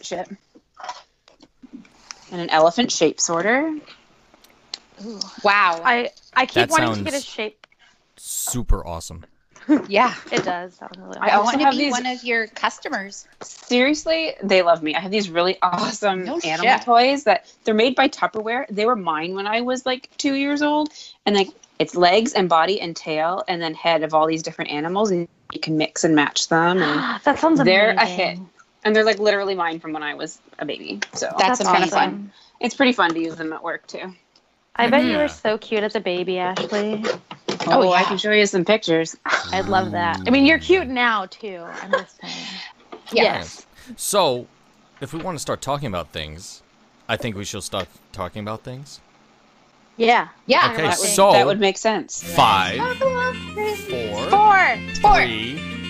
shit. 0.00 0.28
And 2.30 2.40
an 2.40 2.50
elephant 2.50 2.92
shape 2.92 3.20
sorter. 3.20 3.74
Wow. 5.42 5.80
I 5.84 6.10
I 6.34 6.46
keep 6.46 6.68
That 6.68 6.70
wanting 6.70 6.94
to 6.96 7.04
get 7.04 7.08
a 7.14 7.16
sounds- 7.16 7.24
shape. 7.24 7.66
Super 8.16 8.86
awesome. 8.86 9.24
yeah. 9.88 10.14
It 10.32 10.44
does 10.44 10.74
sound 10.74 10.96
really. 10.98 11.18
I 11.18 11.28
I 11.28 11.30
also 11.36 11.44
want 11.46 11.58
to 11.60 11.64
have 11.66 11.72
be 11.72 11.78
these- 11.78 11.92
one 11.92 12.06
of 12.06 12.22
your 12.24 12.46
customers. 12.48 13.26
Seriously, 13.42 14.34
they 14.42 14.62
love 14.62 14.82
me. 14.82 14.94
I 14.94 15.00
have 15.00 15.10
these 15.10 15.30
really 15.30 15.56
awesome 15.62 16.24
No 16.24 16.38
animal 16.38 16.72
shit. 16.76 16.82
toys 16.82 17.24
that 17.24 17.52
they're 17.64 17.74
made 17.74 17.94
by 17.94 18.08
Tupperware. 18.08 18.66
They 18.70 18.86
were 18.86 18.96
mine 18.96 19.34
when 19.34 19.46
I 19.46 19.60
was 19.62 19.86
like 19.86 20.10
two 20.18 20.34
years 20.34 20.62
old, 20.62 20.88
and 21.26 21.36
like 21.36 21.48
it's 21.78 21.94
legs 21.94 22.32
and 22.32 22.48
body 22.48 22.80
and 22.80 22.96
tail 22.96 23.44
and 23.46 23.62
then 23.62 23.72
head 23.74 24.02
of 24.02 24.12
all 24.14 24.26
these 24.26 24.42
different 24.42 24.70
animals, 24.70 25.10
and 25.12 25.28
you 25.52 25.60
can 25.60 25.76
mix 25.76 26.02
and 26.02 26.14
match 26.14 26.48
them, 26.48 26.82
and 26.82 27.20
that 27.24 27.38
sounds 27.38 27.60
amazing. 27.60 27.64
they're 27.64 27.90
a 27.90 28.04
hit. 28.06 28.38
And 28.84 28.94
they're 28.94 29.04
like 29.04 29.18
literally 29.18 29.54
mine 29.54 29.80
from 29.80 29.92
when 29.92 30.02
I 30.02 30.14
was 30.14 30.40
a 30.58 30.64
baby. 30.64 31.00
So 31.14 31.32
That's 31.38 31.58
kind 31.62 31.68
of 31.70 31.76
amazing. 31.82 31.90
fun. 31.90 32.32
It's 32.60 32.74
pretty 32.74 32.92
fun 32.92 33.12
to 33.14 33.20
use 33.20 33.36
them 33.36 33.52
at 33.52 33.62
work 33.62 33.86
too. 33.86 34.14
I 34.76 34.88
bet 34.88 35.04
you 35.04 35.16
were 35.16 35.26
so 35.28 35.58
cute 35.58 35.82
as 35.82 35.96
a 35.96 36.00
baby, 36.00 36.38
Ashley. 36.38 37.02
Oh, 37.04 37.18
oh, 37.66 37.90
I 37.90 38.00
yeah. 38.02 38.08
can 38.08 38.18
show 38.18 38.30
you 38.30 38.46
some 38.46 38.64
pictures. 38.64 39.16
I'd 39.52 39.66
love 39.66 39.90
that. 39.90 40.20
I 40.26 40.30
mean, 40.30 40.46
you're 40.46 40.60
cute 40.60 40.86
now 40.86 41.26
too. 41.26 41.64
I'm 41.82 41.90
just 41.92 42.20
saying. 42.20 42.34
Yeah. 43.10 43.22
Yes. 43.38 43.66
So, 43.96 44.46
if 45.00 45.14
we 45.14 45.20
want 45.22 45.36
to 45.36 45.40
start 45.40 45.62
talking 45.62 45.86
about 45.88 46.10
things, 46.12 46.62
I 47.08 47.16
think 47.16 47.36
we 47.36 47.44
should 47.46 47.62
start 47.62 47.88
talking 48.12 48.42
about 48.42 48.62
things. 48.64 49.00
Yeah. 49.96 50.28
Yeah. 50.46 50.72
Okay, 50.72 50.82
that, 50.82 50.98
would, 50.98 51.08
so- 51.08 51.32
that 51.32 51.46
would 51.46 51.58
make 51.58 51.78
sense. 51.78 52.22
Five, 52.22 52.76
four, 52.98 53.34
Four. 54.28 54.76
Four. 55.00 55.24
three, 55.24 55.58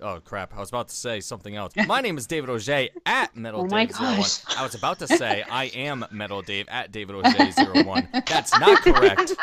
Oh 0.00 0.20
crap! 0.20 0.54
I 0.54 0.60
was 0.60 0.68
about 0.70 0.88
to 0.88 0.94
say 0.94 1.20
something 1.20 1.54
else. 1.54 1.72
My 1.86 2.00
name 2.00 2.18
is 2.18 2.26
David 2.26 2.50
Auger 2.50 2.88
at 3.06 3.34
Metal 3.36 3.60
Oh 3.60 3.66
Dave 3.68 3.90
01. 3.98 4.16
gosh. 4.16 4.40
I 4.58 4.62
was 4.62 4.74
about 4.74 4.98
to 4.98 5.06
say 5.16 5.44
I 5.48 5.64
am 5.66 6.04
Metal 6.10 6.42
Dave 6.42 6.66
at 6.68 6.90
David 6.92 7.14
Auger 7.16 7.82
01. 7.84 8.08
That's 8.26 8.58
not 8.58 8.82
correct. 8.82 9.34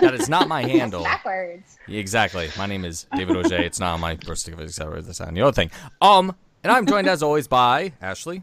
That 0.00 0.10
is 0.14 0.28
not 0.28 0.48
my 0.48 0.62
handle. 0.62 1.04
Backwards. 1.04 1.78
Exactly. 1.88 2.48
My 2.58 2.66
name 2.66 2.84
is 2.84 3.06
David 3.16 3.36
Auger. 3.36 3.56
It's 3.58 3.78
not 3.80 3.94
on 3.94 4.00
my 4.00 4.16
birth 4.16 4.38
certificate, 4.38 4.68
etc. 4.70 5.00
This 5.02 5.20
and 5.20 5.36
the 5.36 5.42
other 5.42 5.52
thing. 5.52 5.70
Um, 6.00 6.34
and 6.64 6.72
I'm 6.72 6.84
joined 6.86 7.06
as 7.08 7.22
always 7.22 7.46
by 7.48 7.92
Ashley, 8.02 8.42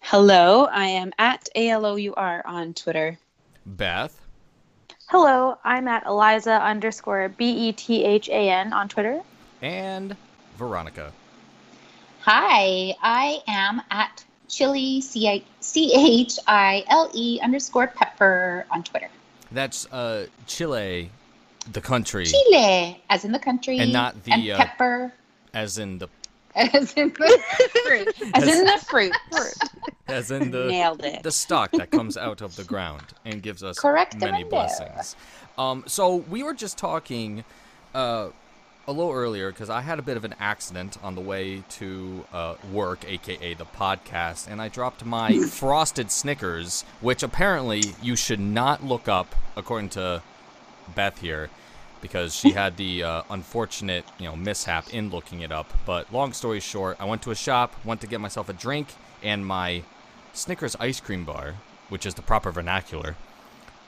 Hello, 0.00 0.64
I 0.64 0.86
am 0.86 1.12
at 1.18 1.48
ALOUR 1.54 2.42
on 2.46 2.74
Twitter. 2.74 3.18
Beth, 3.66 4.18
Hello, 5.08 5.58
I'm 5.64 5.86
at 5.86 6.06
Eliza 6.06 6.54
underscore 6.60 7.28
B 7.28 7.68
E 7.68 7.72
T 7.72 8.04
H 8.04 8.28
A 8.30 8.50
N 8.50 8.72
on 8.72 8.88
Twitter. 8.88 9.20
and 9.60 10.16
Veronica. 10.56 11.12
Hi, 12.20 12.94
I 13.02 13.42
am 13.48 13.82
at 13.90 14.24
chili 14.48 15.00
C 15.00 15.42
H 15.74 16.38
I 16.46 16.84
L 16.88 17.10
E 17.14 17.40
underscore 17.42 17.88
pepper 17.88 18.66
on 18.70 18.82
Twitter. 18.84 19.08
That's 19.50 19.90
uh 19.92 20.26
Chile, 20.46 21.10
the 21.72 21.80
country, 21.80 22.26
Chile, 22.26 23.02
as 23.10 23.24
in 23.24 23.32
the 23.32 23.38
country, 23.38 23.78
And 23.78 23.92
not 23.92 24.22
the, 24.24 24.32
and 24.32 24.50
uh, 24.50 24.56
pepper, 24.56 25.12
as 25.54 25.78
in 25.78 25.98
the 25.98 26.08
as 26.54 26.92
in 26.94 27.08
the 27.08 27.42
fruit. 27.86 28.14
As 28.34 28.46
in 28.46 28.64
the 28.66 28.78
fruit. 28.88 29.12
as 30.08 30.30
in 30.30 30.50
the 30.50 30.66
Nailed 30.66 31.02
it. 31.02 31.22
the 31.22 31.32
stock 31.32 31.70
that 31.72 31.90
comes 31.90 32.16
out 32.18 32.42
of 32.42 32.54
the 32.56 32.64
ground 32.64 33.02
and 33.24 33.42
gives 33.42 33.64
us 33.64 33.78
Correct, 33.78 34.16
many 34.20 34.42
Amanda. 34.42 34.48
blessings. 34.50 35.16
Um, 35.56 35.82
so 35.86 36.16
we 36.16 36.42
were 36.42 36.52
just 36.54 36.76
talking 36.76 37.44
uh, 37.94 38.28
a 38.86 38.92
little 38.92 39.12
earlier 39.12 39.50
because 39.50 39.70
I 39.70 39.80
had 39.80 39.98
a 39.98 40.02
bit 40.02 40.16
of 40.16 40.24
an 40.24 40.34
accident 40.40 40.98
on 41.02 41.14
the 41.14 41.20
way 41.20 41.62
to 41.70 42.24
uh, 42.32 42.54
work, 42.72 43.04
aka 43.06 43.54
the 43.54 43.64
podcast, 43.64 44.48
and 44.50 44.60
I 44.60 44.68
dropped 44.68 45.04
my 45.04 45.38
frosted 45.48 46.10
Snickers, 46.10 46.84
which 47.00 47.22
apparently 47.22 47.82
you 48.02 48.16
should 48.16 48.40
not 48.40 48.84
look 48.84 49.08
up, 49.08 49.34
according 49.56 49.90
to 49.90 50.22
Beth 50.94 51.20
here. 51.20 51.50
Because 52.00 52.34
she 52.34 52.50
had 52.50 52.76
the 52.78 53.04
uh, 53.04 53.22
unfortunate, 53.30 54.04
you 54.18 54.26
know, 54.26 54.34
mishap 54.34 54.92
in 54.92 55.10
looking 55.10 55.42
it 55.42 55.52
up. 55.52 55.72
But 55.86 56.12
long 56.12 56.32
story 56.32 56.58
short, 56.58 56.96
I 56.98 57.04
went 57.04 57.22
to 57.22 57.30
a 57.30 57.36
shop, 57.36 57.76
went 57.84 58.00
to 58.00 58.08
get 58.08 58.20
myself 58.20 58.48
a 58.48 58.52
drink, 58.52 58.88
and 59.22 59.46
my 59.46 59.84
Snickers 60.32 60.74
ice 60.80 60.98
cream 60.98 61.24
bar, 61.24 61.54
which 61.90 62.04
is 62.04 62.14
the 62.14 62.22
proper 62.22 62.50
vernacular. 62.50 63.14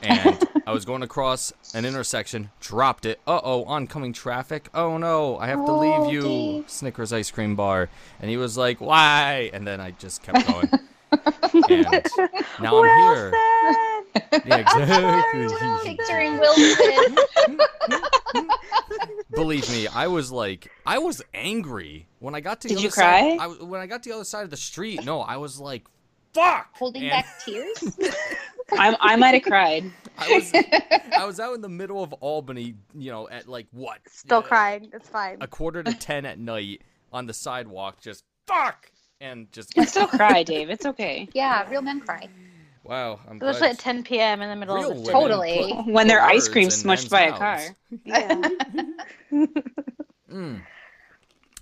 And 0.00 0.38
I 0.66 0.72
was 0.72 0.84
going 0.84 1.02
across 1.02 1.52
an 1.74 1.84
intersection, 1.84 2.50
dropped 2.60 3.04
it. 3.06 3.20
Uh 3.26 3.40
oh, 3.42 3.64
oncoming 3.64 4.12
traffic. 4.12 4.68
Oh 4.74 4.96
no, 4.98 5.36
I 5.38 5.48
have 5.48 5.64
to 5.64 5.72
leave 5.72 6.12
you, 6.12 6.20
Okay. 6.20 6.64
Snickers 6.66 7.12
ice 7.12 7.30
cream 7.30 7.54
bar. 7.56 7.88
And 8.20 8.30
he 8.30 8.36
was 8.36 8.56
like, 8.56 8.80
why? 8.80 9.50
And 9.52 9.66
then 9.66 9.80
I 9.80 9.90
just 9.92 10.22
kept 10.22 10.46
going. 10.46 10.70
and 11.12 12.06
now 12.60 12.82
I'm 12.82 12.98
here. 12.98 13.30
Wilson! 13.30 14.42
Yeah, 14.46 14.58
exactly. 14.58 15.96
Picturing 15.96 16.38
Wilson. 16.38 17.16
Believe 19.32 19.68
me, 19.70 19.86
I 19.88 20.06
was 20.06 20.30
like, 20.30 20.70
I 20.86 20.98
was 20.98 21.20
angry 21.34 22.06
when 22.20 22.34
I 22.34 22.40
got 22.40 22.60
to 22.62 22.68
the 22.68 22.74
Did 22.74 22.78
other 22.78 22.84
you 22.86 22.90
side. 22.90 23.38
cry? 23.38 23.44
I, 23.44 23.64
when 23.64 23.80
I 23.80 23.86
got 23.86 24.02
to 24.04 24.08
the 24.10 24.14
other 24.14 24.24
side 24.24 24.44
of 24.44 24.50
the 24.50 24.56
street, 24.56 25.04
no, 25.04 25.20
I 25.20 25.36
was 25.38 25.58
like, 25.58 25.84
fuck. 26.32 26.68
Holding 26.74 27.02
And- 27.02 27.10
back 27.10 27.26
tears. 27.44 27.98
I, 28.72 28.96
I 29.00 29.16
might 29.16 29.34
have 29.34 29.42
cried. 29.42 29.90
I 30.18 30.34
was 30.34 30.52
I 31.18 31.24
was 31.24 31.40
out 31.40 31.54
in 31.54 31.60
the 31.60 31.68
middle 31.68 32.02
of 32.02 32.12
Albany, 32.14 32.74
you 32.94 33.10
know, 33.10 33.28
at 33.28 33.48
like 33.48 33.66
what? 33.72 33.98
Still 34.08 34.38
uh, 34.38 34.42
crying. 34.42 34.90
It's 34.92 35.08
fine. 35.08 35.38
A 35.40 35.46
quarter 35.46 35.82
to 35.82 35.92
ten 35.98 36.24
at 36.26 36.38
night 36.38 36.82
on 37.12 37.26
the 37.26 37.34
sidewalk, 37.34 38.00
just 38.00 38.24
fuck, 38.46 38.90
and 39.20 39.50
just 39.52 39.76
You 39.76 39.82
can 39.82 39.88
still 39.88 40.06
cry, 40.06 40.42
Dave. 40.42 40.70
It's 40.70 40.86
okay. 40.86 41.28
Yeah, 41.34 41.68
real 41.70 41.82
men 41.82 42.00
cry. 42.00 42.28
wow. 42.84 43.20
I'm 43.28 43.36
Especially 43.36 43.60
glad 43.60 43.70
at 43.72 43.78
10 43.78 44.02
p.m. 44.04 44.42
in 44.42 44.50
the 44.50 44.56
middle 44.56 44.76
real 44.76 44.90
of 44.90 44.96
the 44.96 45.02
women. 45.02 45.12
Totally. 45.20 45.72
put- 45.74 45.86
When 45.92 46.06
their 46.08 46.20
put 46.20 46.30
ice 46.30 46.48
cream 46.48 46.68
smushed 46.68 46.84
men's 46.84 47.08
by 47.08 47.22
a 47.22 47.32
car. 47.36 47.60
Yeah. 48.04 48.42
Mm. 50.30 50.62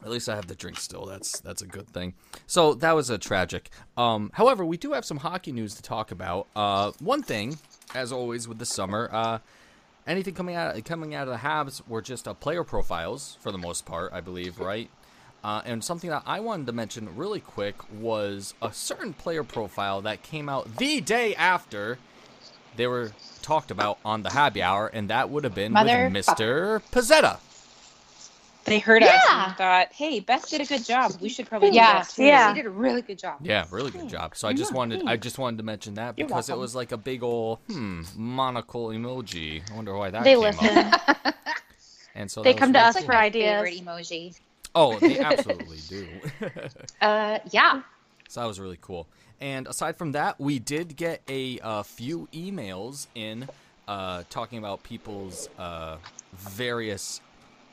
At 0.04 0.10
least 0.10 0.28
I 0.28 0.34
have 0.34 0.46
the 0.48 0.54
drink 0.56 0.78
still. 0.80 1.06
That's 1.06 1.40
that's 1.40 1.62
a 1.62 1.66
good 1.66 1.88
thing. 1.90 2.14
So 2.46 2.74
that 2.74 2.92
was 2.92 3.08
a 3.10 3.18
tragic. 3.18 3.70
Um, 3.96 4.30
however, 4.34 4.64
we 4.64 4.76
do 4.76 4.92
have 4.92 5.04
some 5.04 5.18
hockey 5.18 5.52
news 5.52 5.74
to 5.76 5.82
talk 5.82 6.10
about. 6.10 6.48
Uh, 6.56 6.90
one 6.98 7.22
thing, 7.22 7.58
as 7.94 8.12
always 8.12 8.48
with 8.48 8.58
the 8.58 8.66
summer, 8.66 9.08
uh, 9.12 9.38
anything 10.06 10.34
coming 10.34 10.54
out 10.54 10.82
coming 10.84 11.14
out 11.14 11.28
of 11.28 11.34
the 11.34 11.46
Habs 11.46 11.86
were 11.88 12.02
just 12.02 12.26
uh, 12.26 12.34
player 12.34 12.64
profiles 12.64 13.38
for 13.40 13.52
the 13.52 13.58
most 13.58 13.86
part, 13.86 14.12
I 14.12 14.20
believe, 14.20 14.58
right? 14.58 14.90
Uh, 15.44 15.60
and 15.64 15.82
something 15.82 16.10
that 16.10 16.22
I 16.24 16.40
wanted 16.40 16.66
to 16.66 16.72
mention 16.72 17.16
really 17.16 17.40
quick 17.40 17.76
was 17.92 18.54
a 18.62 18.72
certain 18.72 19.12
player 19.12 19.42
profile 19.42 20.00
that 20.02 20.22
came 20.22 20.48
out 20.48 20.76
the 20.76 21.00
day 21.00 21.34
after 21.34 21.98
they 22.76 22.86
were 22.86 23.12
talked 23.42 23.70
about 23.70 23.98
on 24.04 24.22
the 24.22 24.30
Happy 24.30 24.62
Hour, 24.62 24.86
and 24.86 25.10
that 25.10 25.30
would 25.30 25.44
have 25.44 25.54
been 25.54 25.74
with 25.74 25.86
Mr. 26.10 26.80
Pezzetta. 26.92 27.38
They 28.64 28.78
heard 28.78 29.02
us 29.02 29.26
and 29.32 29.56
thought, 29.56 29.92
hey, 29.92 30.20
Beth 30.20 30.48
did 30.48 30.60
a 30.60 30.66
good 30.66 30.84
job. 30.84 31.12
We 31.20 31.28
should 31.28 31.46
probably 31.46 31.70
do 31.70 31.76
Yeah, 31.76 31.94
that 31.94 32.08
too. 32.08 32.22
Yeah. 32.24 32.48
She 32.54 32.54
did 32.62 32.66
a 32.66 32.70
really 32.70 33.02
good 33.02 33.18
job. 33.18 33.40
Yeah, 33.42 33.66
really 33.70 33.90
good 33.90 34.08
job. 34.08 34.36
So 34.36 34.46
I 34.48 34.52
just 34.52 34.72
wanted 34.72 35.02
I 35.06 35.16
just 35.16 35.38
wanted 35.38 35.56
to 35.58 35.62
mention 35.62 35.94
that 35.94 36.16
because 36.16 36.48
it 36.48 36.56
was 36.56 36.74
like 36.74 36.92
a 36.92 36.96
big 36.96 37.22
old 37.22 37.58
hmm 37.68 38.02
monocle 38.16 38.88
emoji. 38.88 39.68
I 39.70 39.74
wonder 39.74 39.96
why 39.96 40.10
that 40.10 40.24
They 40.24 40.34
came 40.34 40.40
listen. 40.42 40.86
up. 40.86 41.34
And 42.14 42.30
so 42.30 42.42
They 42.42 42.52
come 42.52 42.72
to 42.74 42.78
really 42.78 42.88
us 42.88 42.96
cool. 42.98 43.06
for 43.06 43.12
my 43.12 43.18
ideas. 43.24 43.68
favorite 43.68 43.84
emoji. 43.86 44.38
Oh, 44.74 44.98
they 45.00 45.18
absolutely 45.24 45.78
do. 45.88 46.22
Uh, 47.00 47.38
yeah. 47.50 47.82
so 48.28 48.40
that 48.40 48.46
was 48.46 48.60
really 48.60 48.78
cool. 48.80 49.08
And 49.40 49.66
aside 49.66 49.96
from 49.96 50.12
that, 50.12 50.38
we 50.38 50.58
did 50.60 50.96
get 50.96 51.22
a 51.28 51.58
uh, 51.60 51.82
few 51.82 52.28
emails 52.32 53.08
in 53.14 53.48
uh, 53.88 54.22
talking 54.30 54.58
about 54.58 54.84
people's 54.84 55.48
uh, 55.58 55.96
various 56.32 57.20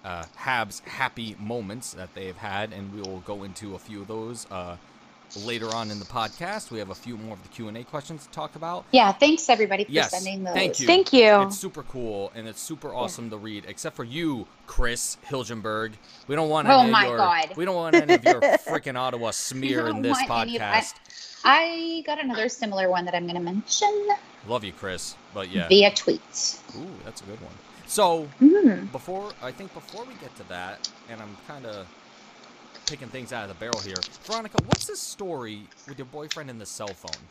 uh, 0.06 0.24
Habs 0.38 0.81
happy 0.86 1.36
moments 1.40 1.94
that 1.94 2.13
they 2.16 2.28
have 2.28 2.38
had, 2.38 2.72
and 2.74 2.94
we 2.94 3.01
will 3.01 3.19
go 3.22 3.44
into 3.44 3.75
a 3.75 3.80
few 3.80 4.01
of 4.01 4.07
those 4.07 4.48
uh, 4.51 4.78
later 5.46 5.68
on 5.75 5.92
in 5.92 6.00
the 6.00 6.06
podcast. 6.06 6.72
We 6.72 6.80
have 6.80 6.90
a 6.90 6.96
few 6.96 7.18
more 7.18 7.34
of 7.34 7.44
the 7.44 7.50
Q 7.50 7.68
and 7.68 7.78
A 7.78 7.84
questions 7.84 8.25
to 8.25 8.31
talk 8.31 8.56
about. 8.56 8.86
Yeah. 8.92 9.12
Thanks 9.12 9.50
everybody 9.50 9.84
for 9.84 9.92
Yes, 9.92 10.12
sending 10.12 10.44
those. 10.44 10.54
thank 10.56 10.80
you. 10.80 10.88
Thank 10.88 11.13
you. 11.13 11.42
It's 11.44 11.57
super 11.60 11.84
cool 11.84 12.31
and 12.34 12.48
it's 12.48 12.62
super 12.62 12.94
awesome 12.96 13.30
to 13.30 13.38
read, 13.38 13.66
except 13.68 13.96
for 13.96 14.04
you, 14.04 14.48
Chris 14.68 15.18
Hilgenberg. 15.28 15.92
We 16.28 16.36
don't 16.36 16.50
want 16.50 16.68
Oh 16.68 16.80
any 16.81 16.92
my 16.92 17.04
of 17.04 17.10
your 17.10 17.18
God. 17.18 17.54
we 17.57 17.66
don't 17.66 17.75
want 17.75 17.96
any 17.96 18.13
of 18.16 18.24
your 18.24 18.42
freaking 18.42 18.96
Ottawa 18.96 19.31
smear 19.31 19.88
in 19.90 20.01
this 20.01 20.18
want 20.28 20.31
of- 20.31 20.31
I- 20.31 20.48
podcast. 20.48 20.94
I 21.46 22.04
got 22.06 22.22
another 22.24 22.50
similar 22.50 22.90
one 22.90 23.06
that 23.06 23.16
I'm 23.16 23.24
going 23.24 23.36
to 23.38 23.42
mention 23.42 24.07
Love 24.48 24.63
you, 24.63 24.72
Chris. 24.74 25.16
But 25.34 25.50
yeah, 25.51 25.68
via 25.68 25.94
tweet. 25.94 26.22
ooh, 26.78 26.88
that's 27.06 27.22
a 27.22 27.25
good 27.25 27.40
one. 27.42 27.54
So 27.89 28.33
Mm. 28.41 28.91
before 28.91 29.38
I 29.41 29.53
think 29.53 29.74
before 29.74 30.06
we 30.06 30.15
get 30.15 30.36
to 30.38 30.45
that, 30.45 30.83
and 31.07 31.21
I'm 31.21 31.38
kind 31.38 31.68
of 31.68 31.89
picking 32.88 33.09
things 33.09 33.33
out 33.33 33.44
of 33.44 33.50
the 33.50 33.56
barrel 33.56 33.81
here. 33.81 34.06
Veronica, 34.27 34.59
what's 34.59 34.88
this 34.88 35.01
story 35.01 35.71
with 35.88 36.00
your 36.00 36.07
boyfriend 36.07 36.50
and 36.50 36.62
the 36.62 36.68
cell 36.68 36.95
phone? 36.95 37.30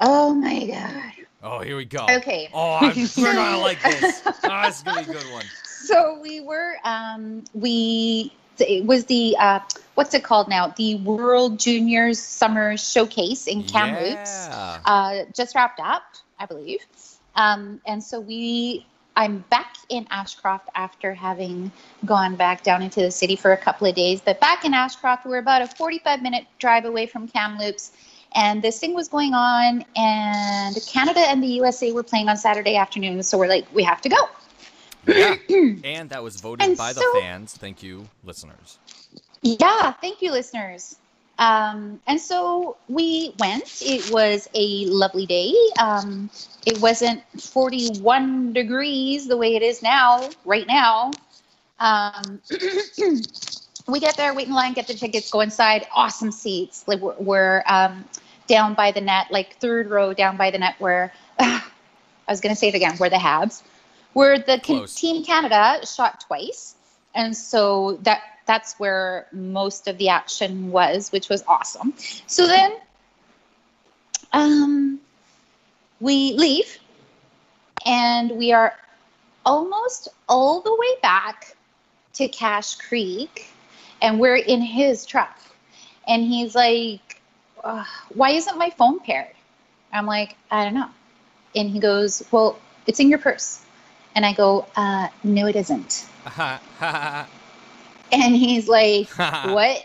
Oh 0.00 0.34
my 0.34 0.66
god. 0.66 1.12
Oh, 1.42 1.60
here 1.60 1.76
we 1.76 1.86
go. 1.86 2.18
Okay. 2.18 2.50
Oh, 2.52 2.74
I'm, 2.74 3.12
we're 3.16 3.34
gonna 3.34 3.58
like 3.58 3.84
this. 3.84 4.24
Oh, 4.46 4.66
this 4.66 4.78
is 4.78 4.82
gonna 4.84 4.96
be 4.96 5.02
a 5.02 5.06
good 5.06 5.26
one. 5.26 5.52
So 5.64 6.20
we 6.22 6.40
were 6.40 6.76
um 6.84 7.44
we 7.54 8.38
it 8.60 8.86
was 8.86 9.06
the 9.06 9.36
uh 9.40 9.60
what's 9.94 10.14
it 10.14 10.24
called 10.24 10.48
now? 10.48 10.68
The 10.76 10.96
World 10.96 11.60
Juniors 11.60 12.20
Summer 12.20 12.76
Showcase 12.76 13.46
in 13.48 13.64
Kamloops. 13.64 14.48
Yeah. 14.48 14.82
uh, 14.86 15.24
just 15.36 15.56
wrapped 15.56 15.80
up, 15.80 16.04
I 16.40 16.46
believe. 16.46 16.80
Um, 17.36 17.80
and 17.86 18.04
so 18.04 18.20
we, 18.20 18.88
I'm 19.16 19.38
back 19.50 19.76
in 19.88 20.06
Ashcroft 20.10 20.68
after 20.74 21.14
having 21.14 21.72
gone 22.04 22.36
back 22.36 22.62
down 22.62 22.82
into 22.82 23.00
the 23.00 23.10
city 23.10 23.34
for 23.34 23.52
a 23.52 23.56
couple 23.56 23.86
of 23.86 23.94
days. 23.94 24.20
But 24.20 24.40
back 24.40 24.64
in 24.64 24.74
Ashcroft, 24.74 25.24
we're 25.24 25.38
about 25.38 25.62
a 25.62 25.66
45 25.66 26.22
minute 26.22 26.46
drive 26.58 26.84
away 26.84 27.06
from 27.06 27.26
Kamloops. 27.26 27.92
And 28.34 28.60
this 28.60 28.78
thing 28.78 28.92
was 28.92 29.08
going 29.08 29.32
on, 29.32 29.82
and 29.96 30.76
Canada 30.86 31.20
and 31.20 31.42
the 31.42 31.46
USA 31.46 31.92
were 31.92 32.02
playing 32.02 32.28
on 32.28 32.36
Saturday 32.36 32.76
afternoon. 32.76 33.22
So 33.22 33.38
we're 33.38 33.48
like, 33.48 33.66
we 33.72 33.82
have 33.82 34.02
to 34.02 34.10
go. 34.10 34.28
yeah. 35.06 35.36
And 35.84 36.10
that 36.10 36.22
was 36.22 36.38
voted 36.40 36.68
And 36.68 36.76
by 36.76 36.92
the 36.92 37.02
fans. 37.20 37.54
Thank 37.54 37.82
you, 37.82 38.08
listeners. 38.24 38.78
Yeah, 39.40 39.92
thank 39.92 40.20
you, 40.20 40.32
listeners. 40.32 40.96
Um, 41.38 42.00
and 42.06 42.20
so 42.20 42.76
we 42.88 43.34
went. 43.38 43.82
It 43.82 44.10
was 44.10 44.48
a 44.54 44.86
lovely 44.86 45.26
day. 45.26 45.52
Um, 45.78 46.30
it 46.64 46.80
wasn't 46.80 47.22
41 47.40 48.52
degrees 48.52 49.28
the 49.28 49.36
way 49.36 49.54
it 49.54 49.62
is 49.62 49.82
now, 49.82 50.28
right 50.44 50.66
now. 50.66 51.10
Um, 51.78 52.40
we 53.86 54.00
get 54.00 54.16
there, 54.16 54.34
wait 54.34 54.48
in 54.48 54.54
line, 54.54 54.72
get 54.72 54.86
the 54.86 54.94
tickets, 54.94 55.30
go 55.30 55.40
inside. 55.40 55.86
Awesome 55.94 56.32
seats. 56.32 56.84
Like 56.86 57.00
we're, 57.00 57.14
we're 57.18 57.62
um, 57.66 58.04
down 58.46 58.74
by 58.74 58.92
the 58.92 59.00
net, 59.00 59.26
like 59.30 59.58
third 59.58 59.90
row 59.90 60.14
down 60.14 60.36
by 60.36 60.50
the 60.50 60.58
net, 60.58 60.76
where 60.78 61.12
I 61.38 61.62
was 62.28 62.40
going 62.40 62.54
to 62.54 62.58
say 62.58 62.68
it 62.68 62.74
again, 62.74 62.96
where 62.96 63.10
the 63.10 63.16
Habs, 63.16 63.62
where 64.14 64.38
the 64.38 64.58
Close. 64.62 64.94
Team 64.94 65.24
Canada 65.24 65.86
shot 65.86 66.24
twice, 66.26 66.75
and 67.16 67.36
so 67.36 67.98
that 68.02 68.22
that's 68.46 68.78
where 68.78 69.26
most 69.32 69.88
of 69.88 69.98
the 69.98 70.10
action 70.10 70.70
was, 70.70 71.10
which 71.10 71.28
was 71.28 71.42
awesome. 71.48 71.94
So 72.28 72.46
then, 72.46 72.76
um, 74.32 75.00
we 75.98 76.34
leave, 76.34 76.78
and 77.84 78.30
we 78.32 78.52
are 78.52 78.74
almost 79.44 80.08
all 80.28 80.60
the 80.60 80.72
way 80.72 81.00
back 81.02 81.56
to 82.14 82.28
Cache 82.28 82.76
Creek, 82.76 83.50
and 84.00 84.20
we're 84.20 84.36
in 84.36 84.60
his 84.60 85.06
truck, 85.06 85.40
and 86.06 86.22
he's 86.22 86.54
like, 86.54 87.20
"Uh, 87.64 87.84
"Why 88.14 88.30
isn't 88.30 88.58
my 88.58 88.70
phone 88.70 89.00
paired?" 89.00 89.34
I'm 89.92 90.06
like, 90.06 90.36
"I 90.50 90.64
don't 90.64 90.74
know," 90.74 90.90
and 91.56 91.70
he 91.70 91.80
goes, 91.80 92.22
"Well, 92.30 92.58
it's 92.86 93.00
in 93.00 93.08
your 93.08 93.18
purse," 93.18 93.60
and 94.14 94.24
I 94.24 94.34
go, 94.34 94.66
uh, 94.76 95.08
"No, 95.24 95.46
it 95.46 95.56
isn't." 95.56 96.06
Ha 96.26 96.60
ha 96.78 97.28
And 98.12 98.34
he's 98.34 98.68
like, 98.68 99.08
what? 99.44 99.84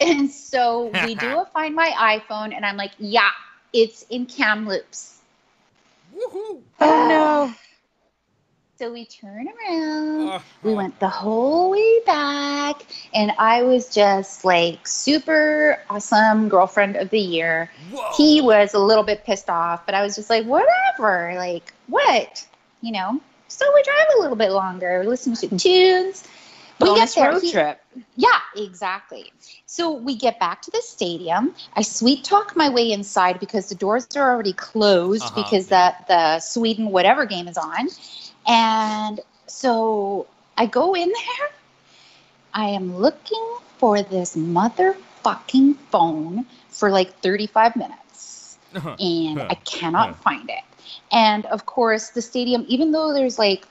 And 0.00 0.30
so 0.30 0.86
we 1.02 1.14
do 1.14 1.38
a 1.38 1.46
find 1.46 1.74
my 1.74 2.20
iPhone, 2.28 2.54
and 2.54 2.64
I'm 2.64 2.76
like, 2.76 2.92
yeah, 2.98 3.30
it's 3.72 4.02
in 4.10 4.26
Kamloops. 4.26 5.20
Woohoo! 6.14 6.60
Oh 6.80 7.08
no. 7.08 7.54
So 8.78 8.92
we 8.92 9.06
turn 9.06 9.48
around. 9.48 10.28
Oh, 10.28 10.42
We 10.62 10.72
went 10.72 11.00
the 11.00 11.08
whole 11.08 11.70
way 11.70 12.00
back, 12.06 12.82
and 13.12 13.32
I 13.36 13.64
was 13.64 13.92
just 13.92 14.44
like 14.44 14.86
super 14.86 15.82
awesome 15.90 16.48
girlfriend 16.48 16.94
of 16.94 17.10
the 17.10 17.18
year. 17.18 17.72
Whoa. 17.90 18.12
He 18.16 18.40
was 18.40 18.74
a 18.74 18.78
little 18.78 19.02
bit 19.02 19.24
pissed 19.24 19.50
off, 19.50 19.84
but 19.84 19.96
I 19.96 20.02
was 20.02 20.14
just 20.14 20.30
like, 20.30 20.46
whatever. 20.46 21.32
Like, 21.34 21.74
what? 21.88 22.46
You 22.80 22.92
know? 22.92 23.20
So 23.48 23.64
we 23.74 23.82
drive 23.82 24.06
a 24.18 24.20
little 24.20 24.36
bit 24.36 24.52
longer, 24.52 25.00
we 25.00 25.06
listen 25.06 25.34
to 25.34 25.48
tunes. 25.56 26.26
We 26.80 26.86
Bonus 26.86 27.14
get 27.14 27.20
there. 27.22 27.32
road 27.32 27.42
He- 27.42 27.50
trip. 27.52 27.80
Yeah, 28.16 28.38
exactly. 28.56 29.32
So 29.66 29.90
we 29.92 30.14
get 30.14 30.38
back 30.38 30.62
to 30.62 30.70
the 30.70 30.80
stadium. 30.82 31.54
I 31.74 31.82
sweet 31.82 32.22
talk 32.22 32.54
my 32.54 32.68
way 32.68 32.92
inside 32.92 33.40
because 33.40 33.68
the 33.68 33.74
doors 33.74 34.06
are 34.16 34.30
already 34.30 34.52
closed 34.52 35.24
Uh-huh. 35.24 35.42
because 35.42 35.66
the 35.68 35.94
the 36.06 36.38
Sweden 36.40 36.90
whatever 36.90 37.24
game 37.26 37.48
is 37.48 37.58
on. 37.58 37.88
And 38.46 39.20
so 39.46 40.26
I 40.56 40.66
go 40.66 40.94
in 40.94 41.08
there. 41.08 41.48
I 42.54 42.66
am 42.70 42.96
looking 42.96 43.44
for 43.78 44.02
this 44.02 44.36
motherfucking 44.36 45.76
phone 45.90 46.46
for 46.68 46.90
like 46.90 47.18
35 47.20 47.76
minutes 47.76 48.58
and 49.00 49.40
I 49.50 49.54
cannot 49.54 50.16
find 50.22 50.48
it. 50.50 50.62
And 51.12 51.46
of 51.46 51.66
course, 51.66 52.10
the 52.10 52.22
stadium, 52.22 52.64
even 52.68 52.92
though 52.92 53.12
there's 53.12 53.38
like 53.38 53.66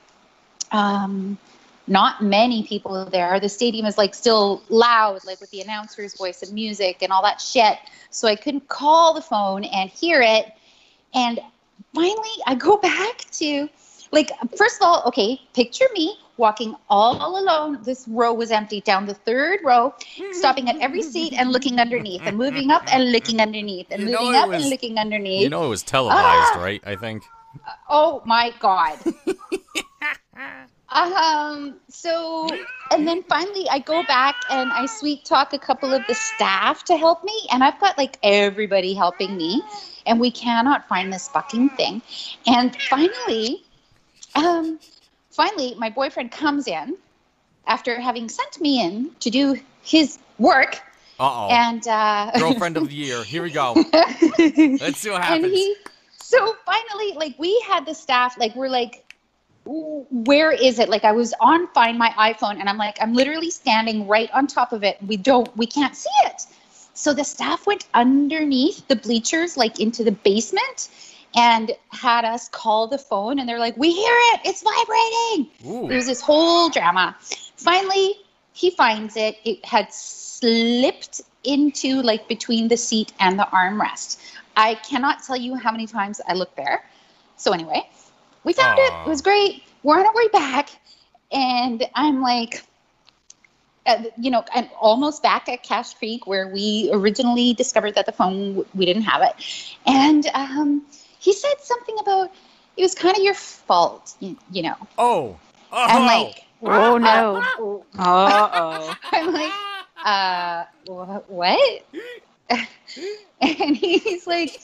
um, 0.72 1.38
not 1.86 2.22
many 2.22 2.66
people 2.66 3.04
there, 3.06 3.40
the 3.40 3.48
stadium 3.48 3.86
is 3.86 3.96
like 3.96 4.14
still 4.14 4.62
loud, 4.68 5.24
like 5.24 5.40
with 5.40 5.50
the 5.50 5.60
announcer's 5.60 6.14
voice 6.16 6.42
and 6.42 6.52
music 6.52 7.02
and 7.02 7.12
all 7.12 7.22
that 7.22 7.40
shit. 7.40 7.78
So 8.10 8.28
I 8.28 8.36
couldn't 8.36 8.68
call 8.68 9.14
the 9.14 9.22
phone 9.22 9.64
and 9.64 9.90
hear 9.90 10.20
it. 10.22 10.52
And 11.14 11.40
finally, 11.94 12.36
I 12.46 12.54
go 12.54 12.76
back 12.82 13.18
to 13.32 13.68
like, 14.12 14.30
first 14.56 14.76
of 14.80 14.86
all, 14.86 15.02
okay, 15.06 15.40
picture 15.54 15.86
me 15.92 16.18
walking 16.38 16.74
all 16.88 17.38
alone. 17.38 17.78
This 17.82 18.06
row 18.08 18.32
was 18.32 18.50
empty 18.50 18.80
down 18.80 19.06
the 19.06 19.14
third 19.14 19.60
row, 19.64 19.94
stopping 20.32 20.68
at 20.68 20.76
every 20.80 21.02
seat 21.12 21.34
and 21.36 21.50
looking 21.52 21.78
underneath 21.80 22.22
and 22.24 22.36
moving 22.38 22.70
up 22.70 22.82
and 22.92 23.12
looking 23.12 23.40
underneath 23.40 23.88
and 23.90 24.02
You 24.02 24.12
moving 24.18 24.34
up 24.36 24.48
was- 24.48 24.62
and 24.62 24.70
looking 24.70 24.98
underneath. 24.98 25.42
You 25.42 25.50
know 25.50 25.64
it 25.66 25.68
was 25.68 25.82
televised, 25.82 26.54
Ah! 26.56 26.62
right? 26.62 26.82
I 26.86 26.96
think. 26.96 27.24
Oh 27.88 28.22
my 28.24 28.52
god. 28.60 28.98
um 30.90 31.74
so 31.88 32.48
and 32.90 33.06
then 33.06 33.22
finally 33.24 33.66
I 33.70 33.78
go 33.80 34.02
back 34.04 34.36
and 34.50 34.72
I 34.72 34.86
sweet 34.86 35.24
talk 35.24 35.52
a 35.52 35.58
couple 35.58 35.92
of 35.92 36.06
the 36.06 36.14
staff 36.14 36.84
to 36.84 36.96
help 36.96 37.22
me 37.24 37.46
and 37.52 37.62
I've 37.62 37.78
got 37.78 37.98
like 37.98 38.18
everybody 38.22 38.94
helping 38.94 39.36
me 39.36 39.62
and 40.06 40.18
we 40.18 40.30
cannot 40.30 40.88
find 40.88 41.12
this 41.12 41.28
fucking 41.28 41.70
thing. 41.70 42.00
And 42.46 42.74
finally 42.88 43.64
um 44.34 44.78
finally 45.38 45.70
my 45.84 45.88
boyfriend 46.00 46.30
comes 46.42 46.66
in 46.66 46.96
after 47.74 47.92
having 48.08 48.28
sent 48.28 48.60
me 48.60 48.72
in 48.84 48.92
to 49.20 49.30
do 49.30 49.44
his 49.94 50.18
work 50.38 50.72
Uh 51.20 51.30
oh. 51.38 51.48
and 51.64 51.82
uh 51.86 52.30
Girlfriend 52.38 52.76
of 52.76 52.88
the 52.88 52.94
year. 53.04 53.22
Here 53.32 53.42
we 53.48 53.50
go. 53.62 53.66
Let's 54.84 54.98
see 55.02 55.10
what 55.14 55.22
happens. 55.22 55.44
and 55.44 55.52
he 55.58 55.64
so 56.34 56.38
finally 56.66 57.10
like 57.22 57.34
we 57.38 57.52
had 57.70 57.86
the 57.86 57.94
staff 58.04 58.30
like 58.42 58.52
we're 58.58 58.74
like 58.80 58.94
where 60.28 60.50
is 60.68 60.78
it 60.82 60.88
like 60.94 61.04
i 61.04 61.12
was 61.12 61.30
on 61.40 61.60
find 61.78 61.98
my 61.98 62.10
iphone 62.30 62.56
and 62.60 62.68
i'm 62.70 62.78
like 62.86 62.96
i'm 63.02 63.12
literally 63.20 63.50
standing 63.50 64.06
right 64.14 64.30
on 64.38 64.46
top 64.46 64.72
of 64.72 64.82
it 64.82 64.96
we 65.10 65.16
don't 65.16 65.48
we 65.62 65.66
can't 65.66 65.94
see 66.04 66.16
it 66.30 66.42
so 66.94 67.12
the 67.14 67.24
staff 67.24 67.66
went 67.66 67.86
underneath 67.94 68.78
the 68.88 68.96
bleachers 68.96 69.56
like 69.62 69.78
into 69.78 70.02
the 70.08 70.12
basement 70.30 70.88
and 71.36 71.72
had 71.90 72.24
us 72.24 72.48
call 72.48 72.86
the 72.86 72.98
phone 72.98 73.38
and 73.38 73.48
they're 73.48 73.58
like 73.58 73.76
we 73.76 73.92
hear 73.92 74.14
it 74.32 74.40
it's 74.44 74.62
vibrating 74.62 75.50
Ooh. 75.66 75.90
it 75.90 75.96
was 75.96 76.06
this 76.06 76.20
whole 76.20 76.68
drama. 76.70 77.16
Finally, 77.56 78.14
he 78.52 78.70
finds 78.70 79.16
it. 79.16 79.36
It 79.44 79.64
had 79.64 79.92
slipped 79.92 81.20
into 81.44 82.02
like 82.02 82.28
between 82.28 82.68
the 82.68 82.76
seat 82.76 83.12
and 83.20 83.38
the 83.38 83.48
armrest. 83.52 84.20
I 84.56 84.74
cannot 84.76 85.22
tell 85.22 85.36
you 85.36 85.54
how 85.54 85.70
many 85.70 85.86
times 85.86 86.20
I 86.26 86.34
looked 86.34 86.56
there. 86.56 86.84
So 87.36 87.52
anyway, 87.52 87.88
we 88.44 88.52
found 88.52 88.78
it. 88.78 88.92
It 89.06 89.08
was 89.08 89.22
great. 89.22 89.62
We're 89.82 90.00
on 90.00 90.06
our 90.06 90.14
way 90.14 90.28
back, 90.28 90.70
and 91.30 91.88
I'm 91.94 92.20
like, 92.20 92.64
uh, 93.86 94.02
you 94.18 94.30
know, 94.30 94.44
I'm 94.52 94.68
almost 94.80 95.22
back 95.22 95.48
at 95.48 95.62
Cache 95.62 95.94
Creek 95.94 96.26
where 96.26 96.48
we 96.48 96.90
originally 96.92 97.54
discovered 97.54 97.94
that 97.94 98.06
the 98.06 98.12
phone 98.12 98.64
we 98.74 98.86
didn't 98.86 99.02
have 99.02 99.22
it, 99.22 99.34
and 99.86 100.26
um, 100.34 100.84
he 101.18 101.32
said 101.32 101.54
something 101.60 101.96
about 102.00 102.30
it 102.76 102.82
was 102.82 102.94
kind 102.94 103.16
of 103.16 103.22
your 103.22 103.34
fault, 103.34 104.14
you, 104.20 104.36
you 104.52 104.62
know. 104.62 104.76
Oh. 104.96 105.38
Oh. 105.72 105.86
I'm 105.86 106.06
like, 106.06 106.44
Oh 106.62 106.98
no. 106.98 107.84
Uh 107.98 108.50
oh. 108.54 108.94
I'm 109.12 109.32
like, 109.32 109.52
uh, 110.04 110.64
what? 111.28 111.84
and 113.40 113.76
he's 113.76 114.26
like, 114.26 114.60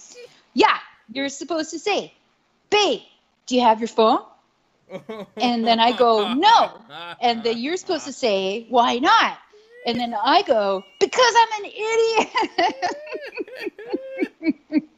yeah, 0.54 0.78
you're 1.12 1.28
supposed 1.28 1.70
to 1.70 1.78
say, 1.78 2.12
babe, 2.70 3.00
do 3.46 3.56
you 3.56 3.62
have 3.62 3.80
your 3.80 3.88
phone? 3.88 4.20
And 5.36 5.66
then 5.66 5.80
I 5.80 5.92
go, 5.96 6.34
no. 6.34 6.80
And 7.20 7.42
then 7.42 7.58
you're 7.58 7.76
supposed 7.76 8.06
to 8.06 8.12
say, 8.12 8.66
why 8.68 8.98
not? 8.98 9.38
And 9.86 9.98
then 9.98 10.14
I 10.14 10.42
go, 10.42 10.82
because 10.98 11.34
I'm 11.36 11.64
an 11.64 11.70
idiot. 14.40 14.90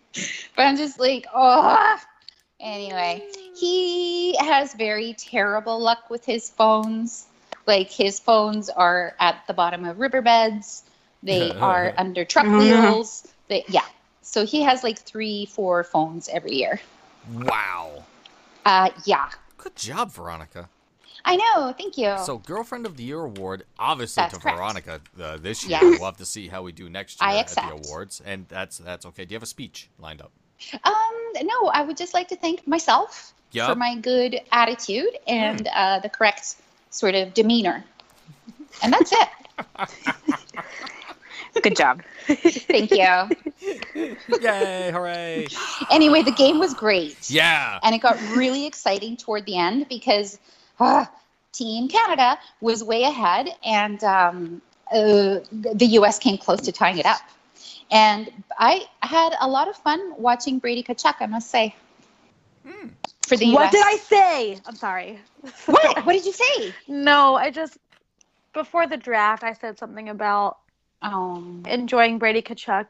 but 0.57 0.63
I'm 0.67 0.77
just 0.77 0.99
like, 0.99 1.27
oh. 1.35 1.97
Anyway, 2.59 3.23
he 3.55 4.35
has 4.39 4.73
very 4.75 5.15
terrible 5.15 5.79
luck 5.79 6.09
with 6.09 6.25
his 6.25 6.49
phones. 6.49 7.27
Like 7.67 7.91
his 7.91 8.19
phones 8.19 8.71
are 8.71 9.15
at 9.21 9.43
the 9.47 9.53
bottom 9.53 9.85
of 9.85 9.99
riverbeds. 9.99 10.85
They 11.23 11.53
are 11.61 11.93
under 11.99 12.25
truck 12.25 12.47
Mhm. 12.47 12.59
wheels. 12.59 13.27
They, 13.49 13.65
yeah. 13.69 13.85
So 14.23 14.47
he 14.47 14.63
has 14.63 14.83
like 14.83 14.99
three, 14.99 15.47
four 15.47 15.85
phones 15.85 16.29
every 16.29 16.55
year. 16.55 16.81
Wow. 17.33 18.05
Uh, 18.65 18.91
yeah. 19.05 19.29
Good 19.59 19.77
job, 19.77 20.13
Veronica. 20.13 20.69
I 21.28 21.37
know. 21.37 21.75
Thank 21.76 21.99
you. 21.99 22.14
So, 22.25 22.38
Girlfriend 22.38 22.87
of 22.87 22.97
the 22.97 23.02
Year 23.02 23.21
award, 23.21 23.64
obviously 23.78 24.23
That's 24.23 24.35
to 24.35 24.40
correct. 24.40 24.56
Veronica 24.56 25.00
uh, 25.21 25.37
this 25.38 25.64
year. 25.66 25.78
Yes. 25.83 25.99
We'll 25.99 26.09
have 26.09 26.16
to 26.18 26.25
see 26.25 26.47
how 26.47 26.62
we 26.62 26.71
do 26.73 26.88
next 26.88 27.21
year 27.21 27.28
I 27.28 27.38
at 27.38 27.49
the 27.49 27.61
accept. 27.61 27.87
awards, 27.87 28.23
and 28.25 28.47
that's 28.49 28.78
that's 28.78 29.04
okay. 29.06 29.25
Do 29.25 29.33
you 29.33 29.37
have 29.37 29.42
a 29.42 29.47
speech 29.47 29.90
lined 29.99 30.23
up? 30.23 30.30
Um, 30.85 30.92
no, 31.42 31.66
I 31.66 31.83
would 31.83 31.97
just 31.97 32.14
like 32.14 32.28
to 32.28 32.37
thank 32.37 32.66
myself 32.66 33.35
for 33.52 33.75
my 33.75 33.97
good 33.97 34.40
attitude 34.52 35.18
and 35.26 35.68
uh, 35.75 35.99
the 35.99 36.09
correct 36.09 36.56
sort 36.90 37.14
of 37.14 37.35
demeanor. 37.35 37.85
And 38.83 38.92
that's 38.92 39.12
it. 39.12 39.28
Good 41.62 41.76
job. 41.76 42.02
Thank 42.26 42.90
you. 42.90 43.28
Yay! 44.42 44.90
Hooray! 44.92 45.49
Anyway, 45.90 46.23
the 46.23 46.33
game 46.33 46.59
was 46.59 46.75
great. 46.75 47.30
Yeah. 47.30 47.78
And 47.83 47.95
it 47.95 47.99
got 48.02 48.21
really 48.37 48.66
exciting 48.66 49.16
toward 49.16 49.47
the 49.47 49.56
end 49.56 49.88
because 49.88 50.38
uh, 50.78 51.06
Team 51.52 51.88
Canada 51.88 52.38
was 52.61 52.85
way 52.85 53.04
ahead 53.04 53.49
and 53.64 54.02
um, 54.04 54.61
uh, 54.92 55.40
the 55.50 55.87
US 55.99 56.18
came 56.18 56.37
close 56.37 56.61
to 56.62 56.73
tying 56.73 56.99
it 56.99 57.06
up. 57.06 57.21
And 57.90 58.30
I 58.59 58.85
had 59.00 59.35
a 59.40 59.49
lot 59.49 59.68
of 59.68 59.76
fun 59.76 60.00
watching 60.21 60.59
Brady 60.59 60.83
Tkachuk, 60.83 61.14
I 61.21 61.26
must 61.26 61.50
say. 61.50 61.75
Hmm. 62.66 62.88
For 63.26 63.37
the 63.37 63.47
US. 63.47 63.54
What 63.54 63.73
did 63.73 63.85
I 63.85 63.97
say? 63.97 64.59
I'm 64.66 64.75
sorry. 64.75 65.18
What? 65.66 66.04
What 66.04 66.12
did 66.12 66.26
you 66.26 66.33
say? 66.33 66.75
No, 66.88 67.37
I 67.37 67.50
just 67.50 67.78
before 68.52 68.87
the 68.87 68.97
draft 68.97 69.45
I 69.45 69.52
said 69.52 69.78
something 69.78 70.09
about 70.09 70.59
Um, 71.02 71.62
enjoying 71.66 72.18
Brady 72.18 72.42
Tkachuk 72.42 72.87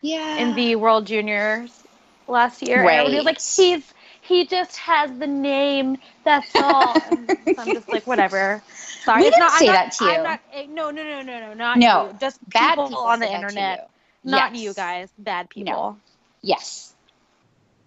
yeah. 0.00 0.38
in 0.38 0.54
the 0.54 0.76
World 0.76 1.06
Juniors 1.06 1.84
last 2.26 2.62
year. 2.62 2.80
And 2.80 2.88
everybody 2.88 3.16
was 3.16 3.24
like, 3.24 3.40
he's 3.40 3.92
he 4.28 4.46
just 4.46 4.76
has 4.76 5.10
the 5.18 5.26
name. 5.26 5.96
That's 6.24 6.54
all. 6.62 6.94
So 7.00 7.54
I'm 7.58 7.66
just 7.74 7.88
like, 7.88 8.06
whatever. 8.06 8.62
Sorry, 9.04 9.22
We 9.22 9.30
didn't 9.30 9.40
not, 9.40 9.52
I'm 9.52 9.58
say 9.58 9.66
not- 9.66 9.72
that 9.72 9.92
to 9.92 10.04
you. 10.04 10.10
I'm 10.10 10.22
not, 10.22 10.40
eh, 10.52 10.66
no, 10.68 10.90
no, 10.90 11.02
no, 11.02 11.22
no, 11.22 11.40
no, 11.40 11.54
not 11.54 11.78
No, 11.78 12.08
you. 12.08 12.16
Just 12.20 12.38
Bad 12.50 12.70
people, 12.70 12.88
people 12.88 13.02
on 13.04 13.20
the 13.20 13.26
said 13.26 13.32
that 13.34 13.38
to 13.40 13.46
internet, 13.48 13.90
you. 14.24 14.30
not 14.30 14.54
Yes. 14.54 14.62
you 14.62 14.74
guys. 14.74 15.08
Bad 15.18 15.48
people. 15.50 15.72
No. 15.72 15.96
Yes. 16.42 16.94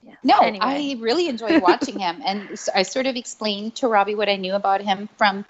Yeah. 0.03 0.15
No, 0.23 0.39
Anyway. 0.39 0.65
I 0.65 0.95
really 0.99 1.27
enjoyed 1.27 1.61
watching 1.61 1.99
him, 1.99 2.21
and 2.25 2.49
I 2.73 2.81
sort 2.83 3.05
of 3.05 3.15
explained 3.15 3.75
to 3.75 3.87
Robbie 3.87 4.15
what 4.15 4.29
I 4.29 4.35
knew 4.35 4.55
about 4.55 4.81
him 4.81 5.07
from, 5.17 5.45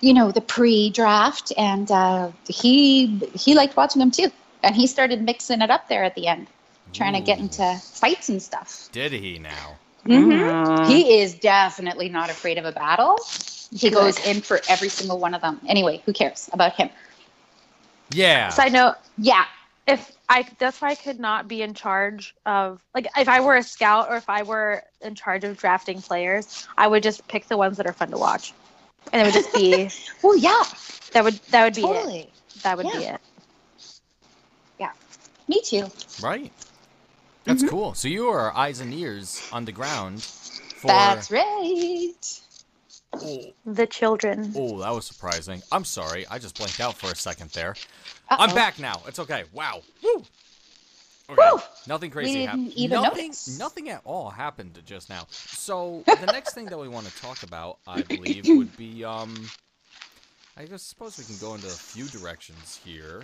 you 0.00 0.12
know, 0.12 0.32
the 0.32 0.40
pre-draft, 0.40 1.52
and 1.56 1.88
uh, 1.90 2.32
he 2.48 3.06
he 3.34 3.54
liked 3.54 3.76
watching 3.76 4.02
him 4.02 4.10
too, 4.10 4.30
and 4.64 4.74
he 4.74 4.88
started 4.88 5.22
mixing 5.22 5.62
it 5.62 5.70
up 5.70 5.86
there 5.88 6.02
at 6.02 6.16
the 6.16 6.26
end, 6.26 6.48
trying 6.92 7.12
to 7.14 7.20
get 7.20 7.38
into 7.38 7.62
fights 7.92 8.28
and 8.28 8.42
stuff. 8.42 8.88
Did 8.90 9.12
he 9.12 9.38
now? 9.38 9.76
Mhm. 10.06 10.86
He 10.86 11.20
is 11.20 11.34
definitely 11.34 12.08
not 12.08 12.30
afraid 12.30 12.58
of 12.58 12.64
a 12.64 12.72
battle. 12.72 13.18
He 13.72 13.90
Good. 13.90 13.96
goes 13.96 14.26
in 14.26 14.40
for 14.40 14.60
every 14.68 14.88
single 14.88 15.18
one 15.18 15.34
of 15.34 15.42
them. 15.42 15.60
Anyway, 15.68 16.02
who 16.04 16.12
cares 16.12 16.48
about 16.52 16.74
him? 16.74 16.90
Yeah. 18.10 18.48
Side 18.48 18.72
note: 18.72 18.96
Yeah, 19.18 19.44
if 19.86 20.10
I 20.28 20.46
that's 20.58 20.80
why 20.80 20.90
I 20.90 20.94
could 20.94 21.20
not 21.20 21.48
be 21.48 21.62
in 21.62 21.74
charge 21.74 22.34
of 22.46 22.82
like 22.94 23.06
if 23.16 23.28
I 23.28 23.40
were 23.40 23.56
a 23.56 23.62
scout 23.62 24.08
or 24.10 24.16
if 24.16 24.28
I 24.28 24.42
were 24.42 24.82
in 25.00 25.14
charge 25.14 25.44
of 25.44 25.56
drafting 25.56 26.00
players, 26.02 26.66
I 26.76 26.86
would 26.88 27.02
just 27.02 27.26
pick 27.28 27.46
the 27.46 27.56
ones 27.56 27.76
that 27.76 27.86
are 27.86 27.92
fun 27.92 28.10
to 28.10 28.18
watch, 28.18 28.52
and 29.12 29.22
it 29.22 29.24
would 29.24 29.34
just 29.34 29.52
be 29.52 29.88
well, 30.22 30.36
yeah, 30.36 30.62
that 31.12 31.24
would 31.24 31.34
that 31.50 31.64
would 31.64 31.74
be 31.74 31.82
it. 31.82 32.30
That 32.62 32.76
would 32.76 32.90
be 32.90 32.98
it. 32.98 33.20
Yeah. 34.78 34.92
Me 35.48 35.60
too. 35.62 35.90
Right. 36.22 36.52
That's 37.44 37.62
Mm-hmm. 37.62 37.68
cool. 37.70 37.94
So 37.94 38.08
you 38.08 38.28
are 38.28 38.54
eyes 38.56 38.80
and 38.80 38.92
ears 38.92 39.48
on 39.52 39.64
the 39.64 39.72
ground 39.72 40.22
for. 40.22 40.88
That's 40.88 41.30
right. 41.30 42.12
Oh, 43.14 43.52
The 43.66 43.86
children. 43.86 44.52
oh, 44.56 44.78
that 44.80 44.90
was 44.90 45.04
surprising. 45.06 45.62
I'm 45.72 45.84
sorry. 45.84 46.26
I 46.28 46.38
just 46.38 46.56
blanked 46.56 46.80
out 46.80 46.94
for 46.96 47.10
a 47.10 47.16
second 47.16 47.50
there. 47.50 47.74
I'm 48.30 48.54
back 48.54 48.78
now. 48.78 49.02
It's 49.06 49.18
okay. 49.18 49.44
Wow. 49.52 49.82
Woo. 50.02 50.22
Okay. 51.28 51.50
Woo. 51.52 51.60
Nothing 51.86 52.10
crazy 52.10 52.44
happened. 52.44 52.72
nothing, 52.76 53.28
notice. 53.28 53.58
nothing 53.58 53.88
at 53.88 54.00
all 54.04 54.30
happened 54.30 54.80
just 54.86 55.08
now. 55.08 55.26
So 55.30 56.02
the 56.20 56.26
next 56.26 56.54
thing 56.54 56.66
that 56.66 56.78
we 56.78 56.88
want 56.88 57.06
to 57.06 57.16
talk 57.20 57.42
about, 57.42 57.78
I 57.86 58.02
believe, 58.02 58.46
would 58.48 58.76
be 58.76 59.04
um. 59.04 59.34
I 60.56 60.66
just 60.66 60.88
suppose 60.88 61.16
we 61.18 61.24
can 61.24 61.38
go 61.38 61.54
into 61.54 61.66
a 61.68 61.70
few 61.70 62.04
directions 62.06 62.80
here. 62.84 63.22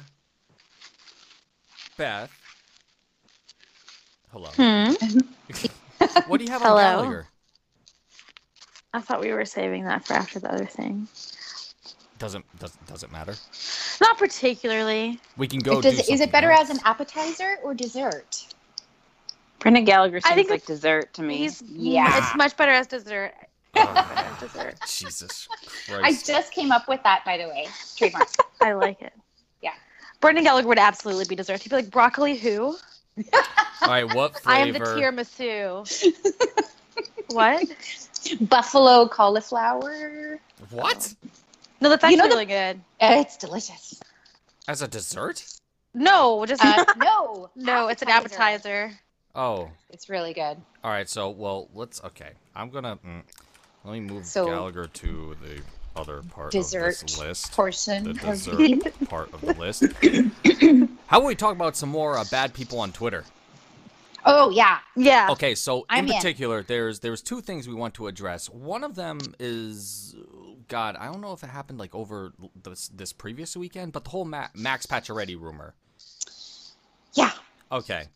Beth. 1.97 2.31
Hello. 4.37 4.51
Hmm. 4.55 4.93
What 6.27 6.39
do 6.39 6.45
you 6.45 6.51
have 6.51 6.61
on 6.63 6.77
Gallagher? 6.77 7.27
I 8.93 9.01
thought 9.01 9.21
we 9.23 9.33
were 9.33 9.47
saving 9.47 9.85
that 9.85 10.07
for 10.07 10.13
after 10.13 10.39
the 10.39 10.53
other 10.53 10.67
thing. 10.67 11.09
Doesn't 12.19 12.45
doesn't 12.59 12.87
doesn't 12.87 13.11
matter. 13.11 13.35
Not 14.03 14.19
particularly. 14.19 15.19
We 15.39 15.49
can 15.49 15.61
go. 15.61 15.81
Does, 15.81 16.07
do 16.07 16.13
is 16.13 16.21
it 16.21 16.31
better 16.33 16.51
else. 16.51 16.69
as 16.69 16.77
an 16.77 16.83
appetizer 16.85 17.57
or 17.65 17.73
dessert? 17.73 18.45
Brendan 19.61 19.85
Gallagher 19.87 20.19
I 20.19 20.21
seems 20.21 20.35
think 20.35 20.51
like 20.51 20.63
it's- 20.65 20.67
dessert 20.81 21.15
to 21.15 21.23
me. 21.23 21.39
He's, 21.39 21.63
Yeah. 21.63 22.19
It's 22.19 22.37
much 22.37 22.55
better 22.59 22.73
as 22.73 22.87
dessert. 22.87 23.33
Oh, 23.75 24.37
dessert. 24.41 24.75
Jesus 24.87 25.49
I 25.91 26.13
just 26.13 26.53
came 26.53 26.73
up 26.73 26.89
with 26.89 27.03
that, 27.05 27.25
by 27.25 27.39
the 27.39 27.49
way. 27.49 27.69
Trademark. 27.97 28.29
I 28.61 28.75
like 28.75 29.01
it. 29.01 29.15
Yeah. 29.63 29.73
Brendan 30.21 30.45
Gallagher 30.45 30.69
would 30.69 30.79
absolutely 30.79 31.25
be 31.25 31.37
dessert. 31.37 31.63
He'd 31.63 31.71
be 31.71 31.77
like 31.77 31.91
broccoli 31.91 32.37
who? 32.37 32.77
All 33.19 33.89
right, 33.89 34.15
what 34.15 34.39
flavor? 34.41 34.51
I 34.51 34.59
am 34.67 34.73
the 34.73 34.81
tiramisu. 34.81 36.13
what? 37.33 37.65
Buffalo 38.49 39.09
cauliflower. 39.09 40.39
What? 40.71 41.15
No, 41.81 41.89
that's 41.91 42.03
You 42.03 42.09
actually 42.09 42.17
know 42.17 42.23
the- 42.25 42.29
really 42.31 42.47
good. 42.47 42.81
It's 43.01 43.37
delicious. 43.37 44.01
As 44.69 44.83
a 44.83 44.89
dessert? 44.89 45.45
No, 45.95 46.45
just 46.47 46.65
Uh, 46.65 46.85
no, 46.97 47.51
no. 47.55 47.89
It's 47.89 48.03
an 48.03 48.09
appetizer. 48.09 48.93
Oh, 49.35 49.71
It's 49.91 50.09
really 50.09 50.33
good. 50.35 50.57
all 50.83 50.91
right. 50.91 51.09
So, 51.09 51.31
well, 51.31 51.69
let's. 51.75 52.03
Okay, 52.03 52.31
I'm 52.55 52.71
gonna. 52.71 52.97
Mm, 52.97 53.23
let 53.85 53.93
me 53.93 54.01
move 54.01 54.27
So- 54.27 54.47
Gallagher 54.47 54.87
to 54.89 55.37
the 55.43 55.61
other 55.95 56.23
part 56.23 56.47
of 56.49 56.53
Dessert 56.53 56.99
this 57.03 57.19
list. 57.19 57.53
portion 57.53 58.05
The 58.05 58.11
of 58.11 58.21
dessert 58.21 59.09
part 59.09 59.33
of 59.33 59.41
the 59.43 59.55
list. 59.55 59.85
How 61.07 61.19
about 61.19 61.29
we 61.29 61.35
talk 61.35 61.55
about 61.55 61.77
some 61.77 61.89
more 61.89 62.19
uh, 62.19 62.25
bad 62.31 62.53
people 62.53 62.81
on 62.81 62.93
Twitter? 62.93 63.25
Oh 64.25 64.51
yeah. 64.51 64.79
Yeah. 64.97 65.29
Okay, 65.31 65.55
so 65.55 65.79
in 65.79 65.85
I'm 65.91 66.07
in. 66.09 66.15
particular, 66.15 66.63
there's 66.65 66.99
there's 66.99 67.23
two 67.23 67.41
things 67.41 67.69
we 67.69 67.75
want 67.75 67.95
to 67.95 68.09
address. 68.09 68.51
One 68.51 68.83
of 68.83 68.97
them 68.97 69.19
is, 69.39 70.17
God, 70.67 70.97
I 70.97 71.07
don't 71.07 71.21
know 71.21 71.33
if 71.33 71.45
it 71.45 71.51
happened 71.51 71.79
like 71.79 71.95
over 71.95 72.33
this 72.61 72.89
this 72.89 73.13
previous 73.13 73.57
weekend, 73.57 73.93
but 73.93 74.03
the 74.03 74.11
whole 74.11 74.25
Ma- 74.25 74.49
Max 74.55 74.85
Pacioretty 74.87 75.41
rumor. 75.41 75.75
Yeah. 77.15 77.31
Okay, 77.71 78.09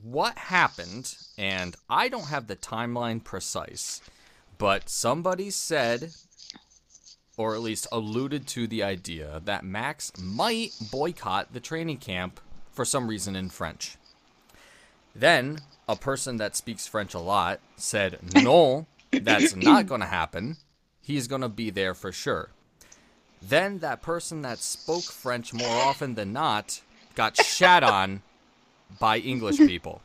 what 0.00 0.38
happened? 0.38 1.14
And 1.36 1.76
I 1.90 2.08
don't 2.08 2.28
have 2.28 2.46
the 2.46 2.56
timeline 2.56 3.22
precise, 3.22 4.00
but 4.56 4.88
somebody 4.88 5.50
said, 5.50 6.14
or 7.42 7.56
at 7.56 7.60
least 7.60 7.88
alluded 7.90 8.46
to 8.46 8.68
the 8.68 8.84
idea 8.84 9.42
that 9.44 9.64
Max 9.64 10.12
might 10.16 10.70
boycott 10.92 11.52
the 11.52 11.58
training 11.58 11.96
camp 11.96 12.38
for 12.70 12.84
some 12.84 13.08
reason 13.08 13.34
in 13.34 13.48
French. 13.48 13.96
Then 15.12 15.58
a 15.88 15.96
person 15.96 16.36
that 16.36 16.54
speaks 16.54 16.86
French 16.86 17.14
a 17.14 17.18
lot 17.18 17.58
said, 17.76 18.20
"No, 18.32 18.86
that's 19.10 19.56
not 19.56 19.88
going 19.88 20.02
to 20.02 20.06
happen. 20.06 20.56
He's 21.00 21.26
going 21.26 21.40
to 21.40 21.48
be 21.48 21.70
there 21.70 21.94
for 21.94 22.12
sure." 22.12 22.50
Then 23.42 23.80
that 23.80 24.02
person 24.02 24.42
that 24.42 24.60
spoke 24.60 25.02
French 25.02 25.52
more 25.52 25.82
often 25.82 26.14
than 26.14 26.32
not 26.32 26.80
got 27.16 27.36
shat 27.36 27.82
on 27.82 28.22
by 29.00 29.18
English 29.18 29.56
people. 29.56 30.00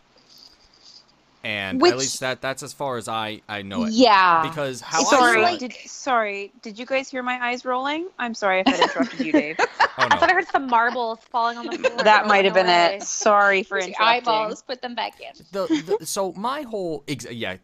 And 1.44 1.80
Which- 1.82 1.92
at 1.94 1.98
least 1.98 2.20
that 2.22 2.42
that's 2.42 2.64
as 2.64 2.74
far 2.74 2.98
as 2.98 3.08
I 3.08 3.42
I 3.48 3.62
know 3.62 3.86
it. 3.86 3.94
Yeah. 3.94 4.48
Because 4.48 4.82
how 4.82 5.02
It's 5.02 5.14
I 5.14 5.18
sorry, 5.18 5.42
saw 5.44 5.54
it- 5.54 5.60
did 5.60 5.74
sorry, 5.86 6.52
did 6.62 6.78
you 6.80 6.86
guys 6.86 7.10
hear 7.10 7.24
my 7.24 7.40
eyes 7.50 7.64
rolling? 7.64 8.10
I'm 8.20 8.34
sorry 8.34 8.62
if 8.62 8.68
I 8.68 8.82
interrupted 8.84 9.20
you, 9.26 9.32
Dave. 9.32 9.56
oh 9.60 9.66
I 9.98 10.18
thought 10.18 10.30
I 10.30 10.34
heard 10.34 10.48
some 10.48 10.68
marbles 10.68 11.20
falling 11.32 11.58
on 11.58 11.68
the 11.68 11.78
floor. 11.78 12.04
that 12.04 12.28
might 12.28 12.44
have 12.46 12.54
been 12.54 12.66
away. 12.66 12.96
it. 12.98 13.04
Sorry 13.04 13.64
for 13.64 13.78
Your 13.78 13.88
interrupting. 13.88 14.08
eyeballs. 14.08 14.62
Put 14.64 14.82
them 14.82 14.96
back 14.96 15.20
in. 15.22 15.46
the, 15.52 15.98
the 16.00 16.06
so 16.06 16.34
my 16.34 16.64
whole 16.64 17.04
ex- 17.08 17.30
yeah 17.32 17.58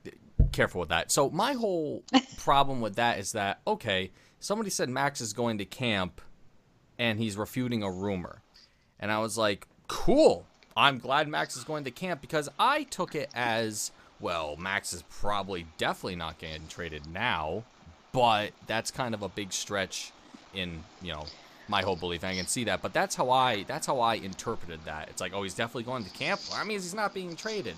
careful 0.52 0.80
with 0.82 0.90
that 0.90 1.12
so 1.12 1.30
my 1.32 1.54
whole 1.54 2.04
problem 2.38 2.80
with 2.80 2.96
that 2.98 3.18
is 3.18 3.32
that 3.32 3.60
okay 3.66 4.12
somebody 4.40 4.70
said 4.70 4.88
max 4.88 5.20
is 5.20 5.34
going 5.34 5.58
to 5.58 5.66
camp 5.66 6.22
and 7.00 7.18
he's 7.18 7.36
refuting 7.36 7.82
a 7.82 7.90
rumor 7.90 8.42
and 9.00 9.12
i 9.12 9.18
was 9.18 9.36
like 9.36 9.68
cool 9.88 10.46
i'm 10.76 11.00
glad 11.00 11.28
max 11.28 11.56
is 11.56 11.64
going 11.64 11.84
to 11.84 11.92
camp 11.92 12.22
because 12.22 12.50
i 12.60 12.84
took 12.84 13.16
it 13.16 13.30
as 13.34 13.92
well, 14.24 14.56
Max 14.56 14.94
is 14.94 15.04
probably 15.10 15.66
definitely 15.78 16.16
not 16.16 16.38
getting 16.40 16.68
traded 16.70 17.06
now, 17.12 17.64
but 18.14 18.54
that's 18.68 18.90
kind 18.90 19.14
of 19.14 19.22
a 19.22 19.28
big 19.28 19.52
stretch 19.52 20.14
in, 20.54 20.84
you 21.02 21.12
know, 21.12 21.26
my 21.68 21.82
whole 21.82 21.98
belief. 21.98 22.24
I 22.24 22.34
can 22.36 22.48
see 22.48 22.64
that, 22.64 22.82
but 22.82 22.94
that's 22.94 23.16
how 23.16 23.30
I 23.30 23.64
that's 23.64 23.86
how 23.86 24.00
I 24.00 24.16
interpreted 24.16 24.80
that. 24.86 25.10
It's 25.10 25.20
like, 25.20 25.34
oh, 25.34 25.44
he's 25.44 25.54
definitely 25.54 25.84
going 25.84 26.06
to 26.06 26.10
camp. 26.10 26.40
Well, 26.48 26.58
that 26.58 26.66
means 26.66 26.84
he's 26.84 26.94
not 26.94 27.14
being 27.14 27.36
traded. 27.36 27.76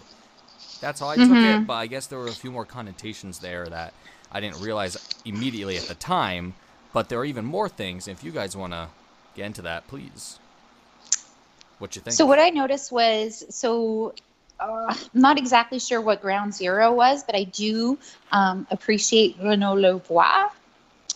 That's 0.81 0.99
how 0.99 1.09
I 1.09 1.15
took 1.15 1.29
Mhm. 1.29 1.61
it, 1.63 1.67
but 1.67 1.73
I 1.73 1.87
guess 1.87 2.05
there 2.05 2.19
were 2.19 2.27
a 2.27 2.35
few 2.35 2.51
more 2.51 2.65
connotations 2.65 3.39
there 3.39 3.65
that 3.69 3.93
I 4.31 4.39
didn't 4.39 4.59
realize 4.59 4.97
immediately 5.23 5.77
at 5.77 5.87
the 5.87 5.95
time. 5.95 6.53
But 6.93 7.09
there 7.09 7.19
are 7.19 7.25
even 7.25 7.43
more 7.45 7.69
things. 7.69 8.07
If 8.07 8.23
you 8.23 8.31
guys 8.31 8.55
want 8.55 8.73
to 8.73 8.89
get 9.35 9.47
into 9.47 9.63
that, 9.63 9.87
please. 9.87 10.39
What 11.79 11.95
you 11.95 12.01
think? 12.01 12.13
So 12.13 12.25
what 12.25 12.39
I 12.39 12.49
noticed 12.49 12.91
was 12.91 13.43
so 13.49 14.13
uh, 14.59 14.85
I'm 15.13 15.21
not 15.21 15.37
exactly 15.37 15.79
sure 15.79 15.99
what 15.99 16.21
ground 16.21 16.53
zero 16.53 16.93
was, 16.93 17.23
but 17.23 17.35
I 17.35 17.43
do 17.43 17.97
um, 18.31 18.65
appreciate 18.71 19.35
Renaud 19.43 19.75
Lavoie, 19.75 20.49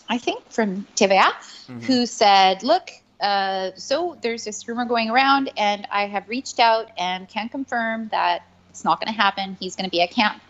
I 0.08 0.18
think 0.18 0.50
from 0.50 0.86
TVA, 0.96 1.32
Mhm. 1.68 1.82
who 1.84 2.06
said, 2.06 2.62
"Look, 2.62 2.90
uh, 3.20 3.70
so 3.76 4.18
there's 4.20 4.44
this 4.44 4.68
rumor 4.68 4.84
going 4.84 5.08
around, 5.10 5.50
and 5.56 5.86
I 5.90 6.06
have 6.06 6.28
reached 6.28 6.60
out 6.60 6.90
and 6.98 7.28
can 7.28 7.48
confirm 7.48 8.08
that 8.08 8.42
it's 8.68 8.84
not 8.84 9.00
going 9.00 9.12
to 9.12 9.18
happen. 9.18 9.56
He's 9.58 9.76
going 9.76 9.86
to 9.86 9.90
be 9.90 10.02
at 10.02 10.10
camp." 10.10 10.42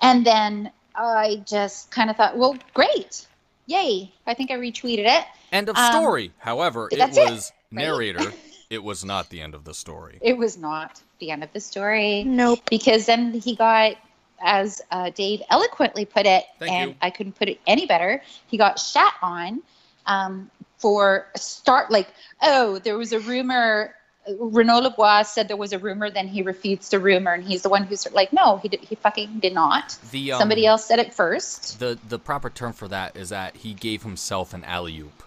And 0.00 0.24
then 0.24 0.70
I 0.94 1.42
just 1.46 1.90
kind 1.90 2.08
of 2.08 2.16
thought, 2.16 2.38
"Well, 2.38 2.56
great, 2.72 3.26
yay!" 3.66 4.10
I 4.26 4.32
think 4.32 4.50
I 4.50 4.54
retweeted 4.54 5.06
it. 5.06 5.24
End 5.52 5.68
of 5.68 5.76
Um, 5.76 5.84
story. 5.84 6.32
However, 6.38 6.88
it 6.90 6.98
that's 6.98 7.16
it, 7.18 7.28
was 7.30 7.52
narrator. 7.70 8.32
it 8.70 8.82
was 8.82 9.04
not 9.04 9.30
the 9.30 9.40
end 9.40 9.54
of 9.54 9.64
the 9.64 9.74
story. 9.74 10.18
It 10.20 10.36
was 10.36 10.58
not 10.58 11.00
the 11.18 11.30
end 11.30 11.42
of 11.42 11.52
the 11.52 11.60
story. 11.60 12.24
Nope. 12.24 12.60
because 12.70 13.06
then 13.06 13.32
he 13.32 13.56
got 13.56 13.96
as 14.40 14.80
uh, 14.90 15.10
dave 15.10 15.42
eloquently 15.50 16.04
put 16.04 16.26
it 16.26 16.44
Thank 16.58 16.72
and 16.72 16.90
you. 16.90 16.96
i 17.02 17.10
couldn't 17.10 17.32
put 17.32 17.48
it 17.48 17.60
any 17.66 17.86
better 17.86 18.22
he 18.46 18.56
got 18.56 18.78
shat 18.78 19.12
on 19.20 19.62
um, 20.06 20.48
for 20.76 21.26
a 21.34 21.38
start 21.38 21.90
like 21.90 22.08
oh 22.40 22.78
there 22.78 22.96
was 22.96 23.12
a 23.12 23.18
rumor 23.18 23.94
renaud 24.38 24.82
Lavoie 24.82 25.26
said 25.26 25.48
there 25.48 25.56
was 25.56 25.72
a 25.72 25.78
rumor 25.78 26.10
then 26.10 26.28
he 26.28 26.42
refutes 26.42 26.90
the 26.90 27.00
rumor 27.00 27.32
and 27.32 27.42
he's 27.42 27.62
the 27.62 27.68
one 27.68 27.82
who's 27.82 28.10
like 28.12 28.32
no 28.32 28.58
he, 28.58 28.68
did, 28.68 28.80
he 28.80 28.94
fucking 28.94 29.40
did 29.40 29.54
not 29.54 29.98
The 30.12 30.32
um, 30.32 30.38
somebody 30.38 30.66
else 30.66 30.84
said 30.84 30.98
it 30.98 31.12
first 31.12 31.80
The 31.80 31.98
the 32.08 32.18
proper 32.18 32.48
term 32.48 32.72
for 32.72 32.86
that 32.88 33.16
is 33.16 33.30
that 33.30 33.56
he 33.56 33.74
gave 33.74 34.02
himself 34.04 34.54
an 34.54 34.62
alley 34.64 35.00
oop. 35.00 35.22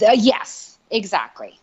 Yes 0.00 0.78
exactly 0.90 1.58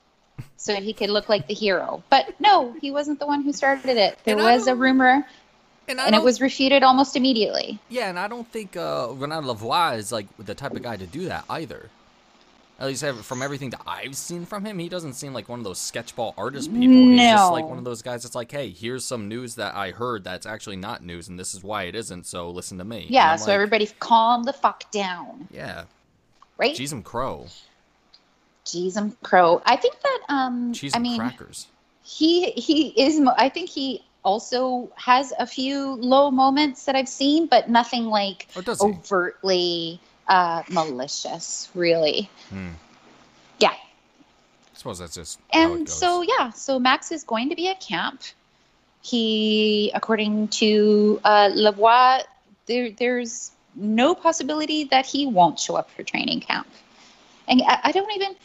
so 0.58 0.76
he 0.76 0.94
could 0.94 1.10
look 1.10 1.30
like 1.30 1.48
the 1.48 1.54
hero 1.54 2.04
but 2.10 2.40
no 2.40 2.74
he 2.82 2.92
wasn't 2.92 3.20
the 3.20 3.26
one 3.26 3.42
who 3.44 3.54
started 3.54 3.98
it 3.98 4.18
there 4.24 4.36
And 4.36 4.44
was 4.44 4.68
a 4.68 4.76
rumor 4.76 5.26
And, 5.88 6.00
and 6.00 6.14
it 6.16 6.22
was 6.22 6.40
refuted 6.42 6.84
almost 6.84 7.16
immediately 7.16 7.80
yeah, 7.90 8.10
and 8.10 8.20
I 8.20 8.28
don't 8.28 8.48
think 8.48 8.78
uh, 8.78 9.08
Renaud 9.12 9.42
Lavoie 9.42 9.98
is 9.98 10.12
like 10.12 10.28
the 10.38 10.56
type 10.56 10.74
of 10.74 10.82
guy 10.84 10.98
to 10.98 11.08
do 11.08 11.26
that 11.26 11.46
either. 11.50 11.90
At 12.80 12.88
least 12.88 13.04
from 13.04 13.42
everything 13.42 13.72
that 13.72 13.82
I've 13.86 14.16
seen 14.16 14.46
from 14.46 14.64
him, 14.64 14.80
he 14.80 14.88
doesn't 14.88 15.14
seem 15.14 15.34
like 15.34 15.50
one 15.50 15.60
of 15.60 15.66
those 15.66 15.80
sketchball 15.80 16.34
artist 16.38 16.72
people. 16.74 16.96
He's 17.10 17.20
just 17.20 17.52
like 17.52 17.66
one 17.66 17.78
of 17.78 17.84
those 17.84 18.02
guys 18.02 18.24
that's 18.24 18.36
like, 18.36 18.50
hey, 18.50 18.70
here's 18.70 19.04
some 19.04 19.28
news 19.28 19.56
that 19.56 19.76
I 19.76 19.92
heard 19.92 20.24
that's 20.24 20.46
actually 20.46 20.78
not 20.78 21.04
news, 21.04 21.28
and 21.28 21.38
this 21.38 21.54
is 21.54 21.62
why 21.62 21.84
it 21.84 21.96
isn't. 21.96 22.26
So 22.26 22.50
listen 22.50 22.78
to 22.78 22.86
me. 22.86 23.08
Yeah, 23.10 23.36
so 23.36 23.48
like, 23.48 23.56
everybody 23.56 23.90
calm 24.00 24.44
the 24.44 24.54
fuck 24.54 24.90
down, 24.92 25.50
Yeah, 25.52 25.86
right? 26.58 26.80
and 26.80 27.04
crow, 27.04 27.48
Jeez, 28.70 28.98
I'm 28.98 29.12
crow. 29.24 29.62
I 29.66 29.76
think 29.78 30.00
that 30.02 30.20
um 30.30 30.74
cheese 30.74 30.94
I 30.96 31.00
mean 31.00 31.20
crackers. 31.20 31.68
he 32.04 32.52
he 32.52 32.90
is 32.90 33.20
I 33.36 33.50
think 33.50 33.70
he 33.70 34.04
also 34.24 34.92
has 34.96 35.34
a 35.40 35.48
few 35.48 35.96
low 35.96 36.30
moments 36.30 36.86
that 36.86 36.96
I've 36.96 37.10
seen, 37.10 37.48
but 37.48 37.70
nothing 37.70 38.06
like 38.06 38.48
he? 38.54 38.62
overtly 38.80 40.00
uh 40.28 40.62
malicious, 40.70 41.70
really. 41.74 42.30
Hmm. 42.50 42.74
Yeah. 43.60 43.72
I 43.72 43.78
suppose 44.74 45.00
that's 45.00 45.16
just 45.16 45.40
And 45.52 45.90
so 45.90 46.22
yeah, 46.22 46.52
so 46.52 46.80
Max 46.80 47.12
is 47.12 47.24
going 47.24 47.50
to 47.50 47.56
be 47.56 47.68
at 47.70 47.80
camp. 47.80 48.22
He 49.02 49.92
according 49.96 50.50
to 50.62 51.20
uh 51.24 51.50
Lavoie, 51.56 52.22
there 52.68 52.92
there's 52.92 53.52
no 53.74 54.14
possibility 54.14 54.84
that 54.86 55.08
he 55.08 55.26
won't 55.26 55.60
show 55.60 55.76
up 55.76 55.90
for 55.90 56.04
training 56.04 56.42
camp. 56.42 56.68
And 57.48 57.62
I, 57.66 57.80
I 57.86 57.92
don't 57.92 58.12
even 58.12 58.36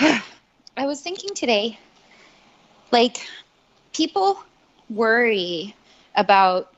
I 0.76 0.86
was 0.86 1.00
thinking 1.00 1.34
today, 1.34 1.78
like 2.90 3.18
people 3.92 4.42
worry 4.88 5.74
about 6.14 6.72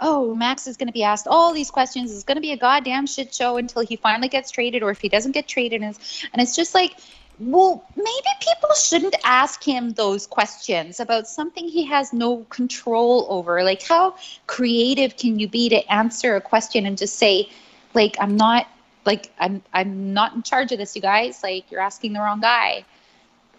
oh 0.00 0.34
max 0.34 0.66
is 0.66 0.76
going 0.76 0.88
to 0.88 0.92
be 0.92 1.04
asked 1.04 1.28
all 1.28 1.52
these 1.52 1.70
questions. 1.70 2.12
It's 2.12 2.24
going 2.24 2.36
to 2.36 2.40
be 2.40 2.52
a 2.52 2.56
goddamn 2.56 3.06
shit 3.06 3.32
show 3.32 3.58
until 3.58 3.82
he 3.82 3.96
finally 3.96 4.28
gets 4.28 4.50
traded 4.50 4.82
or 4.82 4.90
if 4.90 5.00
he 5.00 5.08
doesn't 5.08 5.32
get 5.32 5.46
traded. 5.46 5.82
And 5.82 5.94
it's, 5.94 6.26
and 6.32 6.42
it's 6.42 6.56
just 6.56 6.74
like 6.74 6.98
well 7.38 7.84
maybe 7.94 8.28
people 8.40 8.74
shouldn't 8.74 9.14
ask 9.22 9.62
him 9.62 9.90
those 9.90 10.26
questions 10.26 10.98
about 10.98 11.28
something 11.28 11.68
he 11.68 11.84
has 11.84 12.12
no 12.12 12.38
control 12.50 13.26
over. 13.30 13.62
Like 13.62 13.82
how 13.82 14.16
creative 14.48 15.16
can 15.16 15.38
you 15.38 15.48
be 15.48 15.68
to 15.68 15.92
answer 15.92 16.34
a 16.34 16.40
question 16.40 16.86
and 16.86 16.98
just 16.98 17.14
say 17.16 17.48
like 17.94 18.16
i'm 18.20 18.36
not 18.36 18.66
like 19.08 19.32
i'm 19.40 19.62
i'm 19.72 20.12
not 20.12 20.34
in 20.34 20.42
charge 20.42 20.70
of 20.70 20.78
this 20.78 20.94
you 20.94 21.02
guys 21.02 21.42
like 21.42 21.64
you're 21.70 21.80
asking 21.80 22.12
the 22.12 22.20
wrong 22.20 22.40
guy 22.40 22.84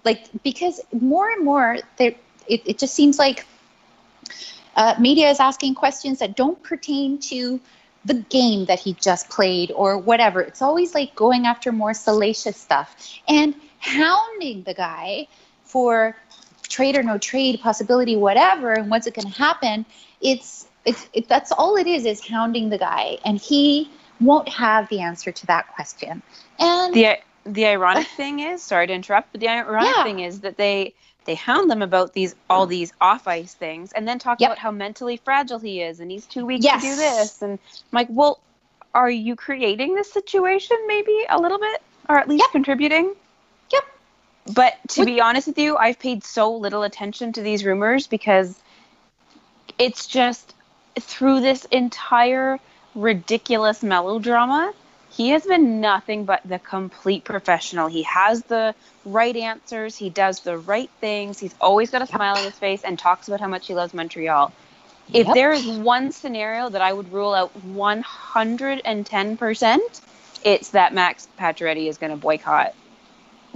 like 0.05 0.21
because 0.43 0.79
more 0.93 1.29
and 1.29 1.43
more 1.43 1.77
there 1.97 2.15
it, 2.47 2.61
it 2.65 2.77
just 2.77 2.93
seems 2.95 3.19
like 3.19 3.45
uh, 4.75 4.95
media 4.99 5.29
is 5.29 5.39
asking 5.39 5.75
questions 5.75 6.19
that 6.19 6.35
don't 6.35 6.61
pertain 6.63 7.17
to 7.17 7.59
the 8.05 8.13
game 8.13 8.65
that 8.65 8.79
he 8.79 8.93
just 8.93 9.29
played 9.29 9.71
or 9.75 9.97
whatever. 9.97 10.41
It's 10.41 10.61
always 10.61 10.93
like 10.93 11.15
going 11.15 11.45
after 11.45 11.71
more 11.71 11.93
salacious 11.93 12.57
stuff 12.57 12.95
and 13.27 13.53
hounding 13.79 14.63
the 14.63 14.73
guy 14.73 15.27
for 15.63 16.15
trade 16.69 16.95
or 16.95 17.03
no 17.03 17.17
trade 17.17 17.59
possibility, 17.61 18.15
whatever, 18.15 18.73
and 18.73 18.89
what's 18.89 19.05
it 19.07 19.15
going 19.15 19.29
to 19.29 19.37
happen. 19.37 19.85
It's 20.21 20.67
it's 20.85 21.09
it, 21.13 21.27
that's 21.27 21.51
all 21.51 21.75
it 21.75 21.87
is 21.87 22.05
is 22.05 22.25
hounding 22.25 22.69
the 22.69 22.77
guy, 22.77 23.17
and 23.25 23.37
he 23.37 23.89
won't 24.19 24.49
have 24.49 24.89
the 24.89 25.01
answer 25.01 25.31
to 25.31 25.45
that 25.47 25.67
question. 25.75 26.21
And 26.59 26.93
the 26.93 27.17
the 27.45 27.65
ironic 27.65 28.07
thing 28.17 28.39
is 28.39 28.61
sorry 28.63 28.87
to 28.87 28.93
interrupt 28.93 29.31
but 29.31 29.41
the 29.41 29.47
ironic 29.47 29.95
Yeah. 29.95 30.03
thing 30.03 30.19
is 30.19 30.41
that 30.41 30.57
they 30.57 30.93
they 31.25 31.35
hound 31.35 31.69
them 31.69 31.81
about 31.81 32.13
these 32.13 32.35
all 32.49 32.65
these 32.67 32.91
off 32.99 33.27
ice 33.27 33.53
things 33.53 33.91
and 33.93 34.07
then 34.07 34.19
talk 34.19 34.39
Yep. 34.41 34.49
about 34.49 34.57
how 34.57 34.71
mentally 34.71 35.17
fragile 35.17 35.59
he 35.59 35.81
is 35.81 35.99
and 35.99 36.11
he's 36.11 36.25
too 36.25 36.45
weak 36.45 36.61
Yes. 36.63 36.81
to 36.81 36.89
do 36.89 36.95
this 36.95 37.41
and 37.41 37.53
I'm 37.53 37.59
like 37.93 38.07
well 38.11 38.39
are 38.93 39.09
you 39.09 39.35
creating 39.35 39.95
this 39.95 40.11
situation 40.11 40.77
maybe 40.87 41.25
a 41.29 41.39
little 41.39 41.59
bit 41.59 41.81
or 42.09 42.17
at 42.17 42.27
least 42.27 42.43
Yep. 42.45 42.51
contributing 42.51 43.13
Yep. 43.71 43.83
but 44.53 44.73
to 44.89 45.01
Would- 45.01 45.05
be 45.07 45.21
honest 45.21 45.47
with 45.47 45.57
you 45.57 45.77
i've 45.77 45.99
paid 45.99 46.23
so 46.23 46.55
little 46.55 46.83
attention 46.83 47.31
to 47.33 47.41
these 47.41 47.63
rumors 47.65 48.07
because 48.07 48.59
it's 49.77 50.07
just 50.07 50.55
through 50.99 51.39
this 51.41 51.65
entire 51.65 52.59
ridiculous 52.95 53.83
melodrama 53.83 54.71
he 55.09 55.29
has 55.29 55.45
been 55.45 55.79
nothing 55.81 56.25
but 56.25 56.41
the 56.45 56.59
complete 56.59 57.25
professional. 57.25 57.87
He 57.87 58.03
has 58.03 58.43
the 58.45 58.75
right 59.05 59.35
answers. 59.35 59.97
He 59.97 60.09
does 60.11 60.41
the 60.41 60.57
right 60.59 60.91
things. 61.01 61.39
He's 61.39 61.55
always 61.61 61.89
got 61.91 62.01
a 62.03 62.07
smile 62.07 62.37
on 62.37 62.43
his 62.45 62.57
face 62.59 62.83
and 62.83 62.97
talks 62.99 63.27
about 63.27 63.41
how 63.41 63.47
much 63.47 63.67
he 63.67 63.75
loves 63.75 63.93
Montreal. 63.93 64.55
If 65.13 65.27
Yep. 65.27 65.33
there 65.33 65.53
is 65.53 65.65
one 65.67 66.11
scenario 66.11 66.69
that 66.69 66.81
I 66.81 66.93
would 66.93 67.11
rule 67.11 67.33
out 67.33 67.53
110%, 67.55 69.79
it's 70.41 70.69
that 70.71 70.93
Max 70.93 71.27
Pacioretty 71.39 71.87
is 71.89 71.97
going 71.97 72.11
to 72.11 72.17
boycott 72.17 72.73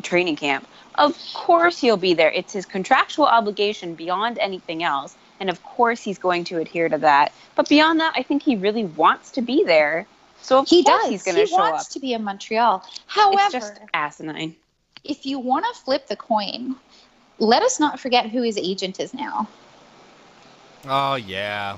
training 0.03 0.37
camp. 0.37 0.67
Of 0.95 1.15
course 1.33 1.79
he'll 1.79 1.97
be 1.97 2.13
there. 2.15 2.31
It's 2.31 2.53
his 2.53 2.65
contractual 2.65 3.27
obligation 3.27 3.95
beyond 3.95 4.39
anything 4.39 4.83
else. 4.83 5.15
And 5.43 5.51
of 5.51 5.65
course 5.67 6.05
he's 6.05 6.19
going 6.19 6.45
to 6.51 6.59
adhere 6.61 6.89
to 6.89 6.99
that. 6.99 7.33
But 7.55 7.69
beyond 7.69 7.99
that, 7.99 8.13
I 8.15 8.23
think 8.23 8.43
he 8.43 8.55
really 8.55 8.85
wants 8.85 9.31
to 9.33 9.41
be 9.41 9.63
there. 9.65 10.07
So 10.41 10.59
of 10.59 10.69
he 10.69 10.83
course 10.83 11.05
does. 11.05 11.09
he's 11.09 11.23
going 11.23 11.37
to 11.37 11.45
he 11.45 11.47
show 11.47 11.57
wants 11.57 11.89
to 11.89 11.99
be 11.99 12.13
in 12.13 12.23
Montreal. 12.23 12.83
However, 13.07 13.39
It's 13.39 13.51
just 13.51 13.79
asinine. 13.93 14.55
if 15.03 15.25
you 15.25 15.39
want 15.39 15.65
to 15.73 15.81
flip 15.81 16.07
the 16.07 16.15
coin, 16.15 16.77
let 17.39 17.63
us 17.63 17.79
not 17.79 17.99
forget 17.99 18.29
who 18.29 18.41
his 18.41 18.57
agent 18.57 18.99
is 18.99 19.13
now. 19.13 19.49
Oh 20.85 21.15
yeah. 21.15 21.77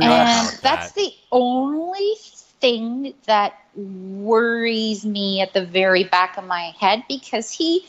And 0.00 0.12
about 0.12 0.60
that's 0.62 0.92
that. 0.92 0.94
the 0.94 1.12
only 1.32 2.14
thing 2.18 3.14
that 3.26 3.54
worries 3.74 5.04
me 5.04 5.40
at 5.40 5.52
the 5.52 5.64
very 5.64 6.04
back 6.04 6.36
of 6.38 6.44
my 6.44 6.72
head 6.78 7.04
because 7.08 7.50
he, 7.50 7.86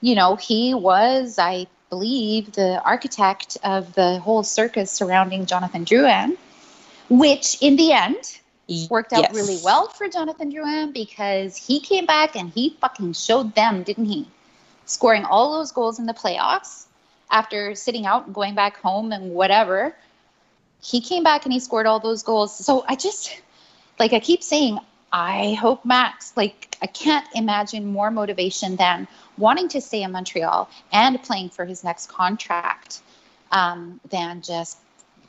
you 0.00 0.14
know, 0.14 0.36
he 0.36 0.74
was, 0.74 1.38
I 1.38 1.66
believe, 1.92 2.52
the 2.52 2.80
architect 2.84 3.58
of 3.64 3.94
the 3.94 4.18
whole 4.20 4.42
circus 4.42 4.90
surrounding 4.90 5.46
Jonathan 5.46 5.84
Drouin, 5.84 6.36
which 7.10 7.58
in 7.62 7.76
the 7.76 7.92
end 7.92 8.38
worked 8.90 9.12
out 9.12 9.30
Yes. 9.30 9.34
really 9.34 9.58
well 9.64 9.88
for 9.88 10.08
Jonathan 10.08 10.50
Drouin 10.52 10.92
because 10.94 11.56
he 11.56 11.80
came 11.80 12.06
back 12.06 12.36
and 12.36 12.50
he 12.50 12.76
fucking 12.80 13.12
showed 13.14 13.54
them, 13.54 13.82
didn't 13.84 14.06
he? 14.06 14.26
Scoring 14.86 15.24
all 15.24 15.52
those 15.58 15.72
goals 15.72 15.98
in 15.98 16.06
the 16.06 16.14
playoffs 16.14 16.86
after 17.30 17.74
sitting 17.74 18.06
out 18.06 18.26
and 18.26 18.34
going 18.34 18.54
back 18.54 18.78
home 18.78 19.12
and 19.12 19.34
whatever. 19.34 19.94
he 20.82 21.00
came 21.00 21.24
back 21.24 21.44
and 21.44 21.52
he 21.52 21.60
scored 21.60 21.86
all 21.86 22.00
those 22.00 22.22
goals. 22.22 22.56
So 22.56 22.84
I 22.88 22.96
just, 22.96 23.40
like 23.98 24.12
I 24.12 24.20
keep 24.20 24.42
saying, 24.42 24.78
I 25.12 25.54
hope 25.54 25.84
Max, 25.84 26.32
like, 26.36 26.76
I 26.82 26.86
can't 26.86 27.26
imagine 27.34 27.86
more 27.86 28.10
motivation 28.10 28.76
than 28.76 29.08
wanting 29.42 29.68
to 29.68 29.80
stay 29.80 30.02
in 30.02 30.12
Montreal 30.12 30.70
and 30.92 31.22
playing 31.22 31.50
for 31.50 31.64
his 31.64 31.82
next 31.82 32.08
contract 32.08 33.00
um, 33.50 34.00
than 34.10 34.40
just 34.40 34.78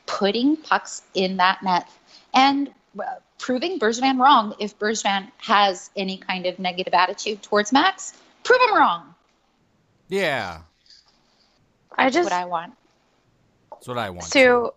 putting 0.06 0.56
pucks 0.56 1.02
in 1.14 1.36
that 1.38 1.62
net 1.62 1.88
and 2.32 2.70
uh, 2.98 3.02
proving 3.38 3.78
Bergevin 3.78 4.18
wrong. 4.20 4.54
If 4.58 4.78
Bergevin 4.78 5.30
has 5.38 5.90
any 5.96 6.16
kind 6.16 6.46
of 6.46 6.58
negative 6.58 6.94
attitude 6.94 7.42
towards 7.42 7.72
Max, 7.72 8.14
prove 8.44 8.60
him 8.68 8.76
wrong. 8.76 9.14
Yeah, 10.08 10.60
I 11.96 12.04
That's 12.04 12.14
just 12.14 12.30
what 12.30 12.32
I 12.32 12.44
want. 12.44 12.74
that's 13.72 13.88
what 13.88 13.98
I 13.98 14.10
want. 14.10 14.24
So 14.24 14.74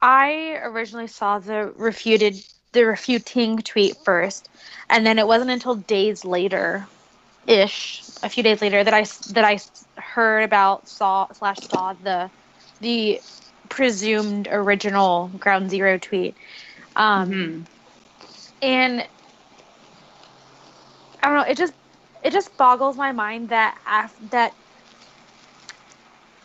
I 0.00 0.60
originally 0.62 1.08
saw 1.08 1.38
the 1.38 1.72
refuted 1.76 2.36
the 2.72 2.86
refuting 2.86 3.58
tweet 3.58 3.96
first, 4.04 4.48
and 4.88 5.06
then 5.06 5.18
it 5.18 5.26
wasn't 5.26 5.50
until 5.50 5.76
days 5.76 6.24
later, 6.24 6.86
ish, 7.46 8.03
a 8.24 8.30
few 8.30 8.42
days 8.42 8.62
later 8.62 8.84
that 8.84 8.94
I 8.94 9.04
that 9.32 9.44
I 9.44 9.58
heard 10.00 10.42
about 10.44 10.88
saw 10.88 11.28
slash 11.32 11.60
saw 11.68 11.94
the 11.94 12.30
the 12.80 13.20
presumed 13.70 14.48
original 14.50 15.28
Ground 15.28 15.70
Zero 15.70 15.98
tweet, 15.98 16.36
um, 16.96 17.30
Mhm. 17.30 17.66
and 18.62 19.08
I 21.22 21.28
don't 21.28 21.36
know. 21.36 21.44
It 21.50 21.56
just 21.58 21.74
it 22.22 22.32
just 22.32 22.56
boggles 22.56 22.96
my 22.96 23.12
mind 23.12 23.50
that 23.50 23.78
af- 23.86 24.16
that 24.30 24.54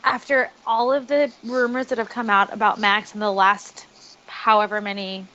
after 0.04 0.52
all 0.66 0.92
of 0.94 1.08
the 1.08 1.34
rumors 1.44 1.88
that 1.88 1.98
have 1.98 2.10
come 2.10 2.30
out 2.30 2.54
about 2.54 2.80
Max 2.80 3.14
in 3.14 3.20
the 3.20 3.32
last 3.32 3.88
however 4.28 4.82
many 4.82 5.30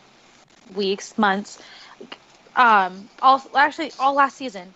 weeks, 0.74 1.16
months, 1.18 1.58
um, 2.56 3.10
all 3.22 3.42
actually 3.56 3.92
all 3.98 4.14
last 4.14 4.36
season, 4.36 4.74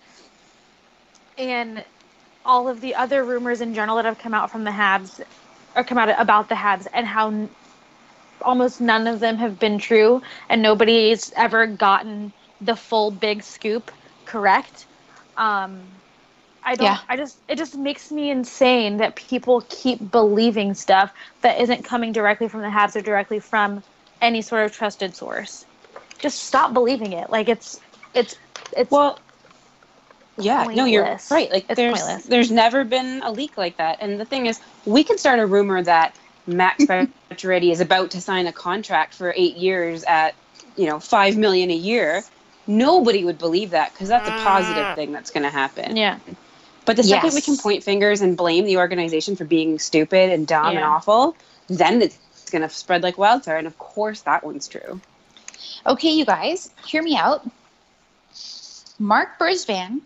and 1.38 1.84
all 2.44 2.68
of 2.68 2.80
the 2.80 2.94
other 2.96 3.24
rumors 3.24 3.60
in 3.62 3.74
general 3.74 3.96
that 3.96 4.06
have 4.06 4.18
come 4.18 4.34
out 4.34 4.50
from 4.50 4.64
the 4.64 4.70
Habs 4.70 5.20
or 5.76 5.84
come 5.84 5.98
out 5.98 6.10
about 6.20 6.48
the 6.48 6.56
Habs 6.56 6.86
and 6.92 7.06
how 7.06 7.28
n- 7.28 7.56
almost 8.42 8.80
none 8.80 9.06
of 9.06 9.20
them 9.20 9.36
have 9.38 9.58
been 9.58 9.78
true 9.78 10.22
and 10.48 10.62
nobody's 10.62 11.32
ever 11.36 11.66
gotten 11.66 12.32
the 12.60 12.76
full 12.76 13.10
big 13.12 13.42
scoop 13.42 13.90
correct. 14.26 14.88
Um, 15.36 16.02
I 16.62 16.76
don't. 16.76 16.96
Yeah. 16.96 16.98
I 17.08 17.16
just. 17.16 17.42
It 17.48 17.56
just 17.58 17.76
makes 17.76 18.10
me 18.12 18.30
insane 18.30 18.98
that 18.98 19.16
people 19.16 19.62
keep 19.70 20.10
believing 20.10 20.74
stuff 20.74 21.12
that 21.42 21.60
isn't 21.60 21.84
coming 21.84 22.12
directly 22.12 22.48
from 22.48 22.62
the 22.62 22.68
Habs 22.68 22.96
or 22.96 23.02
directly 23.02 23.40
from 23.40 23.84
any 24.20 24.42
sort 24.42 24.64
of 24.66 24.72
trusted 24.72 25.16
source. 25.16 25.66
Just 26.20 26.40
stop 26.44 26.74
believing 26.74 27.12
it. 27.12 27.30
Like 27.30 27.48
it's. 27.48 27.80
It's. 28.14 28.36
It's. 28.76 28.90
Well, 28.90 29.22
yeah, 30.40 30.66
no, 30.74 30.84
you're 30.84 31.18
right. 31.30 31.50
Like 31.50 31.66
It's 31.68 31.76
there's 31.76 31.98
pointless. 32.00 32.26
there's 32.26 32.50
never 32.50 32.84
been 32.84 33.22
a 33.22 33.32
leak 33.32 33.56
like 33.56 33.76
that. 33.78 33.98
And 34.00 34.20
the 34.20 34.24
thing 34.24 34.46
is, 34.46 34.60
we 34.86 35.04
can 35.04 35.18
start 35.18 35.38
a 35.38 35.46
rumor 35.46 35.82
that 35.82 36.16
Max 36.46 36.84
Pacioretty 36.84 37.70
is 37.72 37.80
about 37.80 38.10
to 38.12 38.20
sign 38.20 38.46
a 38.46 38.52
contract 38.52 39.14
for 39.14 39.32
eight 39.36 39.56
years 39.56 40.04
at 40.04 40.34
you 40.76 40.86
know 40.86 41.00
five 41.00 41.36
million 41.36 41.70
a 41.70 41.76
year. 41.76 42.22
Nobody 42.66 43.24
would 43.24 43.38
believe 43.38 43.70
that 43.70 43.92
because 43.92 44.08
that's 44.08 44.28
a 44.28 44.32
positive 44.32 44.84
ah. 44.86 44.94
thing 44.94 45.12
that's 45.12 45.30
going 45.30 45.44
to 45.44 45.50
happen. 45.50 45.96
yeah. 45.96 46.18
But 46.84 46.96
the 46.96 47.02
second 47.02 47.30
we 47.30 47.36
Yes. 47.36 47.44
can 47.44 47.56
point 47.56 47.82
fingers 47.84 48.20
and 48.22 48.36
blame 48.36 48.64
the 48.64 48.78
organization 48.78 49.36
for 49.36 49.44
being 49.44 49.78
stupid 49.78 50.30
and 50.30 50.46
dumb 50.46 50.68
and 50.68 50.78
Yeah. 50.78 50.88
awful, 50.88 51.36
then 51.68 52.00
it's 52.02 52.18
going 52.50 52.62
to 52.62 52.68
spread 52.68 53.02
like 53.02 53.18
wildfire. 53.18 53.56
And 53.56 53.66
of 53.66 53.76
course, 53.78 54.22
that 54.22 54.42
one's 54.44 54.68
true. 54.68 55.00
Okay, 55.86 56.10
you 56.10 56.24
guys, 56.24 56.70
hear 56.86 57.02
me 57.02 57.16
out. 57.16 57.46
Marc 58.98 59.38
Bergevin 59.38 60.00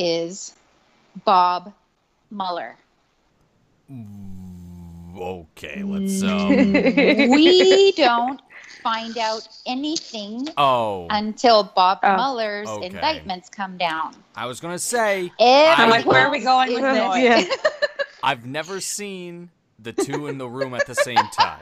is 0.00 0.54
Bob 1.24 1.72
Mueller. 2.30 2.76
okay, 5.18 5.82
let's. 5.82 6.22
Um, 6.22 6.72
we 6.72 7.92
don't 7.92 8.40
find 8.82 9.18
out 9.18 9.46
anything 9.66 10.48
oh, 10.56 11.06
until 11.10 11.64
Bob 11.64 11.98
Oh. 12.02 12.14
Mueller's 12.14 12.68
Okay. 12.68 12.86
indictments 12.86 13.48
come 13.50 13.76
down. 13.76 14.14
I 14.34 14.46
was 14.46 14.60
gonna 14.60 14.78
say 14.78 15.30
Everyone 15.38 15.90
like, 15.90 16.06
where 16.06 16.26
are 16.26 16.30
we 16.30 16.40
going 16.40 16.72
with 16.72 16.84
is 16.84 17.48
this? 17.48 17.56
in- 17.64 17.70
I've 18.22 18.46
never 18.46 18.80
seen 18.80 19.50
the 19.78 19.92
two 19.92 20.28
in 20.28 20.38
the 20.38 20.48
room 20.48 20.74
at 20.74 20.86
the 20.86 20.94
same 20.94 21.16
time. 21.16 21.60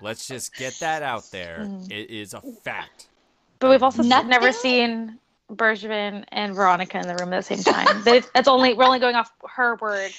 Let's 0.00 0.26
just 0.26 0.54
get 0.56 0.74
that 0.80 1.02
out 1.02 1.30
there. 1.30 1.60
Mm. 1.60 1.90
It 1.90 2.10
is 2.10 2.34
a 2.34 2.40
fact. 2.64 3.06
But 3.60 3.70
we've 3.70 3.82
also 3.82 4.02
Nothing- 4.02 4.30
never 4.30 4.52
seen 4.52 5.18
Bergevin 5.54 6.24
and 6.28 6.54
Veronica 6.54 6.98
in 6.98 7.06
the 7.06 7.14
room 7.16 7.32
at 7.32 7.36
the 7.36 7.42
same 7.42 7.62
time. 7.62 8.02
That's 8.04 8.48
only 8.48 8.74
we're 8.74 8.84
only 8.84 8.98
going 8.98 9.16
off 9.16 9.30
her 9.48 9.76
word. 9.76 10.12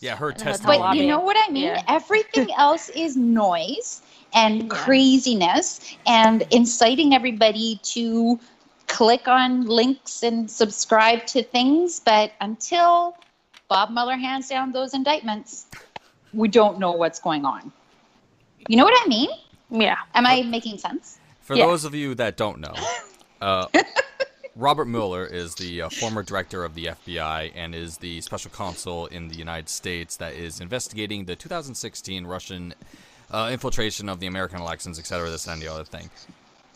Yeah, 0.00 0.16
her 0.16 0.30
And 0.30 0.40
then 0.40 0.46
that's 0.46 0.64
But 0.64 0.96
you 0.96 1.06
know 1.06 1.20
what 1.20 1.36
I 1.38 1.52
mean? 1.52 1.64
Yeah. 1.64 1.82
Everything 1.88 2.48
else 2.58 2.88
is 2.90 3.16
noise 3.16 4.02
and 4.34 4.62
Yeah. 4.62 4.68
craziness 4.68 5.94
and 6.06 6.42
inciting 6.50 7.14
everybody 7.14 7.78
to 7.82 8.40
click 8.86 9.28
on 9.28 9.66
links 9.66 10.22
and 10.22 10.50
subscribe 10.50 11.26
to 11.26 11.42
things. 11.42 12.00
But 12.00 12.32
until 12.40 13.16
Bob 13.68 13.90
Mueller 13.90 14.16
hands 14.16 14.48
down 14.48 14.72
those 14.72 14.94
indictments, 14.94 15.66
we 16.32 16.48
don't 16.48 16.78
know 16.78 16.92
what's 16.92 17.20
going 17.20 17.44
on. 17.44 17.72
You 18.66 18.76
know 18.76 18.84
what 18.84 18.94
I 19.04 19.08
mean? 19.08 19.28
Yeah. 19.70 19.96
Am 20.14 20.26
I 20.26 20.42
making 20.42 20.78
sense? 20.78 21.18
For 21.40 21.56
Yeah. 21.56 21.66
those 21.66 21.84
of 21.84 21.94
you 21.94 22.14
that 22.14 22.36
don't 22.36 22.60
know, 22.60 22.74
uh, 23.40 23.66
Robert 24.60 24.84
Mueller 24.84 25.24
is 25.24 25.54
the 25.54 25.82
uh, 25.82 25.88
former 25.88 26.22
director 26.22 26.64
of 26.64 26.74
the 26.74 26.86
FBI 26.86 27.50
and 27.54 27.74
is 27.74 27.96
the 27.96 28.20
special 28.20 28.50
counsel 28.50 29.06
in 29.06 29.28
the 29.28 29.34
United 29.34 29.70
States 29.70 30.18
that 30.18 30.34
is 30.34 30.60
investigating 30.60 31.24
the 31.24 31.34
2016 31.34 32.26
Russian 32.26 32.74
uh, 33.30 33.48
infiltration 33.50 34.10
of 34.10 34.20
the 34.20 34.26
American 34.26 34.60
elections, 34.60 34.98
etc. 34.98 35.30
This 35.30 35.48
and 35.48 35.62
the 35.62 35.68
other 35.68 35.84
thing. 35.84 36.10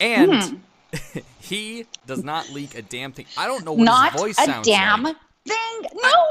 And 0.00 0.62
he 1.40 1.84
does 2.06 2.24
not 2.24 2.48
leak 2.50 2.74
a 2.74 2.80
damn 2.80 3.12
thing. 3.12 3.26
I 3.36 3.46
don't 3.46 3.66
know 3.66 3.74
what 3.74 3.84
Not 3.84 4.12
his 4.12 4.20
voice 4.22 4.36
sounds 4.36 4.66
like. 4.66 4.66
Not 4.66 4.66
a 4.66 4.92
damn 4.94 5.02
like. 5.02 5.16
thing. 5.46 6.00
No. 6.02 6.24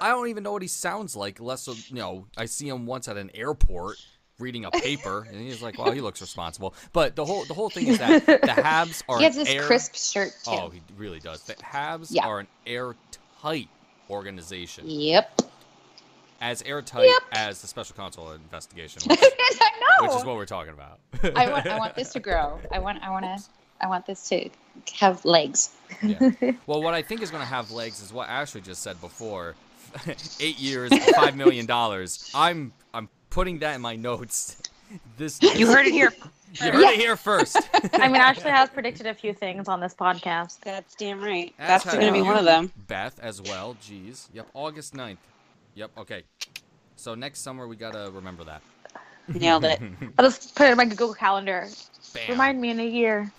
I 0.00 0.08
don't 0.08 0.28
even 0.28 0.42
know 0.42 0.52
what 0.52 0.62
he 0.62 0.68
sounds 0.68 1.14
like, 1.14 1.38
unless 1.38 1.68
you 1.90 1.96
know 1.96 2.26
I 2.34 2.46
see 2.46 2.66
him 2.66 2.86
once 2.86 3.08
at 3.08 3.18
an 3.18 3.30
airport 3.34 3.98
reading 4.38 4.64
a 4.64 4.70
paper, 4.70 5.26
and 5.30 5.40
he's 5.40 5.62
like, 5.62 5.78
"Well, 5.78 5.92
he 5.92 6.00
looks 6.00 6.20
responsible." 6.20 6.74
But 6.92 7.16
the 7.16 7.24
whole 7.24 7.44
the 7.44 7.54
whole 7.54 7.70
thing 7.70 7.86
is 7.88 7.98
that 7.98 8.26
the 8.26 8.32
Habs 8.42 9.02
are 9.08 9.18
he 9.18 9.24
has 9.24 9.36
this 9.36 9.48
air- 9.48 9.62
crisp 9.62 9.94
shirt 9.94 10.32
too. 10.44 10.50
Oh, 10.50 10.70
he 10.70 10.80
really 10.96 11.20
does. 11.20 11.42
The 11.42 11.54
Habs 11.54 12.08
Yeah. 12.10 12.26
are 12.26 12.40
an 12.40 12.46
airtight 12.66 13.68
organization, 14.10 14.84
Yep. 14.88 15.42
as 16.40 16.62
airtight 16.62 17.06
Yep. 17.06 17.22
as 17.32 17.60
the 17.62 17.66
special 17.68 17.96
counsel 17.96 18.32
investigation, 18.32 19.02
which, 19.08 19.18
I 19.20 19.70
know. 20.00 20.08
which 20.08 20.16
is 20.16 20.24
what 20.24 20.36
we're 20.36 20.44
talking 20.46 20.72
about. 20.72 20.98
I 21.36 21.50
want 21.50 21.66
I 21.66 21.78
want 21.78 21.94
this 21.94 22.12
to 22.12 22.20
grow. 22.20 22.60
I 22.72 22.78
want 22.78 23.02
I 23.02 23.10
want 23.10 23.24
to 23.24 23.38
I 23.80 23.86
want 23.88 24.06
this 24.06 24.28
to 24.30 24.48
have 24.98 25.24
legs. 25.24 25.70
Yeah. 26.02 26.30
Well, 26.66 26.82
what 26.82 26.94
I 26.94 27.02
think 27.02 27.22
is 27.22 27.30
going 27.30 27.42
to 27.42 27.46
have 27.48 27.70
legs 27.70 28.00
is 28.02 28.12
what 28.12 28.28
Ashley 28.28 28.60
just 28.62 28.82
said 28.82 29.00
before. 29.00 29.54
Eight 30.40 30.58
years, 30.58 30.90
five 31.14 31.36
million 31.36 31.66
dollars. 31.66 32.30
I'm 32.34 32.72
I'm 32.92 33.08
putting 33.34 33.58
that 33.58 33.74
in 33.74 33.80
my 33.82 33.96
notes. 33.96 34.56
This 35.16 35.42
You 35.56 35.66
heard 35.66 35.86
it 35.86 35.92
here. 35.92 36.12
You 36.62 36.70
heard 36.70 36.84
it 36.84 37.00
here 37.00 37.16
first. 37.16 37.56
I 37.94 38.06
mean, 38.06 38.14
Ashley 38.14 38.52
has 38.52 38.70
predicted 38.70 39.08
a 39.08 39.14
few 39.14 39.34
things 39.34 39.66
on 39.66 39.80
this 39.80 39.92
podcast. 39.92 40.60
That's 40.60 40.94
damn 40.94 41.20
right. 41.20 41.52
As 41.58 41.82
That's 41.82 41.96
going 41.96 42.06
to 42.06 42.12
be 42.12 42.22
one 42.22 42.36
of 42.36 42.44
them. 42.44 42.70
Beth 42.86 43.18
as 43.18 43.42
well. 43.42 43.76
Jeez. 43.82 44.28
Yep. 44.32 44.46
August 44.54 44.94
9th. 44.94 45.16
Yep. 45.74 45.90
Okay. 45.98 46.22
So 46.94 47.16
next 47.16 47.40
summer 47.40 47.66
we 47.66 47.74
gotta 47.74 48.08
remember 48.12 48.44
that. 48.44 48.62
Nailed 49.26 49.64
it. 49.64 49.80
I'll 50.16 50.26
just 50.26 50.54
put 50.54 50.68
it 50.68 50.70
in 50.70 50.76
my 50.76 50.84
Google 50.84 51.12
Calendar. 51.12 51.66
Bam. 52.12 52.22
Remind 52.28 52.60
me 52.60 52.70
in 52.70 52.78
a 52.78 52.86
year. 52.86 53.32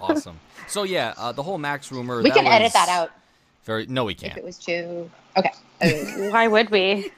awesome. 0.00 0.40
So 0.66 0.84
yeah, 0.84 1.12
uh, 1.18 1.32
the 1.32 1.42
whole 1.42 1.58
Max 1.58 1.92
rumor. 1.92 2.22
We 2.22 2.30
that 2.30 2.36
can 2.36 2.46
edit 2.46 2.72
that 2.72 2.88
out 2.88 3.10
Very. 3.64 3.84
No, 3.86 4.06
we 4.06 4.14
can't. 4.14 4.32
If 4.32 4.38
it 4.38 4.44
was 4.44 4.56
too. 4.56 5.10
Okay. 5.36 5.52
Uh, 5.80 5.88
Why 6.30 6.48
would 6.48 6.70
we? 6.70 7.10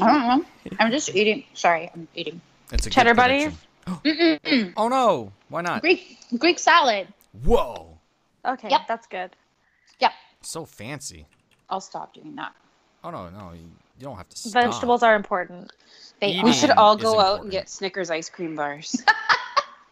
I 0.00 0.12
don't 0.12 0.28
know. 0.28 0.44
I'm 0.78 0.90
just 0.90 1.14
eating. 1.14 1.44
Sorry, 1.54 1.90
I'm 1.94 2.06
eating 2.14 2.40
It's 2.72 2.86
a 2.86 2.90
Cheddar 2.90 3.14
Buddy? 3.14 3.50
prediction. 3.86 4.72
Oh 4.76 4.88
no! 4.88 5.32
Why 5.48 5.60
not? 5.60 5.82
Greek 5.82 6.18
Greek 6.38 6.58
salad. 6.58 7.06
Whoa! 7.44 7.98
Okay, 8.46 8.68
Yep. 8.70 8.80
that's 8.88 9.06
good. 9.06 9.30
Yep. 10.00 10.12
So 10.42 10.64
fancy. 10.64 11.26
I'll 11.68 11.80
stop 11.80 12.14
doing 12.14 12.34
that. 12.36 12.52
Oh 13.02 13.10
no, 13.10 13.28
no, 13.28 13.52
you, 13.52 13.60
you 13.98 14.04
don't 14.04 14.16
have 14.16 14.28
to 14.30 14.36
stop. 14.36 14.52
Vegetables 14.54 15.02
are 15.02 15.14
important. 15.14 15.70
They 16.20 16.40
We 16.42 16.52
should 16.52 16.70
all 16.70 16.96
is 16.96 17.02
go 17.02 17.20
out 17.20 17.42
and 17.42 17.50
get 17.50 17.68
Snickers 17.68 18.10
ice 18.10 18.30
cream 18.30 18.56
bars. 18.56 19.02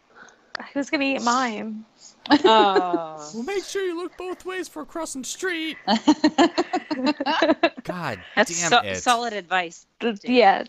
Who's 0.73 0.89
gonna 0.89 1.05
eat 1.05 1.21
mine? 1.21 1.85
Oh. 2.29 3.31
Well, 3.33 3.43
make 3.43 3.63
sure 3.63 3.83
you 3.83 3.95
look 3.97 4.17
both 4.17 4.45
ways 4.45 4.67
for 4.67 4.85
crossing 4.85 5.23
street. 5.23 5.77
God 7.83 8.19
That's 8.35 8.59
damn 8.61 8.69
so- 8.69 8.79
it! 8.81 8.95
solid 8.97 9.33
advice. 9.33 9.85
Yeah. 10.23 10.63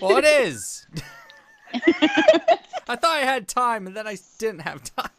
Well, 0.00 0.16
it 0.16 0.24
is. 0.24 0.86
I 1.74 2.96
thought 2.96 3.04
I 3.04 3.20
had 3.20 3.48
time, 3.48 3.86
and 3.86 3.96
then 3.96 4.06
I 4.06 4.16
didn't 4.38 4.60
have 4.60 4.82
time. 4.84 5.10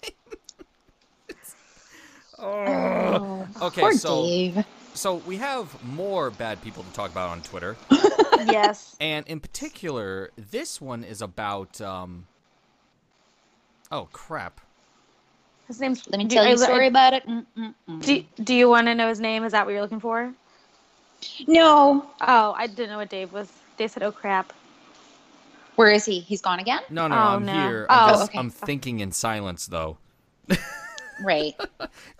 oh. 2.39 3.47
Okay, 3.61 3.81
Poor 3.81 3.93
so 3.93 4.23
Dave. 4.23 4.65
so 4.93 5.15
we 5.15 5.37
have 5.37 5.83
more 5.83 6.29
bad 6.31 6.61
people 6.61 6.83
to 6.83 6.91
talk 6.93 7.11
about 7.11 7.29
on 7.29 7.41
Twitter, 7.41 7.75
yes. 8.47 8.95
and 8.99 9.27
in 9.27 9.39
particular, 9.39 10.31
this 10.37 10.79
one 10.81 11.03
is 11.03 11.21
about. 11.21 11.79
um 11.81 12.27
Oh 13.91 14.07
crap! 14.11 14.61
His 15.67 15.79
name's. 15.81 16.07
Let 16.09 16.17
me 16.19 16.25
do- 16.25 16.35
tell 16.35 16.45
you 16.45 16.51
a 16.51 16.59
I- 16.59 16.63
story 16.63 16.87
about 16.87 17.13
it. 17.13 17.25
Mm, 17.27 17.45
mm, 17.57 17.73
mm. 17.89 18.05
Do, 18.05 18.23
do 18.43 18.53
you 18.53 18.69
want 18.69 18.87
to 18.87 18.95
know 18.95 19.07
his 19.09 19.19
name? 19.19 19.43
Is 19.43 19.51
that 19.53 19.65
what 19.65 19.71
you're 19.71 19.81
looking 19.81 19.99
for? 19.99 20.33
no. 21.47 22.05
Oh, 22.21 22.53
I 22.57 22.67
didn't 22.67 22.89
know 22.89 22.97
what 22.97 23.09
Dave 23.09 23.33
was. 23.33 23.51
Dave 23.77 23.91
said, 23.91 24.03
"Oh 24.03 24.11
crap." 24.11 24.53
Where 25.75 25.91
is 25.91 26.05
he? 26.05 26.19
He's 26.19 26.41
gone 26.41 26.59
again? 26.59 26.79
No, 26.89 27.07
no, 27.07 27.15
Oh, 27.15 27.19
I'm 27.19 27.45
no. 27.45 27.51
here. 27.51 27.85
I'm, 27.89 28.09
Oh, 28.09 28.11
just, 28.13 28.29
okay. 28.29 28.39
I'm 28.39 28.49
thinking 28.49 29.01
in 29.01 29.11
silence, 29.11 29.65
though. 29.67 29.97
Right. 31.23 31.53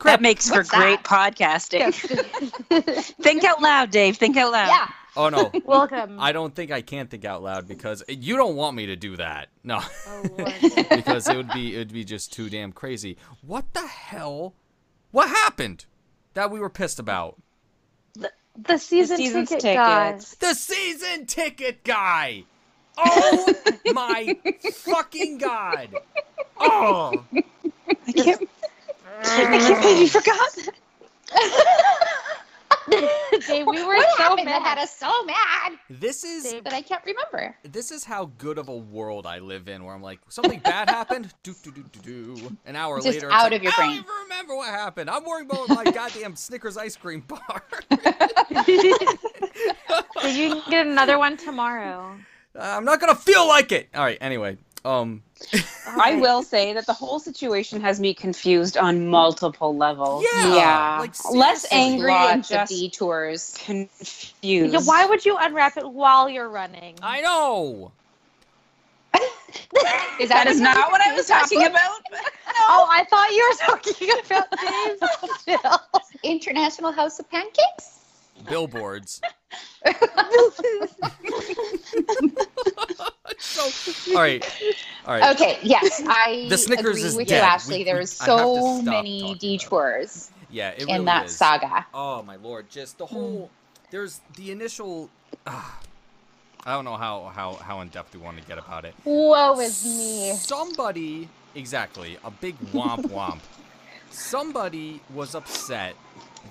That 0.06 0.22
makes 0.22 0.48
for 0.48 0.60
What's 0.60 0.70
great 0.70 1.00
podcasting. 1.04 1.94
think 3.22 3.44
out 3.44 3.62
loud, 3.62 3.92
Dave. 3.92 4.16
Think 4.16 4.38
out 4.38 4.54
loud. 4.54 4.68
yeah. 4.68 4.88
Oh 5.18 5.30
no, 5.30 5.52
Welcome. 5.66 6.20
I 6.20 6.32
don't 6.32 6.54
think 6.54 6.72
I 6.72 6.82
can 6.82 7.08
think 7.08 7.26
out 7.26 7.42
loud 7.42 7.68
because 7.68 8.04
you 8.08 8.36
don't 8.36 8.56
want 8.56 8.76
me 8.76 8.88
to 8.88 8.96
do 8.96 9.16
that. 9.18 9.48
No, 9.64 9.80
oh, 10.08 10.24
Lord. 10.38 10.54
because 10.90 11.28
it 11.30 11.36
would 11.38 11.50
be 11.52 11.76
it 11.76 11.78
would 11.80 11.94
be 11.94 12.04
just 12.04 12.34
too 12.34 12.50
damn 12.50 12.72
crazy. 12.72 13.18
What 13.42 13.74
the 13.74 13.86
hell? 13.88 14.54
What 15.12 15.30
happened 15.30 15.86
that 16.34 16.52
we 16.52 16.60
were 16.60 16.70
pissed 16.70 17.00
about? 17.00 17.38
the 18.16 18.32
the 18.58 18.78
season 18.78 19.18
season's 19.18 19.50
ticket 19.50 19.76
guy. 19.76 20.20
The 20.40 20.54
season 20.54 21.26
ticket 21.26 21.84
guy. 21.84 22.44
Oh 22.98 23.54
my 23.94 24.38
fucking 24.72 25.38
god. 25.38 25.90
Oh. 26.58 27.26
I 28.08 28.12
can't. 28.14 28.50
I 29.22 29.60
can't 29.60 29.82
believe 29.82 30.00
you 30.00 30.08
forgot. 30.08 30.70
Dave, 33.48 33.66
we 33.68 33.84
were 33.84 33.96
What 33.96 34.18
so 34.18 34.24
happened 34.24 34.48
that 34.48 34.62
mad. 34.62 34.68
had 34.70 34.78
us 34.78 34.96
so 34.96 35.24
mad 35.26 35.74
This 35.90 36.24
is 36.24 36.44
Dave. 36.44 36.64
that 36.64 36.74
I 36.74 36.82
can't 36.82 37.04
remember? 37.06 37.56
this 37.64 37.92
is 37.92 38.04
how 38.04 38.26
good 38.38 38.58
of 38.58 38.70
a 38.70 38.76
world 38.76 39.26
I 39.26 39.40
live 39.40 39.68
in, 39.68 39.84
where 39.84 39.94
I'm 39.96 40.02
like, 40.02 40.20
something 40.30 40.60
bad 40.60 40.90
happened. 40.90 41.34
Do 41.44 41.54
do 41.64 41.72
do 41.72 41.84
do 41.92 42.36
do. 42.36 42.58
An 42.66 42.76
hour 42.76 42.98
Just 42.98 43.08
later, 43.08 43.28
it's 43.28 43.34
out 43.34 43.44
like, 43.52 43.54
of 43.54 43.64
your 43.64 43.72
I 43.74 43.76
brain. 43.78 43.90
don't 43.90 43.98
even 44.00 44.12
remember 44.24 44.56
what 44.56 44.70
happened. 44.70 45.10
I'm 45.10 45.24
worrying 45.26 45.50
about 45.50 45.70
my 45.70 45.84
goddamn 45.92 46.36
Snickers 46.36 46.78
ice 46.78 46.96
cream 46.96 47.22
bar. 47.22 47.64
Did 48.66 50.36
you 50.36 50.62
get 50.70 50.88
another 50.88 51.18
one 51.18 51.38
tomorrow? 51.38 52.16
I'm 52.58 52.86
not 52.86 53.00
gonna 53.00 53.16
feel 53.16 53.48
like 53.48 53.72
it. 53.72 53.90
All 53.94 54.04
right. 54.04 54.18
Anyway, 54.22 54.58
um, 54.84 55.24
I 55.88 56.16
will 56.16 56.44
say 56.44 56.74
that 56.74 56.86
the 56.86 56.94
whole 56.94 57.20
situation 57.20 57.82
has 57.82 58.00
me 58.00 58.14
confused 58.14 58.78
on 58.78 59.08
multiple 59.08 59.76
levels. 59.76 60.26
Yeah, 60.34 60.56
yeah. 60.56 60.98
like, 61.00 61.14
less 61.32 61.66
angry 61.72 62.14
and 62.14 62.44
just 62.44 62.72
detours. 62.72 63.56
confused. 63.64 64.34
Yeah, 64.42 64.80
why 64.84 65.06
would 65.06 65.26
you 65.26 65.38
unwrap 65.40 65.78
it 65.78 65.88
while 65.88 66.30
you're 66.30 66.50
running? 66.50 66.96
I 67.02 67.22
know. 67.22 67.92
Is 70.20 70.30
That 70.30 70.48
is 70.48 70.60
not 70.60 70.92
what 70.92 71.02
I 71.02 71.14
was 71.14 71.28
talking 71.28 71.66
about. 71.66 72.02
Oh, 72.68 72.88
I 72.90 73.04
thought 73.04 73.30
you 73.32 73.46
were 73.50 73.58
talking 73.76 74.10
about 74.26 74.50
Dave's 74.62 75.44
bill. 75.46 76.02
International 76.24 76.92
House 76.92 77.20
of 77.20 77.30
Pancakes? 77.30 77.95
Billboards. 78.48 79.22
so, 83.40 83.64
all 84.16 84.22
right, 84.22 84.44
all 85.06 85.14
right. 85.20 85.36
Okay, 85.36 85.60
yes, 85.64 86.02
I 86.06 86.48
The 86.50 86.58
Snickers 86.58 86.98
agree 86.98 87.04
is 87.04 87.16
with 87.16 87.28
dead. 87.28 87.38
you, 87.38 87.44
Ashley. 87.44 87.78
We- 87.80 87.84
there 87.84 87.98
was 87.98 88.20
I 88.22 88.26
have 88.26 88.38
to 88.38 88.62
so 88.62 88.82
many 88.82 88.92
talking 89.20 89.22
about 89.24 89.36
it. 89.36 89.40
detours 89.40 90.32
Yeah, 90.50 90.70
it 90.72 90.82
in 90.84 90.88
really 90.88 91.06
that 91.06 91.26
is. 91.26 91.36
saga. 91.36 91.86
Oh 91.94 92.24
my 92.24 92.36
lord! 92.38 92.70
Just 92.70 92.98
the 92.98 93.06
whole. 93.06 93.50
There's 93.92 94.20
the 94.36 94.52
initial. 94.52 95.10
ah, 95.48 95.80
I 96.66 96.74
don't 96.74 96.86
know 96.86 96.96
how 96.98 97.32
how 97.34 97.54
how 97.54 97.82
in 97.82 97.90
depth 97.90 98.14
we 98.16 98.20
want 98.22 98.38
to 98.40 98.44
get 98.46 98.58
about 98.58 98.86
it. 98.86 98.94
Woe 99.06 99.60
is 99.60 99.86
me. 99.86 100.34
Somebody, 100.36 101.30
exactly, 101.56 102.18
a 102.24 102.32
big 102.32 102.58
womp 102.74 103.04
womp. 103.10 103.40
Somebody 104.10 105.02
was 105.14 105.36
upset 105.36 105.96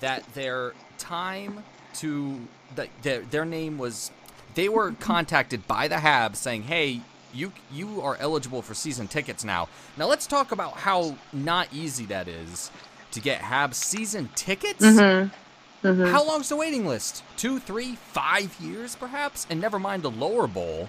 that 0.00 0.22
their 0.34 0.74
time 0.98 1.64
to 1.94 2.40
that 2.74 2.88
their, 3.02 3.20
their 3.20 3.44
name 3.44 3.78
was 3.78 4.10
they 4.54 4.68
were 4.68 4.92
contacted 5.00 5.66
by 5.66 5.88
the 5.88 5.96
Habs 5.96 6.36
saying, 6.36 6.64
"Hey, 6.64 7.00
you 7.32 7.52
you 7.72 8.00
are 8.02 8.16
eligible 8.20 8.62
for 8.62 8.74
season 8.74 9.08
tickets 9.08 9.44
now." 9.44 9.68
Now 9.96 10.06
let's 10.06 10.26
talk 10.26 10.52
about 10.52 10.74
how 10.74 11.16
not 11.32 11.68
easy 11.72 12.04
that 12.06 12.28
is 12.28 12.70
to 13.12 13.20
get 13.20 13.40
Habs 13.40 13.74
season 13.74 14.28
tickets. 14.34 14.84
Mm-hmm. 14.84 16.04
How 16.06 16.24
long's 16.26 16.48
the 16.48 16.56
waiting 16.56 16.86
list? 16.86 17.22
Two, 17.36 17.58
three, 17.58 17.96
five 17.96 18.58
years, 18.58 18.96
perhaps? 18.96 19.46
And 19.50 19.60
never 19.60 19.78
mind 19.78 20.02
the 20.02 20.10
lower 20.10 20.46
bowl, 20.46 20.88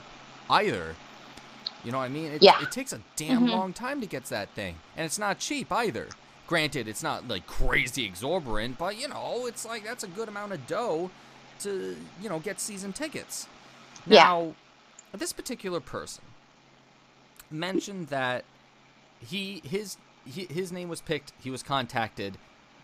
either. 0.49 0.95
You 1.83 1.91
know 1.91 1.97
what 1.97 2.05
I 2.05 2.09
mean? 2.09 2.31
It, 2.31 2.41
Yeah. 2.41 2.61
it 2.61 2.71
takes 2.71 2.93
a 2.93 3.01
damn 3.17 3.45
Mhm. 3.45 3.51
long 3.51 3.73
time 3.73 3.99
to 3.99 4.07
get 4.07 4.23
that 4.25 4.49
thing, 4.55 4.75
and 4.95 5.05
it's 5.05 5.19
not 5.19 5.37
cheap 5.39 5.69
either. 5.71 6.07
Granted, 6.47 6.87
it's 6.87 7.01
not 7.01 7.27
like 7.27 7.47
crazy 7.47 8.05
exorbitant, 8.05 8.77
but 8.77 8.99
you 8.99 9.07
know, 9.07 9.45
it's 9.47 9.65
like 9.65 9.83
that's 9.83 10.03
a 10.03 10.07
good 10.07 10.27
amount 10.27 10.53
of 10.53 10.65
dough 10.67 11.09
to 11.59 11.95
you 12.21 12.29
know 12.29 12.39
get 12.39 12.59
season 12.59 12.93
tickets. 12.93 13.47
Yeah. 14.05 14.23
Now, 14.23 14.55
this 15.13 15.33
particular 15.33 15.79
person 15.79 16.23
mentioned 17.49 18.07
that 18.07 18.45
he 19.19 19.61
his 19.65 19.97
he, 20.25 20.45
his 20.45 20.71
name 20.71 20.89
was 20.89 21.01
picked. 21.01 21.33
He 21.39 21.49
was 21.49 21.63
contacted 21.63 22.37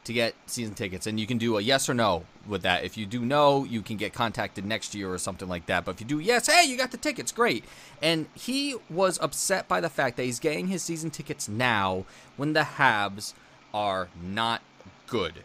to 0.03 0.13
get 0.13 0.33
season 0.47 0.73
tickets, 0.73 1.05
and 1.05 1.19
you 1.19 1.27
can 1.27 1.37
do 1.37 1.57
a 1.57 1.61
yes 1.61 1.87
or 1.87 1.93
no 1.93 2.23
with 2.47 2.63
that. 2.63 2.83
If 2.83 2.97
you 2.97 3.05
do 3.05 3.21
no, 3.21 3.63
you 3.63 3.81
can 3.81 3.97
get 3.97 4.13
contacted 4.13 4.65
next 4.65 4.95
year 4.95 5.13
or 5.13 5.17
something 5.17 5.47
like 5.47 5.67
that. 5.67 5.85
But 5.85 5.95
if 5.95 6.01
you 6.01 6.07
do 6.07 6.19
yes, 6.19 6.47
hey, 6.47 6.65
you 6.65 6.77
got 6.77 6.91
the 6.91 6.97
tickets, 6.97 7.31
great. 7.31 7.63
And 8.01 8.27
he 8.33 8.75
was 8.89 9.19
upset 9.21 9.67
by 9.67 9.81
the 9.81 9.89
fact 9.89 10.17
that 10.17 10.23
he's 10.23 10.39
getting 10.39 10.67
his 10.67 10.81
season 10.81 11.11
tickets 11.11 11.47
now 11.47 12.05
when 12.37 12.53
the 12.53 12.61
Habs 12.61 13.33
are 13.73 14.09
not 14.21 14.61
good. 15.07 15.43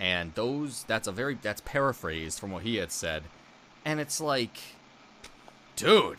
And 0.00 0.34
those 0.34 0.84
that's 0.84 1.06
a 1.06 1.12
very 1.12 1.38
that's 1.40 1.60
paraphrased 1.60 2.38
from 2.40 2.50
what 2.50 2.62
he 2.64 2.76
had 2.76 2.90
said. 2.92 3.24
And 3.84 4.00
it's 4.00 4.20
like 4.20 4.56
dude, 5.76 6.18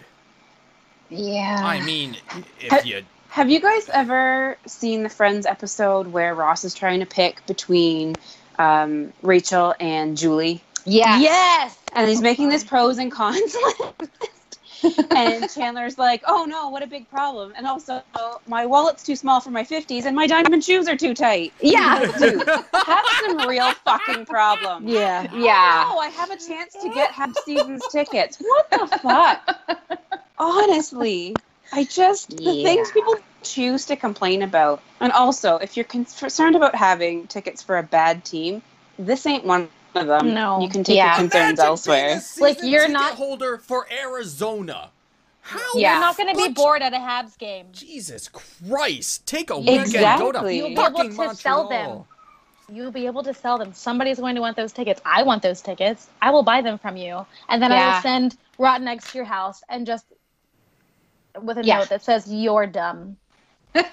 Yeah. 1.10 1.60
I 1.64 1.82
mean, 1.82 2.18
Ha- 2.28 2.42
if 2.80 2.86
you 2.86 3.04
Have 3.30 3.50
you 3.50 3.60
guys 3.60 3.90
ever 3.90 4.58
seen 4.66 5.04
the 5.04 5.10
Friends 5.10 5.46
episode 5.46 6.08
where 6.08 6.34
Ross 6.36 6.64
is 6.64 6.74
trying 6.74 7.00
to 7.02 7.06
pick 7.06 7.46
between 7.46 8.16
um, 8.58 9.12
Rachel 9.22 9.74
and 9.80 10.18
Julie? 10.18 10.62
yeah. 10.86 11.20
Yes. 11.20 11.78
And 11.94 12.10
he's 12.10 12.22
making 12.22 12.50
this 12.50 12.64
pros 12.64 12.98
and 12.98 13.12
cons 13.12 13.56
list. 14.00 14.12
And 15.12 15.50
Chandler's 15.50 15.98
like, 15.98 16.24
oh 16.28 16.46
no, 16.46 16.70
what 16.70 16.84
a 16.84 16.88
big 16.88 17.10
problem. 17.10 17.54
And 17.56 17.66
also, 17.68 18.02
my 18.48 18.66
wallet's 18.66 19.04
too 19.04 19.16
small 19.16 19.40
for 19.40 19.52
my 19.52 19.64
50s 19.64 20.06
and 20.06 20.16
my 20.16 20.28
diamond 20.28 20.64
shoes 20.64 20.88
are 20.88 20.98
too 20.98 21.14
tight. 21.14 21.54
Yeah. 21.62 22.00
Dude, 22.20 22.48
have 22.48 23.06
some 23.22 23.48
real 23.48 23.72
fucking 23.86 24.26
problems. 24.26 24.90
Yeah. 24.90 25.24
Yeah. 25.34 25.86
Oh, 25.88 26.00
I 26.00 26.08
have 26.10 26.32
a 26.32 26.38
chance 26.38 26.74
to 26.82 26.90
get 26.94 27.12
Habs 27.12 27.38
seasons 27.46 27.84
tickets. 27.92 28.38
What 28.40 28.70
the 28.70 28.88
fuck? 29.00 29.80
Honestly, 30.38 31.36
I 31.72 31.84
just 31.86 32.36
the 32.38 32.44
Yeah. 32.44 32.64
things 32.64 32.92
people 32.92 33.16
choose 33.44 33.86
to 33.86 33.96
complain 33.96 34.42
about. 34.42 34.82
And 35.00 35.12
also, 35.12 35.58
if 35.58 35.76
you're 35.78 35.84
concerned 35.86 36.56
about 36.56 36.76
having 36.76 37.28
tickets 37.28 37.62
for 37.62 37.78
a 37.78 37.84
bad 37.84 38.26
team, 38.26 38.62
this 38.98 39.26
ain't 39.26 39.46
one 39.46 39.70
of 39.96 40.08
them. 40.08 40.34
No. 40.34 40.60
you 40.62 40.70
can 40.70 40.84
take 40.84 40.96
Yeah. 40.98 41.08
your 41.12 41.16
concerns 41.30 41.60
Imagine 41.60 41.66
elsewhere. 41.66 42.08
being 42.08 42.22
a 42.40 42.42
Like, 42.42 42.58
you're 42.64 42.88
not- 42.88 43.16
holder 43.16 43.58
for 43.58 43.88
Arizona. 43.92 44.90
How? 45.42 45.60
Yeah. 45.76 45.92
You're 45.94 46.00
not 46.02 46.18
going 46.18 46.36
to 46.36 46.42
be 46.48 46.54
bored 46.54 46.82
at 46.82 46.94
a 46.94 46.98
Habs 46.98 47.38
game. 47.38 47.68
Jesus 47.74 48.30
Christ! 48.30 49.26
Take 49.28 49.50
a 49.50 49.60
weekend. 49.60 49.92
Go 49.92 50.32
to 50.32 50.38
Exactly. 50.40 50.58
You'll 50.58 50.70
be 50.70 50.82
able 50.82 51.30
to 51.30 51.36
sell 51.36 51.68
them. 51.68 52.04
You'll 52.72 52.92
be 52.94 53.06
able 53.08 53.24
to 53.24 53.34
sell 53.34 53.58
them. 53.58 53.74
Somebody's 53.74 54.20
going 54.20 54.36
to 54.36 54.42
want 54.42 54.56
those 54.56 54.72
tickets. 54.72 55.02
I 55.06 55.24
want 55.24 55.42
those 55.44 55.60
tickets. 55.62 56.08
I 56.22 56.32
will 56.32 56.44
buy 56.44 56.62
them 56.62 56.78
from 56.78 56.96
you. 56.96 57.26
And 57.50 57.62
then 57.62 57.72
I 57.74 57.94
will 57.96 58.02
send 58.02 58.38
Rotten 58.58 58.88
Eggs 58.88 59.12
to 59.12 59.18
your 59.18 59.26
house 59.26 59.62
and 59.68 59.86
just 59.86 60.06
with 61.42 61.58
a 61.58 61.64
Yeah. 61.66 61.80
note 61.80 61.90
that 61.90 62.04
says, 62.04 62.32
You're 62.34 62.66
dumb. 62.68 63.18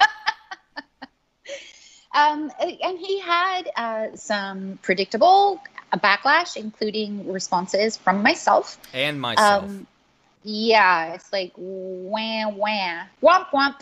Um, 2.12 2.50
and 2.60 2.98
he 2.98 3.20
had 3.20 3.70
uh, 3.76 4.06
some 4.16 4.80
predictable 4.82 5.60
backlash, 5.98 6.57
including 6.57 7.31
responses 7.33 7.96
from 7.96 8.22
myself. 8.22 8.79
And 8.92 9.20
myself. 9.20 9.64
Um, 9.64 9.87
yeah, 10.42 11.14
it's 11.14 11.33
like 11.33 11.53
wham 11.57 12.57
wham 12.57 13.07
womp 13.22 13.48
womp. 13.50 13.81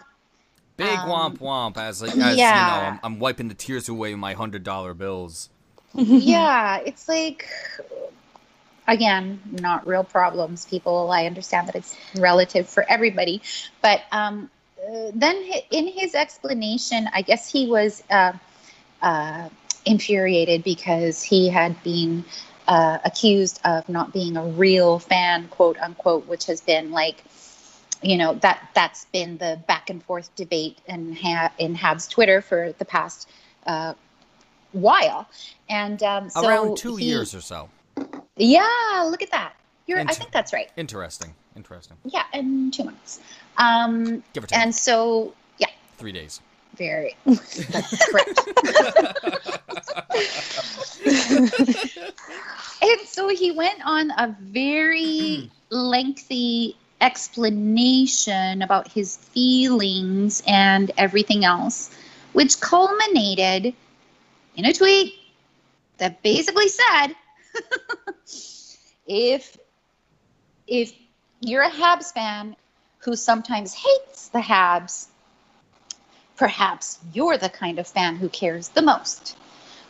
Big 0.76 0.98
um, 0.98 1.08
womp 1.08 1.38
womp. 1.38 1.76
As, 1.76 2.02
like, 2.02 2.16
as 2.16 2.36
you 2.36 2.42
yeah. 2.42 2.66
know, 2.66 2.86
I'm, 2.86 3.00
I'm 3.02 3.18
wiping 3.18 3.48
the 3.48 3.54
tears 3.54 3.88
away 3.88 4.12
with 4.12 4.20
my 4.20 4.32
hundred 4.32 4.64
dollar 4.64 4.94
bills. 4.94 5.50
yeah, 5.94 6.78
it's 6.84 7.08
like 7.08 7.48
again, 8.88 9.40
not 9.52 9.86
real 9.86 10.02
problems, 10.02 10.64
people. 10.64 11.10
I 11.10 11.26
understand 11.26 11.68
that 11.68 11.76
it's 11.76 11.94
relative 12.16 12.68
for 12.68 12.84
everybody. 12.88 13.42
But 13.82 14.02
um, 14.10 14.50
uh, 14.82 15.10
then 15.14 15.36
in 15.70 15.86
his 15.86 16.14
explanation, 16.14 17.08
I 17.12 17.22
guess 17.22 17.50
he 17.50 17.66
was 17.66 18.02
uh, 18.10 18.32
uh, 19.02 19.48
infuriated 19.88 20.62
because 20.62 21.22
he 21.22 21.48
had 21.48 21.80
been 21.82 22.24
uh, 22.66 22.98
accused 23.04 23.60
of 23.64 23.88
not 23.88 24.12
being 24.12 24.36
a 24.36 24.44
real 24.44 24.98
fan, 24.98 25.48
quote 25.48 25.78
unquote, 25.78 26.26
which 26.26 26.46
has 26.46 26.60
been 26.60 26.90
like, 26.90 27.24
you 28.02 28.16
know, 28.16 28.34
that 28.34 28.70
that's 28.74 29.06
been 29.06 29.38
the 29.38 29.58
back 29.66 29.90
and 29.90 30.02
forth 30.04 30.34
debate 30.36 30.78
in 30.86 31.14
ha- 31.16 31.52
in 31.58 31.74
Habs 31.74 32.08
Twitter 32.08 32.40
for 32.42 32.72
the 32.78 32.84
past 32.84 33.28
uh, 33.66 33.94
while, 34.72 35.28
and 35.68 36.02
um, 36.02 36.30
so 36.30 36.46
Around 36.46 36.76
two 36.76 36.96
he- 36.96 37.06
years 37.06 37.34
or 37.34 37.40
so. 37.40 37.68
Yeah, 38.36 39.08
look 39.10 39.22
at 39.22 39.30
that. 39.32 39.54
You're, 39.86 40.00
I 40.00 40.04
think 40.12 40.30
that's 40.30 40.52
right. 40.52 40.70
Interesting. 40.76 41.34
Interesting. 41.56 41.96
Yeah, 42.04 42.24
in 42.34 42.70
two 42.70 42.84
months. 42.84 43.20
Um, 43.56 44.22
Give 44.34 44.44
or 44.44 44.46
take. 44.46 44.58
and 44.58 44.74
so, 44.74 45.34
yeah, 45.56 45.68
Three 45.96 46.12
days. 46.12 46.40
Very. 46.78 47.16
And 52.80 53.00
so 53.08 53.28
he 53.28 53.50
went 53.50 53.80
on 53.84 54.10
a 54.12 54.36
very 54.40 55.50
lengthy 55.70 56.76
explanation 57.00 58.62
about 58.62 58.88
his 58.88 59.16
feelings 59.16 60.42
and 60.46 60.90
everything 60.96 61.44
else, 61.44 61.90
which 62.32 62.60
culminated 62.60 63.74
in 64.56 64.64
a 64.64 64.72
tweet 64.72 65.14
that 65.98 66.22
basically 66.22 66.68
said, 66.68 67.08
if 69.06 69.56
if 70.66 70.92
you're 71.40 71.62
a 71.62 71.70
Habs 71.70 72.12
fan 72.12 72.54
who 72.98 73.16
sometimes 73.16 73.74
hates 73.74 74.28
the 74.28 74.40
Habs, 74.40 75.06
perhaps 76.38 76.98
you're 77.12 77.36
the 77.36 77.48
kind 77.48 77.78
of 77.78 77.86
fan 77.86 78.16
who 78.16 78.28
cares 78.28 78.68
the 78.70 78.82
most. 78.82 79.36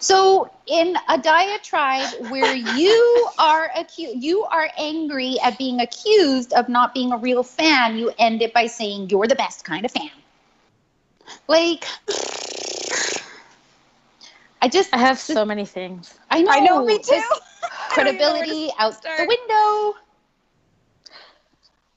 So, 0.00 0.50
in 0.66 0.96
a 1.08 1.18
diatribe 1.18 2.30
where 2.30 2.54
you 2.78 3.28
are 3.38 3.68
acu- 3.76 4.20
you 4.20 4.44
are 4.44 4.70
angry 4.78 5.38
at 5.42 5.58
being 5.58 5.80
accused 5.80 6.52
of 6.52 6.68
not 6.68 6.94
being 6.94 7.12
a 7.12 7.18
real 7.18 7.42
fan, 7.42 7.98
you 7.98 8.12
end 8.18 8.42
it 8.42 8.52
by 8.54 8.66
saying 8.66 9.10
you're 9.10 9.26
the 9.26 9.34
best 9.34 9.64
kind 9.64 9.84
of 9.84 9.90
fan. 9.90 10.10
Like, 11.46 11.84
I 14.62 14.68
just 14.68 14.94
I 14.94 14.98
have 14.98 15.18
so 15.18 15.44
many 15.44 15.64
things. 15.64 16.18
I 16.30 16.42
know 16.42 16.52
I 16.52 16.60
know, 16.60 16.84
me 16.84 16.98
too. 16.98 17.10
this 17.10 17.24
I 17.90 18.02
don't 18.02 18.08
even 18.08 18.18
know 18.18 18.32
where 18.32 18.46
to 18.46 18.54
credibility 18.54 18.70
out 18.78 19.02
the 19.02 19.26
window. 19.26 19.94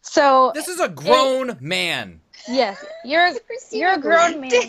So 0.02 0.52
This 0.54 0.68
is 0.68 0.80
a 0.80 0.90
grown 0.90 1.58
man. 1.62 2.22
Yes, 2.47 2.84
you're 3.06 3.30
you're 3.71 3.93
a 3.93 3.99
grown 3.99 4.39
man. 4.41 4.51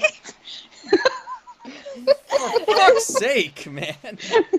For 2.29 2.65
fuck's 2.75 3.05
sake, 3.05 3.71
man. 3.71 3.95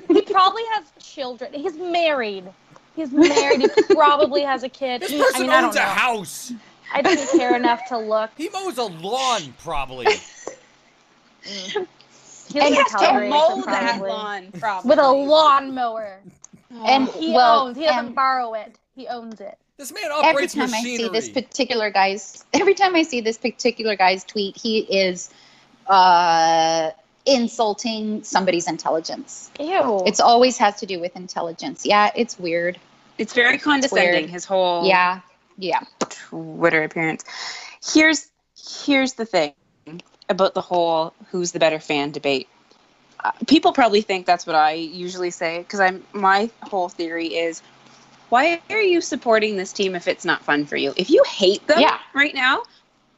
He 0.07 0.21
probably 0.21 0.63
has 0.73 0.85
children. 0.99 1.51
He's 1.53 1.75
married. 1.77 2.45
He's 2.95 3.11
married. 3.11 3.61
He 3.61 3.67
probably 3.95 4.41
has 4.43 4.63
a 4.63 4.69
kid. 4.69 5.01
This 5.01 5.11
I 5.11 5.17
person 5.17 5.41
mean, 5.41 5.49
I 5.51 5.61
don't 5.61 5.65
owns 5.65 5.75
a 5.75 5.79
know. 5.79 5.85
house. 5.85 6.53
I 6.93 7.01
didn't 7.01 7.27
care 7.37 7.55
enough 7.55 7.81
to 7.89 7.97
look. 7.97 8.31
He 8.37 8.49
mows 8.49 8.77
a 8.77 8.83
lawn, 8.83 9.53
probably. 9.63 10.07
He 11.43 12.59
And 12.59 12.75
lives 12.75 12.77
in 12.77 12.85
has 12.85 12.91
to 13.01 13.29
mow 13.29 13.61
so 13.61 13.65
that 13.65 14.01
lawn, 14.01 14.51
probably. 14.59 14.89
with 14.89 14.99
a 14.99 15.11
lawnmower. 15.11 16.19
And 16.85 17.07
He 17.09 17.33
well, 17.33 17.67
owns. 17.67 17.77
He 17.77 17.85
doesn't 17.85 18.05
and 18.07 18.15
borrow 18.15 18.53
it. 18.53 18.77
He 18.95 19.07
owns 19.07 19.41
it. 19.41 19.57
This 19.77 19.91
man 19.91 20.03
every 20.05 20.29
operates 20.29 20.53
time 20.53 20.73
I 20.73 20.81
see 20.83 21.07
this 21.07 21.29
particular 21.29 21.89
guy's, 21.89 22.45
every 22.53 22.75
time 22.75 22.95
I 22.95 23.03
see 23.03 23.21
this 23.21 23.37
particular 23.37 23.95
guy's 23.95 24.23
tweet, 24.23 24.55
he 24.55 24.79
is 24.79 25.31
uh, 25.87 26.91
insulting 27.25 28.23
somebody's 28.23 28.67
intelligence. 28.67 29.49
Ew. 29.59 30.03
It's 30.05 30.19
always 30.19 30.59
has 30.59 30.79
to 30.81 30.85
do 30.85 30.99
with 30.99 31.15
intelligence. 31.15 31.85
Yeah, 31.85 32.11
it's 32.15 32.37
weird. 32.37 32.79
It's 33.17 33.33
very 33.33 33.57
condescending. 33.57 34.23
weird. 34.23 34.29
His 34.29 34.45
whole 34.45 34.85
Yeah, 34.85 35.21
yeah. 35.57 35.81
Twitter 36.07 36.83
appearance. 36.83 37.23
Here's 37.83 38.29
here's 38.85 39.13
the 39.13 39.25
thing 39.25 39.53
about 40.29 40.53
the 40.53 40.61
whole 40.61 41.13
who's 41.31 41.51
the 41.51 41.59
better 41.59 41.79
fan 41.79 42.11
debate. 42.11 42.47
Uh, 43.23 43.31
people 43.47 43.73
probably 43.73 44.01
think 44.01 44.25
that's 44.25 44.45
what 44.45 44.55
I 44.55 44.73
usually 44.73 45.31
say 45.31 45.59
because 45.59 45.79
I'm 45.79 46.03
my 46.13 46.49
whole 46.61 46.89
theory 46.89 47.27
is 47.27 47.61
why 48.33 48.59
are 48.71 48.81
you 48.81 48.99
supporting 48.99 49.57
this 49.57 49.71
team 49.71 49.93
if 49.93 50.07
it's 50.07 50.25
not 50.25 50.41
fun 50.43 50.65
for 50.65 50.75
you? 50.75 50.91
If 50.97 51.11
you 51.11 51.23
hate 51.23 51.67
them 51.67 51.79
Yeah. 51.79 51.99
right 52.15 52.33
now, 52.33 52.63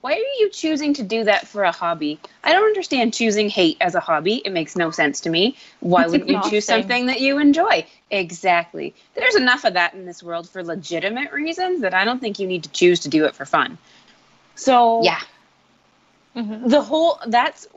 why 0.02 0.12
are 0.12 0.32
you 0.40 0.50
choosing 0.50 0.94
to 0.96 1.04
do 1.04 1.24
that 1.24 1.48
for 1.48 1.64
a 1.64 1.72
hobby? 1.72 2.20
I 2.44 2.52
don't 2.52 2.66
understand 2.66 3.14
choosing 3.14 3.48
hate 3.48 3.78
as 3.80 3.96
a 3.96 4.02
hobby. 4.02 4.42
It 4.44 4.50
makes 4.52 4.76
no 4.76 4.92
sense 4.92 5.22
to 5.22 5.30
me. 5.30 5.56
Why 5.80 6.06
wouldn't 6.06 6.28
you 6.28 6.42
choose 6.50 6.66
something 6.66 7.06
that 7.06 7.22
you 7.22 7.40
enjoy? 7.40 7.88
Exactly. 8.12 8.94
There's 9.16 9.36
enough 9.36 9.64
of 9.64 9.76
that 9.76 9.94
in 9.94 10.06
this 10.06 10.22
world 10.22 10.50
for 10.50 10.62
legitimate 10.62 11.32
reasons 11.32 11.80
that 11.80 11.94
I 11.94 12.04
don't 12.04 12.20
think 12.20 12.38
you 12.38 12.46
need 12.46 12.64
to 12.64 12.70
choose 12.72 13.00
to 13.00 13.08
do 13.08 13.24
it 13.24 13.36
for 13.36 13.46
fun. 13.46 13.78
So 14.56 15.02
Yeah. 15.02 15.22
Mhm. 16.36 16.70
the 16.70 16.82
whole 16.82 17.22
that's 17.28 17.70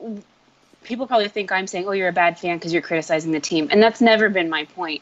people 0.83 1.07
probably 1.07 1.29
think 1.29 1.53
I'm 1.53 1.67
saying, 1.67 1.87
"Oh, 1.87 1.93
you're 1.93 2.09
a 2.09 2.19
bad 2.25 2.37
fan 2.37 2.57
because 2.57 2.73
you're 2.73 2.81
criticizing 2.81 3.31
the 3.31 3.39
team," 3.39 3.69
and 3.71 3.81
that's 3.81 4.01
never 4.01 4.27
been 4.27 4.49
my 4.49 4.65
point. 4.65 5.01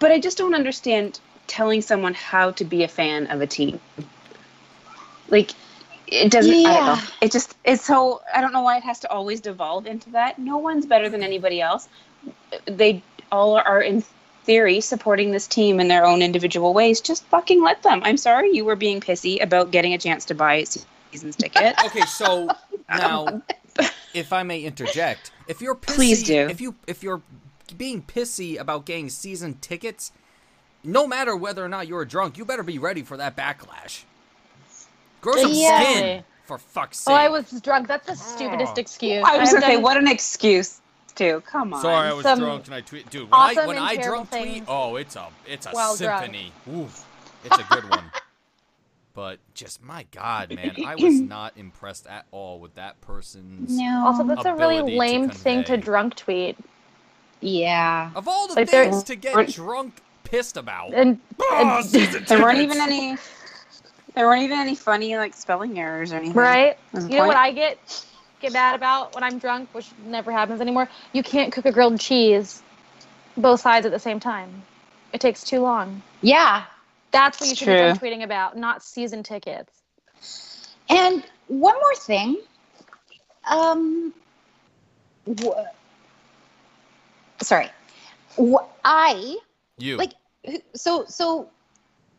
But 0.00 0.12
I 0.12 0.18
just 0.18 0.36
don't 0.36 0.54
understand 0.54 1.18
telling 1.46 1.82
someone 1.82 2.14
how 2.14 2.50
to 2.52 2.64
be 2.64 2.82
a 2.82 2.88
fan 2.88 3.26
of 3.28 3.40
a 3.40 3.46
team. 3.46 3.80
Like 5.28 5.52
it 6.06 6.30
doesn't. 6.30 6.52
I 6.52 6.62
don't 6.62 6.86
know. 6.86 6.94
Yeah. 6.94 7.06
It 7.20 7.32
just 7.32 7.56
it's 7.64 7.84
so 7.84 8.20
I 8.34 8.40
don't 8.40 8.52
know 8.52 8.62
why 8.62 8.76
it 8.76 8.84
has 8.84 9.00
to 9.00 9.10
always 9.10 9.40
devolve 9.40 9.86
into 9.86 10.10
that. 10.10 10.38
No 10.38 10.58
one's 10.58 10.86
better 10.86 11.08
than 11.08 11.22
anybody 11.22 11.60
else. 11.60 11.88
They 12.66 13.02
all 13.30 13.56
are 13.56 13.80
in 13.80 14.04
theory 14.44 14.80
supporting 14.80 15.30
this 15.30 15.46
team 15.46 15.80
in 15.80 15.88
their 15.88 16.04
own 16.04 16.22
individual 16.22 16.74
ways. 16.74 17.00
Just 17.00 17.24
fucking 17.26 17.62
let 17.62 17.82
them. 17.82 18.02
I'm 18.04 18.16
sorry 18.16 18.50
you 18.54 18.64
were 18.64 18.76
being 18.76 19.00
pissy 19.00 19.42
about 19.42 19.70
getting 19.70 19.94
a 19.94 19.98
chance 19.98 20.24
to 20.26 20.34
buy 20.34 20.54
a 20.56 20.66
season's 20.66 21.36
ticket. 21.36 21.74
Okay, 21.86 22.02
so 22.02 22.48
now, 22.88 23.42
if 24.14 24.32
I 24.32 24.42
may 24.42 24.62
interject, 24.62 25.30
if 25.48 25.60
you're 25.60 25.74
pissy, 25.74 25.94
Please 25.94 26.22
do. 26.22 26.48
If 26.48 26.60
you 26.60 26.74
if 26.86 27.02
you're 27.02 27.22
being 27.76 28.02
pissy 28.02 28.58
about 28.58 28.84
getting 28.84 29.08
season 29.08 29.54
tickets, 29.60 30.12
no 30.84 31.06
matter 31.06 31.36
whether 31.36 31.64
or 31.64 31.68
not 31.68 31.86
you're 31.86 32.04
drunk, 32.04 32.38
you 32.38 32.44
better 32.44 32.62
be 32.62 32.78
ready 32.78 33.02
for 33.02 33.16
that 33.16 33.36
backlash. 33.36 34.02
Grow 35.20 35.36
some 35.36 35.52
Yeah. 35.52 35.82
skin, 35.82 36.24
for 36.44 36.58
fuck's 36.58 36.98
sake. 36.98 37.12
Oh, 37.12 37.16
I 37.16 37.28
was 37.28 37.50
drunk. 37.60 37.86
That's 37.88 38.06
the 38.06 38.16
stupidest 38.16 38.72
Oh. 38.76 38.80
excuse. 38.80 39.24
I 39.26 39.38
was 39.38 39.52
gonna 39.52 39.64
say, 39.66 39.76
what 39.76 39.96
an 39.96 40.08
excuse, 40.08 40.80
too. 41.14 41.42
Come 41.46 41.72
on. 41.74 41.82
Sorry, 41.82 42.08
I 42.08 42.12
was 42.12 42.24
Some 42.24 42.40
drunk 42.40 42.66
and 42.66 42.74
I 42.74 42.80
tweet. 42.80 43.08
Dude, 43.10 43.30
when 43.30 43.40
I 43.40 43.66
when 43.66 43.78
I 43.78 43.96
terrible 43.96 44.24
drunk 44.24 44.30
tweet, 44.30 44.64
oh, 44.66 44.96
it's 44.96 45.14
a 45.16 45.28
it's 45.46 45.66
a 45.66 45.70
while 45.70 45.96
drunk. 45.96 46.24
symphony. 46.24 46.52
Oof, 46.74 47.04
it's 47.44 47.58
a 47.58 47.64
good 47.70 47.88
one. 47.88 48.04
But 49.14 49.40
just 49.52 49.82
my 49.82 50.06
God, 50.10 50.54
man, 50.54 50.74
I 50.86 50.94
was 50.94 51.20
not 51.20 51.52
impressed 51.58 52.06
at 52.06 52.24
all 52.30 52.58
with 52.58 52.76
that 52.76 52.98
person's. 53.02 53.70
No. 53.76 54.06
Also, 54.06 54.24
that's 54.24 54.46
a 54.46 54.54
really 54.54 54.76
ability 54.78 54.92
to 54.94 54.98
lame 54.98 55.28
thing 55.28 55.64
to 55.64 55.76
drunk 55.76 56.14
tweet. 56.16 56.56
yeah. 57.40 58.10
Of 58.14 58.26
all 58.26 58.48
the 58.48 58.54
Like, 58.54 58.70
things 58.70 59.02
to 59.04 59.14
get 59.16 59.50
drunk 59.50 60.00
pissed 60.32 60.56
about, 60.56 60.94
And, 60.94 61.20
oh, 61.40 61.82
and- 61.92 62.26
There 62.26 62.40
weren't 62.40 62.58
even 62.58 62.80
any. 62.80 63.16
There 64.14 64.26
weren't 64.26 64.42
even 64.42 64.58
any 64.58 64.74
funny 64.74 65.16
like 65.16 65.34
spelling 65.34 65.78
errors 65.78 66.10
or 66.12 66.16
anything. 66.16 66.34
right? 66.34 66.76
Was 66.92 67.04
the 67.06 67.12
You 67.12 67.18
know 67.18 67.26
what. 67.26 67.36
I 67.36 67.52
get 67.52 68.04
get 68.40 68.52
mad 68.52 68.74
about 68.74 69.14
when 69.14 69.22
I'm 69.22 69.38
drunk, 69.38 69.68
which 69.72 69.86
never 70.06 70.32
happens 70.32 70.60
anymore? 70.62 70.88
You 71.12 71.22
can't 71.22 71.52
cook 71.52 71.66
a 71.66 71.72
grilled 71.72 72.00
cheese 72.00 72.62
both 73.36 73.60
sides 73.60 73.84
at 73.86 73.92
the 73.92 73.98
same 73.98 74.20
time. 74.20 74.62
It 75.12 75.20
takes 75.20 75.44
too 75.44 75.60
long. 75.60 76.02
Yeah. 76.22 76.64
That's 77.10 77.38
what 77.40 77.46
you 77.46 77.52
It's 77.52 77.58
should 77.60 77.66
be 77.66 77.76
drunk 77.76 78.00
tweeting 78.00 78.22
about, 78.24 78.56
not 78.56 78.82
season 78.82 79.22
tickets. 79.22 79.70
And 80.88 81.22
one 81.48 81.74
more 81.74 81.94
thing. 81.96 82.38
Um, 83.50 84.12
wh- 85.26 85.64
sorry. 87.42 87.68
Wh- 88.38 88.64
I 88.84 89.36
You. 89.78 89.96
like 89.98 90.12
so 90.74 91.04
so. 91.06 91.48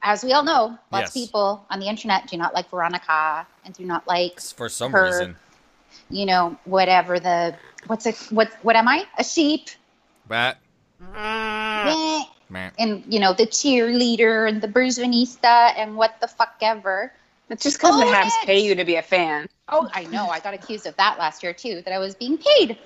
As 0.06 0.22
we 0.22 0.34
all 0.34 0.44
know, 0.44 0.78
lots 0.92 1.04
Yes. 1.04 1.10
of 1.10 1.14
people 1.14 1.66
on 1.70 1.80
the 1.80 1.88
internet 1.88 2.28
do 2.28 2.36
not 2.36 2.54
like 2.54 2.70
Veronica 2.70 3.48
and 3.64 3.74
do 3.74 3.86
not 3.86 4.06
like 4.06 4.42
for 4.42 4.68
some 4.68 4.92
her- 4.92 5.06
reason. 5.06 5.36
you 6.10 6.26
know 6.26 6.58
whatever 6.66 7.22
the 7.22 7.56
what's 7.88 8.06
it 8.06 8.18
what 8.30 8.52
what 8.64 8.76
am 8.76 8.86
I 8.90 9.06
a 9.18 9.24
sheep 9.24 9.70
Bat. 10.28 10.58
Mm. 11.02 11.86
Meh. 11.86 12.24
Man. 12.50 12.72
and 12.78 13.04
you 13.08 13.20
know 13.22 13.32
the 13.32 13.48
cheerleader 13.48 14.48
and 14.50 14.62
the 14.62 14.68
Bruisvanista 14.68 15.74
and 15.78 15.96
what 15.96 16.20
the 16.20 16.28
fuck 16.28 16.56
ever. 16.62 17.14
It's 17.50 17.64
just 17.64 17.78
because 17.78 17.98
the 17.98 18.06
Own 18.06 18.14
Habs 18.14 18.32
pay 18.44 18.60
you 18.60 18.76
to 18.76 18.84
be 18.84 18.96
a 18.96 19.02
fan. 19.02 19.48
Oh, 19.70 19.90
I 19.94 20.04
know. 20.06 20.28
I 20.28 20.40
got 20.42 20.54
accused 20.54 20.86
of 20.86 20.96
that 20.98 21.18
last 21.18 21.44
year 21.44 21.54
too. 21.54 21.82
That 21.84 21.94
I 21.94 22.00
was 22.00 22.14
being 22.16 22.38
paid. 22.38 22.78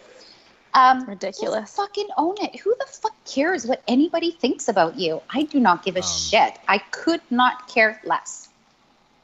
Um, 0.73 1.05
Ridiculous. 1.05 1.61
just 1.61 1.75
fucking 1.75 2.09
own 2.17 2.35
it. 2.41 2.59
Who 2.59 2.75
the 2.79 2.85
fuck 2.85 3.13
cares 3.25 3.65
what 3.65 3.81
anybody 3.87 4.31
thinks 4.31 4.67
about 4.67 4.97
you? 4.99 5.21
I 5.29 5.43
do 5.43 5.59
not 5.59 5.83
give 5.83 5.95
a 5.95 5.99
Um. 6.03 6.05
shit. 6.05 6.59
I 6.67 6.77
could 6.77 7.21
not 7.29 7.67
care 7.67 7.99
less. 8.03 8.49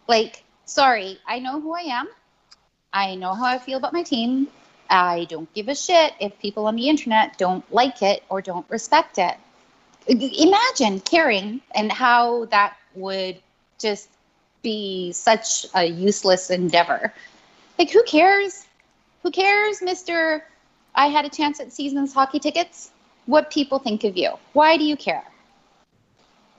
Like, 0.08 0.44
sorry, 0.66 1.20
I 1.28 1.40
know 1.40 1.60
who 1.62 1.74
I 1.74 1.82
am. 1.82 2.08
I 2.92 3.16
know 3.16 3.34
how 3.34 3.46
I 3.46 3.58
feel 3.60 3.78
about 3.78 3.94
my 3.94 4.04
team. 4.04 4.48
I 4.90 5.26
don't 5.30 5.52
give 5.54 5.70
a 5.70 5.76
shit 5.76 6.14
if 6.20 6.38
people 6.40 6.68
on 6.68 6.76
the 6.76 6.90
internet 6.90 7.38
don't 7.38 7.64
like 7.74 8.02
it 8.02 8.24
or 8.30 8.42
don't 8.42 8.70
respect 8.70 9.18
it. 9.18 9.36
Imagine 10.08 11.00
caring 11.00 11.62
and 11.74 11.92
how 11.92 12.46
that 12.46 12.76
would 12.96 13.42
just 13.80 14.10
be 14.62 15.12
such 15.14 15.66
a 15.74 15.86
useless 15.86 16.50
endeavor. 16.50 17.14
Like, 17.80 17.90
who 17.92 18.04
cares? 18.04 18.66
Who 19.24 19.32
cares, 19.32 19.80
Mr. 19.80 20.42
I 20.96 21.08
had 21.08 21.26
a 21.26 21.30
chance 21.30 21.60
at 21.60 21.74
season's 21.74 22.14
hockey 22.14 22.40
tickets? 22.40 22.92
What 23.26 23.52
people 23.52 23.80
think 23.80 24.04
of 24.04 24.18
you? 24.18 24.32
Why 24.54 24.78
do 24.78 24.84
you 24.84 24.98
care? 24.98 25.24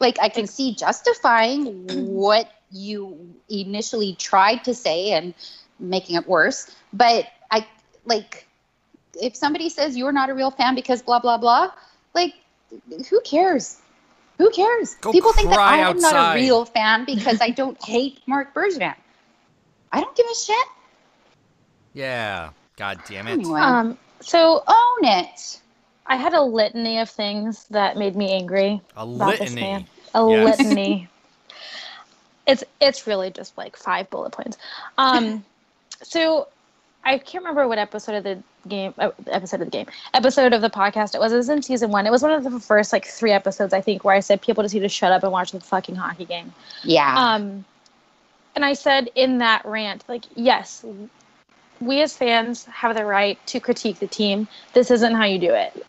Like, 0.01 0.19
I 0.21 0.29
can 0.29 0.47
see 0.47 0.75
justifying 0.75 1.65
what 2.15 2.51
you 2.71 3.35
initially 3.49 4.15
tried 4.15 4.65
to 4.65 4.75
say 4.75 5.13
and 5.13 5.35
making 5.79 6.17
it 6.17 6.29
worse, 6.29 6.75
but 6.93 7.27
I 7.51 7.67
like 8.05 8.47
if 9.21 9.37
somebody 9.37 9.69
says 9.69 9.97
you're 9.97 10.13
not 10.13 10.31
a 10.31 10.35
real 10.35 10.51
fan 10.51 10.75
because 10.75 11.03
blah 11.03 11.21
blah 11.21 11.39
blah, 11.39 11.71
like 12.15 12.35
who 13.09 13.21
cares? 13.21 13.81
Who 14.39 14.51
cares? 14.51 14.97
Go 14.97 15.13
People 15.13 15.33
think 15.33 15.51
that 15.51 15.61
I 15.61 15.79
am 15.79 15.99
not 15.99 16.35
a 16.35 16.39
real 16.39 16.65
fan 16.65 17.05
because 17.07 17.41
I 17.41 17.51
don't 17.51 17.81
hate 17.83 18.21
Marc 18.27 18.53
Bergevin. 18.55 18.95
I 19.93 20.01
don't 20.01 20.17
give 20.17 20.27
a 20.27 20.35
shit. 20.35 20.67
Yeah. 21.93 22.51
God 22.77 23.01
damn 23.09 23.29
it. 23.29 23.33
Anyway, 23.33 23.61
Um, 23.61 23.97
so 24.21 24.63
own 24.67 25.05
it. 25.05 25.61
I 26.07 26.17
had 26.17 26.35
a 26.35 26.43
litany 26.43 26.99
of 26.99 27.09
things 27.11 27.67
that 27.69 27.97
made 27.97 28.15
me 28.17 28.33
angry. 28.33 28.81
A 28.97 29.05
litany. 29.05 29.87
A 30.15 30.25
Yes. 30.25 30.59
litany. 30.59 31.09
It's 32.47 32.63
it's 32.79 33.07
really 33.07 33.31
just 33.31 33.57
like 33.57 33.75
five 33.75 34.11
bullet 34.11 34.33
points. 34.33 34.59
Um, 34.99 35.45
so 36.03 36.49
I 37.03 37.17
can't 37.19 37.43
remember 37.43 37.67
what 37.67 37.79
episode 37.79 38.17
of 38.17 38.25
the 38.25 38.43
game, 38.69 38.93
uh, 38.99 39.13
episode 39.29 39.63
of 39.63 39.67
the 39.69 39.71
game, 39.71 39.87
episode 40.13 40.53
of 40.53 40.61
the 40.61 40.69
podcast 40.69 41.15
it 41.15 41.21
was. 41.21 41.33
It 41.33 41.37
was 41.37 41.49
in 41.49 41.63
season 41.63 41.91
one. 41.91 42.07
It 42.07 42.11
was 42.11 42.23
one 42.23 42.33
of 42.33 42.45
the 42.45 42.61
first 42.61 42.93
like 42.93 43.07
three 43.07 43.31
episodes 43.33 43.73
I 43.73 43.81
think 43.81 44.05
where 44.05 44.15
I 44.15 44.21
said 44.21 44.43
people 44.43 44.63
just 44.63 44.75
need 44.75 44.81
to 44.81 44.89
shut 44.91 45.11
up 45.11 45.23
and 45.23 45.33
watch 45.33 45.53
the 45.53 45.61
fucking 45.61 45.95
hockey 45.97 46.27
game. 46.27 46.53
Yeah. 46.83 47.15
Um, 47.17 47.65
and 48.55 48.65
I 48.65 48.75
said 48.75 49.09
in 49.15 49.39
that 49.39 49.65
rant, 49.65 50.05
like, 50.09 50.25
yes, 50.35 50.85
we 51.85 52.01
as 52.03 52.17
fans 52.17 52.65
have 52.67 52.97
the 52.97 53.05
right 53.05 53.39
to 53.47 53.61
critique 53.61 53.99
the 53.99 54.07
team. 54.07 54.49
This 54.73 54.91
isn't 54.91 55.15
how 55.15 55.25
you 55.25 55.39
do 55.39 55.53
it. 55.53 55.87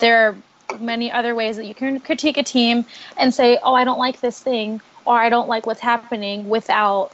There 0.00 0.28
are 0.28 0.36
many 0.78 1.10
other 1.10 1.34
ways 1.34 1.56
that 1.56 1.66
you 1.66 1.74
can 1.74 2.00
critique 2.00 2.36
a 2.36 2.42
team 2.42 2.84
and 3.16 3.32
say, 3.32 3.58
oh, 3.62 3.74
I 3.74 3.84
don't 3.84 3.98
like 3.98 4.20
this 4.20 4.40
thing, 4.40 4.80
or 5.04 5.18
I 5.18 5.28
don't 5.28 5.48
like 5.48 5.66
what's 5.66 5.80
happening 5.80 6.48
without 6.48 7.12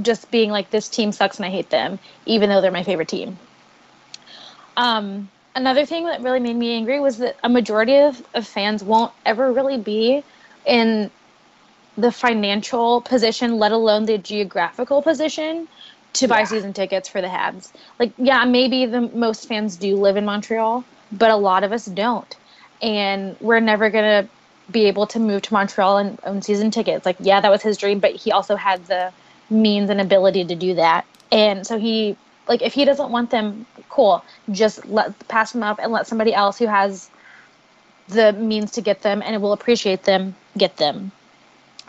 just 0.00 0.30
being 0.30 0.50
like, 0.50 0.70
this 0.70 0.88
team 0.88 1.12
sucks 1.12 1.36
and 1.36 1.46
I 1.46 1.50
hate 1.50 1.70
them, 1.70 1.98
even 2.26 2.48
though 2.48 2.60
they're 2.60 2.70
my 2.70 2.84
favorite 2.84 3.08
team. 3.08 3.38
Um, 4.76 5.28
another 5.54 5.84
thing 5.84 6.04
that 6.04 6.22
really 6.22 6.40
made 6.40 6.56
me 6.56 6.74
angry 6.74 7.00
was 7.00 7.18
that 7.18 7.36
a 7.42 7.48
majority 7.48 7.96
of, 7.98 8.22
of 8.34 8.46
fans 8.46 8.82
won't 8.82 9.12
ever 9.26 9.52
really 9.52 9.78
be 9.78 10.22
in 10.64 11.10
the 11.96 12.12
financial 12.12 13.00
position, 13.00 13.58
let 13.58 13.72
alone 13.72 14.06
the 14.06 14.16
geographical 14.16 15.02
position, 15.02 15.68
to 16.14 16.28
buy 16.28 16.40
Yeah. 16.40 16.44
season 16.44 16.72
tickets 16.72 17.08
for 17.08 17.20
the 17.20 17.28
Habs. 17.28 17.72
Like, 17.98 18.14
yeah, 18.18 18.44
maybe 18.44 18.86
the 18.86 19.00
most 19.14 19.46
fans 19.48 19.76
do 19.76 19.96
live 19.96 20.16
in 20.16 20.24
Montreal, 20.24 20.86
but 21.10 21.30
a 21.30 21.36
lot 21.36 21.64
of 21.64 21.72
us 21.72 21.84
don't, 21.86 22.34
and 22.80 23.36
we're 23.40 23.60
never 23.60 23.90
gonna 23.90 24.28
be 24.70 24.86
able 24.86 25.06
to 25.08 25.18
move 25.18 25.42
to 25.42 25.52
Montreal 25.54 25.98
and 25.98 26.18
own 26.24 26.42
season 26.42 26.70
tickets. 26.70 27.04
Like, 27.06 27.16
yeah, 27.20 27.40
that 27.40 27.50
was 27.50 27.62
his 27.62 27.78
dream, 27.78 28.00
but 28.00 28.12
he 28.16 28.32
also 28.32 28.56
had 28.56 28.86
the 28.86 29.12
means 29.50 29.90
and 29.90 30.00
ability 30.00 30.44
to 30.46 30.56
do 30.56 30.74
that, 30.74 31.06
and 31.30 31.66
so 31.66 31.78
he, 31.78 32.18
like, 32.48 32.62
if 32.62 32.74
he 32.74 32.84
doesn't 32.84 33.10
want 33.10 33.30
them, 33.30 33.66
cool, 33.88 34.24
just 34.50 34.84
let 34.86 35.26
pass 35.28 35.52
them 35.52 35.62
up 35.62 35.78
and 35.80 35.92
let 35.92 36.06
somebody 36.06 36.34
else 36.34 36.58
who 36.58 36.66
has 36.66 37.10
the 38.08 38.32
means 38.32 38.72
to 38.72 38.82
get 38.82 39.02
them 39.02 39.22
and 39.22 39.40
will 39.42 39.52
appreciate 39.52 40.04
them 40.04 40.36
get 40.58 40.76
them 40.76 41.12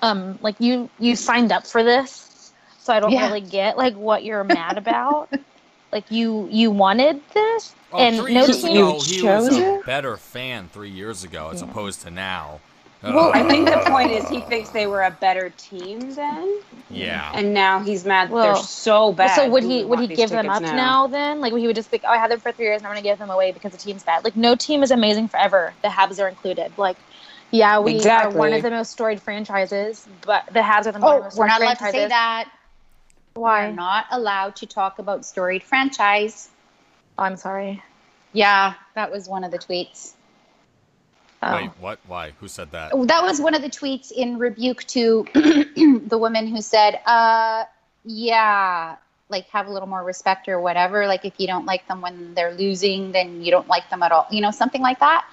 um 0.01 0.37
like 0.41 0.55
you 0.59 0.91
you 0.97 1.15
signed 1.15 1.51
up 1.51 1.65
for 1.67 1.83
this 1.83 2.30
so 2.81 2.93
i 2.93 2.99
don't 2.99 3.13
Yeah. 3.13 3.27
really 3.27 3.41
get 3.41 3.77
like 3.77 3.95
what 3.95 4.23
you're 4.23 4.43
mad 4.43 4.77
about 4.77 5.29
like 5.91 6.09
you 6.11 6.47
you 6.51 6.71
wanted 6.71 7.21
this 7.33 7.75
Oh, 7.93 8.05
and 8.05 8.15
three 8.15 8.33
no 8.33 8.47
years 8.47 8.63
team 8.63 8.71
ago, 8.71 9.03
You 9.03 9.03
he 9.03 9.21
was 9.21 9.47
chose 9.47 9.57
a 9.57 9.61
it? 9.61 9.81
better 9.85 10.15
fan 10.17 10.69
three 10.69 10.89
years 10.89 11.23
ago 11.23 11.49
as 11.49 11.61
opposed 11.61 12.01
to 12.01 12.11
now. 12.11 12.59
Well, 13.03 13.31
I 13.33 13.43
think 13.43 13.69
the 13.69 13.77
point 13.77 14.11
is 14.11 14.29
he 14.29 14.41
thinks 14.41 14.69
they 14.69 14.87
were 14.87 15.01
a 15.01 15.11
better 15.11 15.49
team 15.49 16.13
then, 16.13 16.61
Yeah. 16.89 17.31
and 17.33 17.53
now 17.53 17.79
he's 17.79 18.05
mad 18.05 18.29
that 18.29 18.33
Well, 18.33 18.43
they're 18.55 18.55
so 18.55 19.11
bad. 19.11 19.35
so 19.35 19.49
would 19.49 19.63
Who 19.63 19.69
he 19.69 19.83
would 19.83 19.99
he 19.99 20.07
give 20.07 20.29
them 20.29 20.49
up 20.49 20.63
now. 20.63 21.07
then 21.07 21.41
like 21.41 21.51
would 21.51 21.59
he 21.61 21.67
would 21.67 21.75
just 21.75 21.91
be 21.91 21.95
like, 21.97 22.03
oh 22.05 22.11
i 22.11 22.17
had 22.17 22.31
them 22.31 22.39
for 22.39 22.51
three 22.51 22.65
years 22.65 22.77
and 22.77 22.87
i'm 22.87 22.91
gonna 22.93 23.01
give 23.01 23.17
them 23.17 23.29
away 23.29 23.51
because 23.51 23.71
the 23.71 23.77
team's 23.77 24.03
bad 24.03 24.23
like 24.23 24.35
no 24.35 24.55
team 24.55 24.83
is 24.83 24.91
amazing 24.91 25.27
forever 25.27 25.75
the 25.81 25.89
habs 25.89 26.21
are 26.23 26.27
included 26.27 26.77
like 26.77 26.97
yeah 27.51 27.79
we 27.79 28.07
are 28.07 28.29
one 28.29 28.53
of 28.53 28.61
the 28.61 28.69
most 28.69 28.91
storied 28.91 29.21
franchises 29.21 30.07
but 30.25 30.43
the 30.53 30.59
habs 30.59 30.85
are 30.87 30.91
the 30.91 30.99
oh, 31.01 31.21
most 31.21 31.37
we're 31.37 31.47
not 31.47 31.61
allowed 31.61 31.77
to 31.79 31.85
say 31.87 32.05
that. 32.07 32.45
Why 33.33 33.67
We're 33.69 33.75
not 33.75 34.05
allowed 34.11 34.55
to 34.57 34.65
talk 34.65 34.99
about 34.99 35.25
storied 35.25 35.63
franchise. 35.63 36.49
oh 37.17 37.23
i'm 37.23 37.37
sorry 37.37 37.81
Yeah, 38.33 38.73
that 38.95 39.11
was 39.11 39.27
one 39.27 39.43
of 39.43 39.51
the 39.51 39.59
tweets. 39.59 40.13
oh. 41.43 41.55
Wait, 41.55 41.69
what? 41.81 41.99
Why? 42.07 42.31
Who 42.39 42.47
said 42.47 42.71
that? 42.71 42.91
That 43.07 43.23
was 43.23 43.41
one 43.41 43.55
of 43.55 43.61
the 43.61 43.69
tweets 43.69 44.11
in 44.11 44.37
rebuke 44.37 44.83
to 44.95 45.25
the 45.33 46.17
woman 46.17 46.47
who 46.47 46.61
said, 46.61 47.01
uh, 47.05 47.65
yeah, 48.05 48.95
like 49.27 49.47
have 49.49 49.67
a 49.67 49.71
little 49.71 49.87
more 49.89 50.03
respect 50.03 50.47
or 50.47 50.61
whatever. 50.61 51.07
Like 51.07 51.25
if 51.25 51.33
you 51.39 51.47
don't 51.47 51.65
like 51.65 51.85
them 51.89 51.99
when 52.01 52.33
they're 52.35 52.53
losing, 52.53 53.11
then 53.11 53.41
you 53.43 53.51
don't 53.51 53.67
like 53.67 53.89
them 53.89 54.01
at 54.03 54.11
all. 54.13 54.27
You 54.31 54.39
know, 54.41 54.51
something 54.51 54.81
like 54.81 54.99
that. 54.99 55.25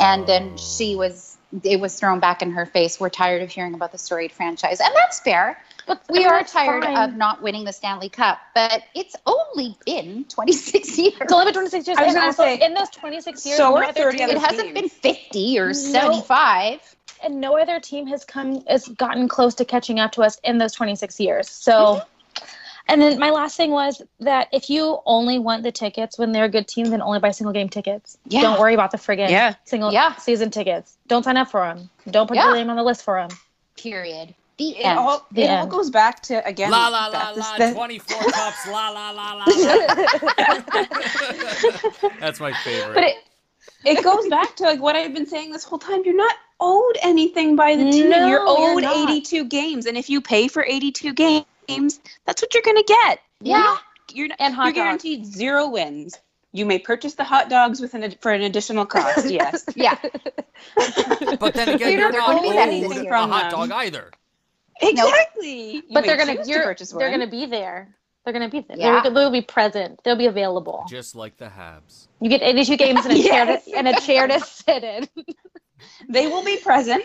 And 0.00 0.26
then 0.26 0.56
she 0.58 0.94
Oh. 0.96 0.98
was, 0.98 1.33
it 1.62 1.80
was 1.80 1.94
thrown 1.98 2.20
back 2.20 2.42
in 2.42 2.50
her 2.52 2.66
face. 2.66 2.98
We're 2.98 3.10
tired 3.10 3.42
of 3.42 3.50
hearing 3.50 3.74
about 3.74 3.92
the 3.92 3.98
storied 3.98 4.32
franchise. 4.32 4.80
And 4.80 4.90
that's 4.96 5.20
fair. 5.20 5.58
But 5.86 6.02
We 6.08 6.24
and 6.24 6.32
are 6.32 6.42
tired 6.42 6.82
fine. 6.84 6.96
of 6.96 7.14
not 7.16 7.42
winning 7.42 7.64
the 7.64 7.72
Stanley 7.72 8.08
Cup, 8.08 8.38
but 8.54 8.82
it's 8.94 9.14
only 9.26 9.76
been 9.84 10.24
26 10.24 10.98
years. 10.98 11.14
It's 11.20 11.32
only 11.32 11.44
been 11.46 11.54
26 11.54 11.86
years. 11.86 11.98
I 11.98 12.04
was 12.06 12.14
gonna 12.14 12.32
say, 12.32 12.56
in 12.58 12.72
those 12.74 12.88
26 12.90 13.44
years, 13.44 13.58
so 13.58 13.70
no 13.70 13.76
are 13.76 13.84
other 13.84 13.92
30 13.92 14.16
team- 14.18 14.24
other 14.30 14.36
It 14.36 14.40
hasn't 14.40 14.74
been 14.74 14.88
50 14.88 15.58
or 15.58 15.66
No. 15.68 15.72
75. 15.72 16.96
and 17.22 17.40
no 17.40 17.58
other 17.58 17.80
team 17.80 18.06
has 18.06 18.24
come 18.24 18.64
has 18.66 18.88
gotten 18.88 19.28
close 19.28 19.54
to 19.56 19.64
catching 19.64 20.00
up 20.00 20.12
to 20.12 20.22
us 20.22 20.38
in 20.44 20.58
those 20.58 20.72
26 20.72 21.20
years. 21.20 21.48
So, 21.50 21.72
mm-hmm. 21.72 22.08
And 22.88 23.00
then 23.00 23.18
my 23.18 23.30
last 23.30 23.56
thing 23.56 23.70
was 23.70 24.02
that 24.20 24.48
if 24.52 24.68
you 24.68 24.98
only 25.06 25.38
want 25.38 25.62
the 25.62 25.72
tickets 25.72 26.18
when 26.18 26.32
they're 26.32 26.44
a 26.44 26.48
good 26.48 26.68
team, 26.68 26.86
then 26.86 27.00
only 27.02 27.18
buy 27.18 27.30
single 27.30 27.52
game 27.52 27.68
tickets. 27.68 28.18
Yeah. 28.28 28.42
Don't 28.42 28.60
worry 28.60 28.74
about 28.74 28.90
the 28.90 28.98
friggin' 28.98 29.30
Yeah. 29.30 29.54
single 29.64 29.92
Yeah. 29.92 30.14
season 30.16 30.50
tickets. 30.50 30.96
Don't 31.08 31.22
sign 31.24 31.36
up 31.36 31.50
for 31.50 31.60
them. 31.66 31.88
Don't 32.10 32.26
put 32.26 32.36
Yeah. 32.36 32.46
your 32.48 32.54
name 32.56 32.70
on 32.70 32.76
the 32.76 32.82
list 32.82 33.02
for 33.02 33.18
them. 33.20 33.36
Period. 33.76 34.34
The 34.56 34.76
It 34.78 34.84
end. 34.86 34.98
all 35.00 35.26
The 35.32 35.42
it 35.42 35.50
all 35.50 35.66
goes 35.66 35.90
back 35.90 36.22
to 36.24 36.46
again. 36.46 36.70
La 36.70 36.86
la 36.88 37.06
la 37.08 37.30
la, 37.30 37.56
this- 37.58 37.74
24 37.74 38.18
cups, 38.32 38.66
la 38.68 38.88
la 38.90 39.10
la 39.10 39.32
la. 39.32 39.44
la. 39.46 39.74
That's 42.20 42.38
my 42.40 42.52
favorite. 42.62 42.94
But 42.94 43.04
it 43.04 43.16
it 43.84 44.02
goes 44.04 44.28
back 44.28 44.56
to 44.56 44.64
like 44.64 44.80
what 44.80 44.94
I've 44.96 45.12
been 45.12 45.26
saying 45.26 45.50
this 45.52 45.64
whole 45.64 45.78
time. 45.78 46.02
You're 46.04 46.16
not 46.16 46.34
owed 46.60 46.96
anything 47.02 47.56
by 47.56 47.74
the 47.76 47.90
team. 47.90 48.10
No, 48.10 48.18
you're 48.28 48.38
you're 48.38 48.44
owed 48.46 48.84
82 48.84 49.44
games, 49.46 49.86
and 49.86 49.96
if 49.96 50.08
you 50.08 50.20
pay 50.20 50.48
for 50.48 50.64
82 50.64 51.12
games, 51.12 51.44
that's 51.68 52.42
what 52.42 52.54
you're 52.54 52.62
gonna 52.64 52.82
get. 52.82 53.20
Yeah. 53.40 53.76
You're, 54.12 54.26
you're, 54.26 54.36
And 54.38 54.54
hot 54.54 54.64
you're 54.66 54.72
dogs. 54.74 55.02
guaranteed 55.02 55.26
zero 55.26 55.68
wins. 55.68 56.18
You 56.52 56.66
may 56.66 56.78
purchase 56.78 57.14
the 57.14 57.24
hot 57.24 57.50
dogs 57.50 57.80
with 57.80 57.94
an 57.94 58.04
ad- 58.04 58.18
for 58.20 58.32
an 58.32 58.42
additional 58.42 58.86
cost. 58.86 59.28
Yes. 59.30 59.64
Yeah. 59.74 59.98
But 61.40 61.54
then 61.54 61.68
again, 61.68 61.92
You're 61.92 62.00
you're 62.00 62.12
not 62.12 62.18
not 62.18 62.26
gonna 62.36 62.42
be 62.42 62.52
that 62.54 62.68
owed 62.68 62.74
easy 62.96 63.06
a 63.08 63.16
hot 63.16 63.50
dog 63.50 63.70
either. 63.72 64.10
Exactly. 64.80 65.76
You 65.76 65.82
but 65.90 66.04
they're 66.04 66.16
gonna 66.16 66.36
choose 66.36 66.46
to 66.46 66.52
you're, 66.52 66.62
purchase 66.62 66.92
they're 66.92 67.10
gonna 67.10 67.26
be 67.30 67.46
there. 67.46 67.94
They're 68.24 68.32
gonna 68.32 68.48
be 68.48 68.60
there. 68.60 68.78
Yeah. 68.78 69.02
They're, 69.02 69.12
they'll 69.12 69.30
be 69.30 69.42
present. 69.42 70.00
They'll 70.04 70.16
be 70.16 70.26
available. 70.26 70.84
Just 70.88 71.14
like 71.14 71.36
the 71.36 71.46
Habs. 71.46 72.08
You 72.20 72.30
get 72.30 72.42
82 72.42 72.76
games 72.76 73.04
and 73.04 73.18
a 73.18 73.22
chair 73.22 73.46
to, 73.46 73.72
and 73.76 73.88
a 73.88 74.00
chair 74.00 74.26
to 74.26 74.40
sit 74.40 74.82
in. 74.84 75.08
They 76.08 76.26
will 76.28 76.44
be 76.44 76.56
present. 76.56 77.04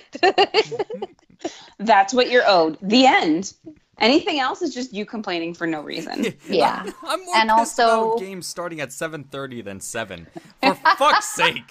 That's 1.79 2.13
what 2.13 2.29
you're 2.29 2.43
owed. 2.47 2.77
The 2.81 3.05
end. 3.05 3.53
Anything 3.99 4.39
else 4.39 4.61
is 4.61 4.73
just 4.73 4.93
you 4.93 5.05
complaining 5.05 5.53
for 5.53 5.67
no 5.67 5.81
reason. 5.81 6.25
Yeah. 6.47 6.83
I'm 7.03 7.25
more 7.25 7.35
And 7.35 7.49
pissed 7.49 7.79
also- 7.79 8.09
about 8.11 8.19
games 8.19 8.47
starting 8.47 8.81
at 8.81 8.89
7:30 8.89 9.63
than 9.63 9.79
7. 9.79 10.27
For 10.63 10.73
fuck's 10.97 11.27
sake. 11.33 11.63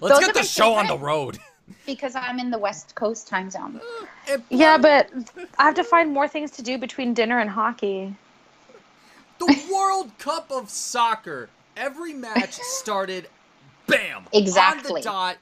Let's 0.00 0.16
Those 0.18 0.26
get 0.26 0.34
the 0.34 0.40
my 0.40 0.44
show 0.46 0.74
on 0.74 0.86
the 0.86 0.98
road. 0.98 1.38
Because 1.86 2.14
I'm 2.14 2.38
in 2.38 2.50
the 2.50 2.58
West 2.58 2.94
Coast 2.94 3.26
time 3.28 3.50
zone. 3.50 3.80
Uh, 3.82 4.06
and 4.32 4.42
Yeah, 4.50 4.78
but 4.78 5.10
I 5.58 5.64
have 5.64 5.74
to 5.76 5.84
find 5.84 6.12
more 6.12 6.28
things 6.28 6.50
to 6.52 6.62
do 6.62 6.76
between 6.78 7.14
dinner 7.14 7.38
and 7.38 7.48
hockey. 7.50 8.14
the 9.38 9.64
World 9.72 10.10
Cup 10.18 10.50
of 10.50 10.68
soccer 10.70 11.48
Every 11.76 12.12
match 12.12 12.52
started, 12.62 13.28
bam, 13.86 14.24
Exactly. 14.32 14.40
on 14.40 14.42
Exactly. 14.42 15.00
the 15.00 15.04
dot, 15.04 15.36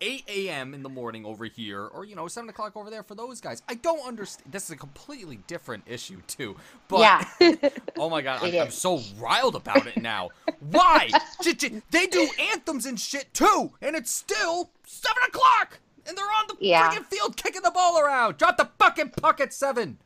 8 0.00 0.24
a.m. 0.28 0.74
in 0.74 0.82
the 0.82 0.88
morning 0.88 1.24
over 1.24 1.44
here, 1.44 1.82
or 1.86 2.04
you 2.04 2.14
know, 2.16 2.28
7 2.28 2.48
o'clock 2.50 2.76
over 2.76 2.90
there 2.90 3.02
for 3.02 3.14
those 3.14 3.40
guys. 3.40 3.62
I 3.68 3.74
don't 3.74 4.06
understand. 4.06 4.52
This 4.52 4.64
is 4.64 4.70
a 4.70 4.76
completely 4.76 5.38
different 5.46 5.84
issue 5.86 6.20
too. 6.26 6.56
But 6.88 7.00
yeah. 7.00 7.68
oh 7.98 8.10
my 8.10 8.20
god, 8.22 8.42
I'm, 8.42 8.54
I'm 8.60 8.70
so 8.70 9.00
riled 9.18 9.56
about 9.56 9.86
it 9.86 9.96
now. 10.00 10.30
Why? 10.60 11.08
J- 11.42 11.54
j- 11.54 11.82
they 11.90 12.06
do 12.06 12.28
anthems 12.52 12.86
and 12.86 12.98
shit 12.98 13.32
too, 13.32 13.72
and 13.80 13.96
it's 13.96 14.12
still 14.12 14.70
7 14.86 15.16
o'clock, 15.28 15.78
and 16.06 16.16
they're 16.18 16.24
on 16.24 16.46
the 16.48 16.56
Yeah. 16.60 16.90
friggin' 16.90 17.06
field 17.06 17.36
kicking 17.36 17.62
the 17.62 17.70
ball 17.70 17.98
around. 17.98 18.36
Drop 18.36 18.56
the 18.56 18.68
fucking 18.78 19.10
puck 19.10 19.40
at 19.40 19.52
seven. 19.54 19.98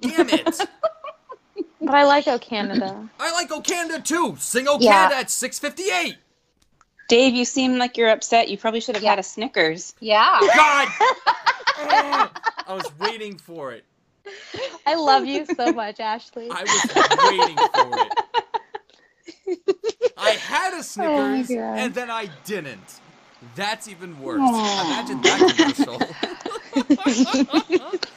Damn 0.00 0.28
it. 0.28 0.60
But 1.84 1.96
I 1.96 2.04
like 2.04 2.28
O 2.28 2.38
Canada. 2.38 3.08
I 3.18 3.32
like 3.32 3.50
O 3.50 3.60
Canada 3.60 4.00
too. 4.00 4.36
Sing 4.38 4.68
O 4.68 4.78
Yeah. 4.80 5.08
Canada 5.08 5.16
at 5.16 5.26
6:58. 5.26 6.14
Dave, 7.12 7.34
you 7.34 7.44
seem 7.44 7.76
like 7.76 7.98
you're 7.98 8.08
upset. 8.08 8.48
You 8.48 8.56
probably 8.56 8.80
should 8.80 8.94
have 8.94 9.04
Yeah. 9.04 9.10
had 9.10 9.18
a 9.18 9.22
Snickers. 9.22 9.94
Yeah. 10.00 10.38
God. 10.56 10.88
Oh, 10.98 12.30
I 12.68 12.72
was 12.74 12.90
waiting 12.98 13.36
for 13.36 13.70
it. 13.72 13.84
I 14.86 14.94
love 14.94 15.26
you 15.26 15.44
so 15.44 15.74
much, 15.74 16.00
Ashley. 16.00 16.48
I 16.50 16.62
was 16.62 16.86
waiting 17.28 17.58
for 17.74 17.90
it. 19.50 19.58
I 20.16 20.30
had 20.30 20.72
a 20.72 20.82
Snickers 20.82 21.50
Oh 21.50 21.58
and 21.60 21.92
then 21.92 22.10
I 22.10 22.30
didn't. 22.46 23.00
That's 23.56 23.88
even 23.88 24.18
worse. 24.18 24.40
Aw. 24.42 24.86
Imagine 24.86 25.20
that 25.20 25.38
commercial. 25.54 26.00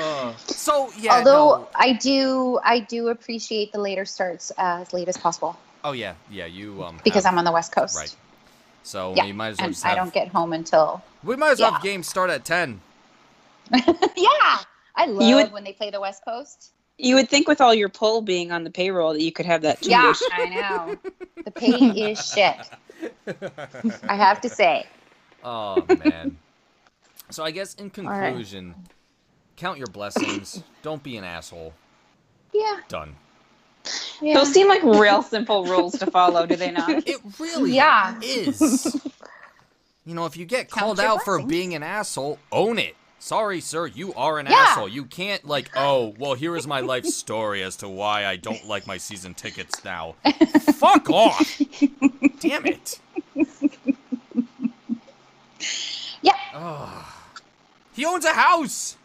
Uh, 0.00 0.32
so 0.36 0.92
yeah. 1.00 1.16
Although 1.16 1.56
no. 1.62 1.68
I 1.74 1.92
do, 1.94 2.60
I 2.62 2.78
do 2.78 3.08
appreciate 3.08 3.72
the 3.72 3.80
later 3.80 4.04
starts 4.04 4.52
uh, 4.56 4.78
as 4.82 4.92
late 4.92 5.08
as 5.08 5.16
possible 5.16 5.56
Oh 5.82 5.90
yeah, 5.90 6.14
yeah. 6.30 6.46
You 6.46 6.84
um. 6.84 7.00
because 7.02 7.24
have- 7.24 7.32
I'm 7.32 7.38
on 7.40 7.44
the 7.44 7.50
West 7.50 7.72
Coast. 7.72 7.96
right. 7.96 8.14
So 8.88 9.12
Yeah, 9.14 9.26
we 9.26 9.32
might 9.32 9.48
as 9.48 9.58
well 9.58 9.66
and 9.66 9.74
just 9.74 9.84
I 9.84 9.88
have. 9.90 9.98
don't 9.98 10.14
get 10.14 10.28
home 10.28 10.54
until. 10.54 11.02
we 11.22 11.36
might 11.36 11.50
as 11.50 11.60
well 11.60 11.72
have 11.72 11.84
yeah. 11.84 11.90
games 11.90 12.08
start 12.08 12.30
at 12.30 12.46
ten. 12.46 12.80
yeah, 13.74 14.60
I 14.96 15.04
love 15.06 15.28
You 15.28 15.36
would- 15.36 15.52
when 15.52 15.62
they 15.64 15.74
play 15.74 15.90
the 15.90 16.00
West 16.00 16.24
Coast. 16.24 16.72
You 16.96 17.14
would 17.14 17.28
think 17.28 17.46
with 17.46 17.60
all 17.60 17.74
your 17.74 17.90
pull 17.90 18.22
being 18.22 18.50
on 18.50 18.64
the 18.64 18.70
payroll 18.70 19.12
that 19.12 19.20
you 19.20 19.30
could 19.30 19.46
have 19.46 19.60
that 19.62 19.82
too. 19.82 19.90
Yeah, 19.90 20.12
I 20.32 20.46
know. 20.46 20.96
The 21.44 21.50
pay 21.52 22.10
is 22.10 22.32
shit. 22.32 22.56
I 24.08 24.16
have 24.16 24.40
to 24.40 24.48
say. 24.48 24.86
Oh 25.44 25.86
man. 26.04 26.36
so 27.30 27.44
I 27.44 27.52
guess 27.52 27.74
in 27.74 27.84
right. 27.84 28.26
conclusion, 28.26 28.74
count 29.56 29.78
your 29.78 29.86
blessings. 29.86 30.64
Don't 30.82 31.00
be 31.00 31.16
an 31.16 31.22
asshole. 31.22 31.74
Yeah. 32.52 32.80
Done. 32.88 33.14
Yeah. 34.20 34.34
Those 34.34 34.52
seem 34.52 34.68
like 34.68 34.82
real 34.82 35.22
simple 35.22 35.64
rules 35.64 35.98
to 35.98 36.06
follow, 36.10 36.46
do 36.46 36.56
they 36.56 36.70
not? 36.70 36.88
It 37.06 37.20
really 37.38 37.72
Yeah. 37.74 38.18
is. 38.22 39.00
You 40.04 40.14
know, 40.14 40.26
if 40.26 40.36
you 40.36 40.44
get 40.46 40.70
Count 40.70 40.80
called 40.80 40.98
your 40.98 41.06
out 41.06 41.22
for 41.22 41.42
being 41.42 41.74
an 41.74 41.82
asshole, 41.82 42.38
own 42.50 42.78
it. 42.78 42.96
Sorry, 43.20 43.60
sir, 43.60 43.86
you 43.86 44.14
are 44.14 44.38
an 44.38 44.46
Yeah. 44.46 44.54
asshole. 44.56 44.88
You 44.88 45.04
can't 45.04 45.44
like, 45.46 45.70
oh, 45.76 46.14
well, 46.18 46.34
here 46.34 46.56
is 46.56 46.66
my 46.66 46.80
life 46.80 47.04
story 47.04 47.62
as 47.62 47.76
to 47.76 47.88
why 47.88 48.24
I 48.26 48.36
don't 48.36 48.66
like 48.66 48.86
my 48.86 48.96
season 48.96 49.34
tickets 49.34 49.84
now. 49.84 50.14
Fuck 50.74 51.10
off. 51.10 51.60
Damn 52.40 52.66
it. 52.66 53.00
Yeah. 56.22 56.32
Ugh. 56.54 57.04
He 57.92 58.04
owns 58.04 58.24
a 58.24 58.32
house. 58.32 58.96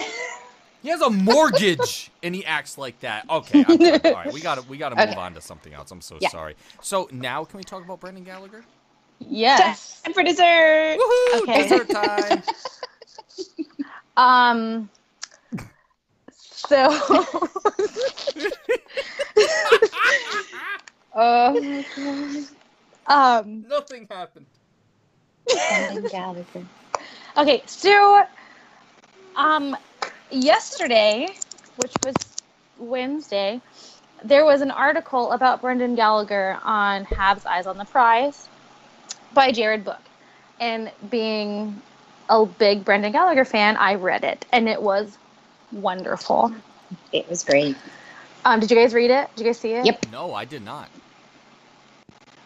He 0.82 0.90
has 0.90 1.02
a 1.02 1.10
mortgage 1.10 2.12
and 2.24 2.34
he 2.34 2.46
acts 2.46 2.78
like 2.78 3.00
that. 3.02 3.30
Okay, 3.30 3.64
I'm 3.66 3.78
done. 3.78 4.02
all 4.04 4.14
right, 4.14 4.34
we 4.34 4.42
got 4.42 4.56
to 4.56 4.62
we 4.64 4.78
got 4.78 4.90
to 4.90 4.96
move 4.96 5.10
Okay. 5.10 5.16
on 5.18 5.34
to 5.36 5.42
something 5.42 5.74
else. 5.74 5.92
I'm 5.92 6.02
so 6.02 6.18
Yeah. 6.20 6.30
sorry. 6.30 6.56
So 6.82 7.08
now 7.12 7.46
can 7.46 7.58
we 7.58 7.64
talk 7.64 7.84
about 7.84 8.00
Brendan 8.00 8.24
Gallagher? 8.24 8.64
yes. 9.20 10.02
Time 10.04 10.14
for 10.14 10.24
dessert. 10.24 10.98
Woohoo! 11.00 11.40
Okay. 11.42 11.64
Dessert 11.64 11.90
time. 11.92 12.44
Um. 14.18 14.90
So. 16.32 16.88
Oh, 21.16 21.84
um. 23.08 23.66
Nothing 23.68 24.08
happened. 24.10 24.46
Brendan 25.70 26.08
Gallagher. 26.08 26.66
Okay, 27.38 27.64
so 27.66 28.24
um 29.36 29.76
yesterday, 30.32 31.28
which 31.78 31.94
was 32.04 32.16
Wednesday, 32.78 33.62
there 34.24 34.46
was 34.46 34.62
an 34.62 34.72
article 34.72 35.32
about 35.32 35.62
Brendan 35.62 35.96
Gallagher 35.96 36.60
on 36.64 37.06
Habs 37.06 37.46
Eyes 37.46 37.66
on 37.68 37.78
the 37.78 37.86
Prize 37.86 38.48
by 39.34 39.52
Jared 39.52 39.84
Book. 39.84 40.02
And 40.60 40.92
being 41.10 41.82
a 42.30 42.46
big 42.46 42.86
Brendan 42.86 43.12
Gallagher 43.12 43.46
fan, 43.46 43.78
I 43.78 43.96
read 43.96 44.24
it 44.24 44.46
and 44.52 44.70
it 44.70 44.82
was 44.82 45.18
wonderful. 45.72 46.54
It 47.12 47.28
was 47.30 47.44
great. 47.44 47.76
Um, 48.46 48.60
did 48.60 48.70
you 48.70 48.78
guys 48.78 48.94
read 48.94 49.12
it? 49.12 49.30
Did 49.36 49.46
you 49.46 49.50
guys 49.50 49.60
see 49.60 49.74
it? 49.74 49.86
Yep. 49.86 50.06
No, 50.12 50.34
I 50.34 50.46
did 50.46 50.64
not. 50.64 50.88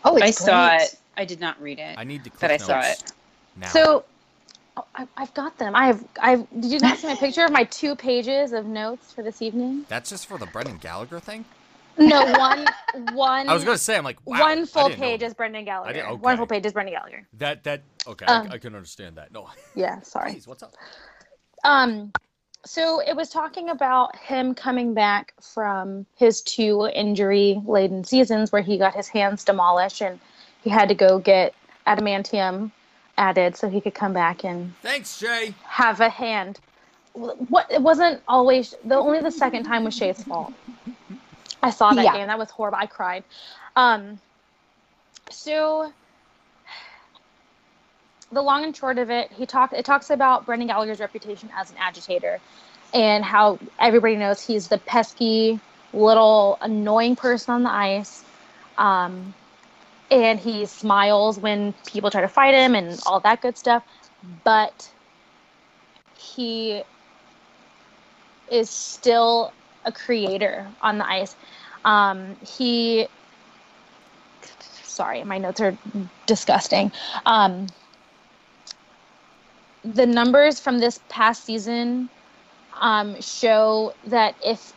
Oh, 0.03 0.15
it's 0.15 0.27
I 0.27 0.31
saw 0.31 0.75
it. 0.77 0.95
I 1.17 1.25
did 1.25 1.39
not 1.39 1.61
read 1.61 1.79
it. 1.79 1.97
I 1.97 2.03
need 2.03 2.23
to 2.23 2.29
click 2.29 2.41
But 2.41 2.51
I 2.51 2.57
saw 2.57 2.81
it. 2.81 3.13
now. 3.57 3.71
So 3.71 4.05
oh, 4.77 4.85
I, 4.95 5.07
I've 5.17 5.33
got 5.33 5.57
them. 5.57 5.75
I 5.75 5.87
have. 5.87 6.03
I've. 6.21 6.47
Did 6.59 6.71
you 6.71 6.79
not 6.79 6.97
see 6.97 7.07
my 7.07 7.15
picture 7.19 7.43
of 7.45 7.51
my 7.51 7.63
two 7.65 7.95
pages 7.95 8.53
of 8.53 8.65
notes 8.65 9.11
for 9.13 9.23
this 9.23 9.41
evening? 9.41 9.85
that's 9.89 10.09
just 10.09 10.27
for 10.27 10.37
the 10.37 10.45
Brendan 10.47 10.77
Gallagher 10.77 11.19
thing. 11.19 11.45
No, 11.97 12.25
one. 12.37 12.65
One. 13.13 13.47
I 13.47 13.53
was 13.53 13.63
gonna 13.63 13.77
say, 13.77 13.95
I'm 13.97 14.03
like, 14.03 14.19
wow, 14.25 14.39
one 14.41 14.65
full 14.65 14.89
didn't 14.89 14.99
know 15.01 15.07
page 15.07 15.23
is 15.23 15.33
Brendan 15.33 15.65
Gallagher. 15.65 15.93
didn't- 15.93 16.19
One 16.21 16.37
full 16.37 16.47
page 16.47 16.65
is 16.65 16.73
Brendan 16.73 16.93
Gallagher. 16.95 17.27
that. 17.37 17.63
That 17.63 17.83
okay, 18.07 18.25
Um, 18.25 18.47
I, 18.51 18.55
I 18.55 18.57
can 18.57 18.75
understand 18.75 19.15
that. 19.17 19.31
No, 19.31 19.49
Yeah, 19.75 20.01
sorry. 20.01 20.33
please, 20.33 20.47
what's 20.47 20.61
up? 20.63 20.73
Um, 21.63 22.11
so 22.65 22.99
it 22.99 23.15
was 23.15 23.29
talking 23.29 23.69
about 23.69 24.15
him 24.17 24.55
coming 24.55 24.93
back 24.93 25.33
from 25.41 26.05
his 26.15 26.41
two 26.41 26.89
injury-laden 26.93 28.03
seasons 28.03 28.51
where 28.51 28.61
he 28.63 28.77
got 28.77 28.95
his 28.95 29.07
hands 29.07 29.43
demolished 29.43 30.01
and 30.01 30.19
he 30.63 30.69
had 30.69 30.89
to 30.89 30.95
go 30.95 31.19
get 31.19 31.53
adamantium 31.87 32.71
added 33.17 33.55
so 33.55 33.69
he 33.69 33.81
could 33.81 33.93
come 33.93 34.13
back 34.13 34.43
and 34.43 34.73
Thanks, 34.81 35.19
Jay. 35.19 35.53
have 35.63 35.99
a 36.01 36.09
hand. 36.09 36.59
What 37.13 37.71
it 37.71 37.81
wasn't 37.81 38.21
always 38.27 38.73
the 38.83 38.95
only 38.97 39.21
the 39.21 39.31
second 39.31 39.63
time 39.63 39.83
was 39.85 39.93
Shea's 39.93 40.21
fault. 40.23 40.53
I 41.63 41.69
saw 41.69 41.93
that 41.93 42.03
Yeah. 42.03 42.13
game. 42.13 42.27
That 42.27 42.37
was 42.37 42.49
horrible. 42.51 42.77
I 42.77 42.85
cried. 42.87 43.23
Um, 43.75 44.19
so 45.31 45.91
the 48.31 48.41
long 48.41 48.63
and 48.65 48.75
short 48.75 48.97
of 48.97 49.09
it, 49.09 49.31
he 49.31 49.45
talked. 49.45 49.73
it 49.73 49.85
talks 49.85 50.09
about 50.09 50.45
Brendan 50.45 50.67
Gallagher's 50.67 50.99
reputation 50.99 51.49
as 51.55 51.71
an 51.71 51.77
agitator 51.79 52.39
and 52.93 53.23
how 53.23 53.59
everybody 53.79 54.15
knows 54.15 54.45
he's 54.45 54.67
the 54.67 54.77
pesky 54.77 55.59
little 55.93 56.57
annoying 56.61 57.15
person 57.15 57.53
on 57.53 57.63
the 57.63 57.71
ice. 57.71 58.23
Um, 58.77 59.33
and 60.11 60.39
he 60.39 60.65
smiles 60.65 61.39
when 61.39 61.73
people 61.85 62.11
try 62.11 62.21
to 62.21 62.27
fight 62.27 62.53
him 62.53 62.75
and 62.75 62.99
all 63.05 63.19
that 63.21 63.41
good 63.41 63.57
stuff. 63.57 63.83
But 64.43 64.89
he 66.17 66.83
is 68.51 68.69
still 68.69 69.51
a 69.85 69.91
creator 69.91 70.67
on 70.81 70.97
the 70.97 71.07
ice. 71.07 71.35
Um, 71.83 72.35
he, 72.45 73.07
sorry, 74.83 75.23
my 75.23 75.37
notes 75.37 75.61
are 75.61 75.77
disgusting. 76.25 76.91
Um, 77.25 77.67
the 79.83 80.05
numbers 80.05 80.59
from 80.59 80.79
this 80.79 80.99
past 81.09 81.45
season 81.45 82.09
um, 82.81 83.19
show 83.21 83.93
that 84.07 84.35
if 84.43 84.73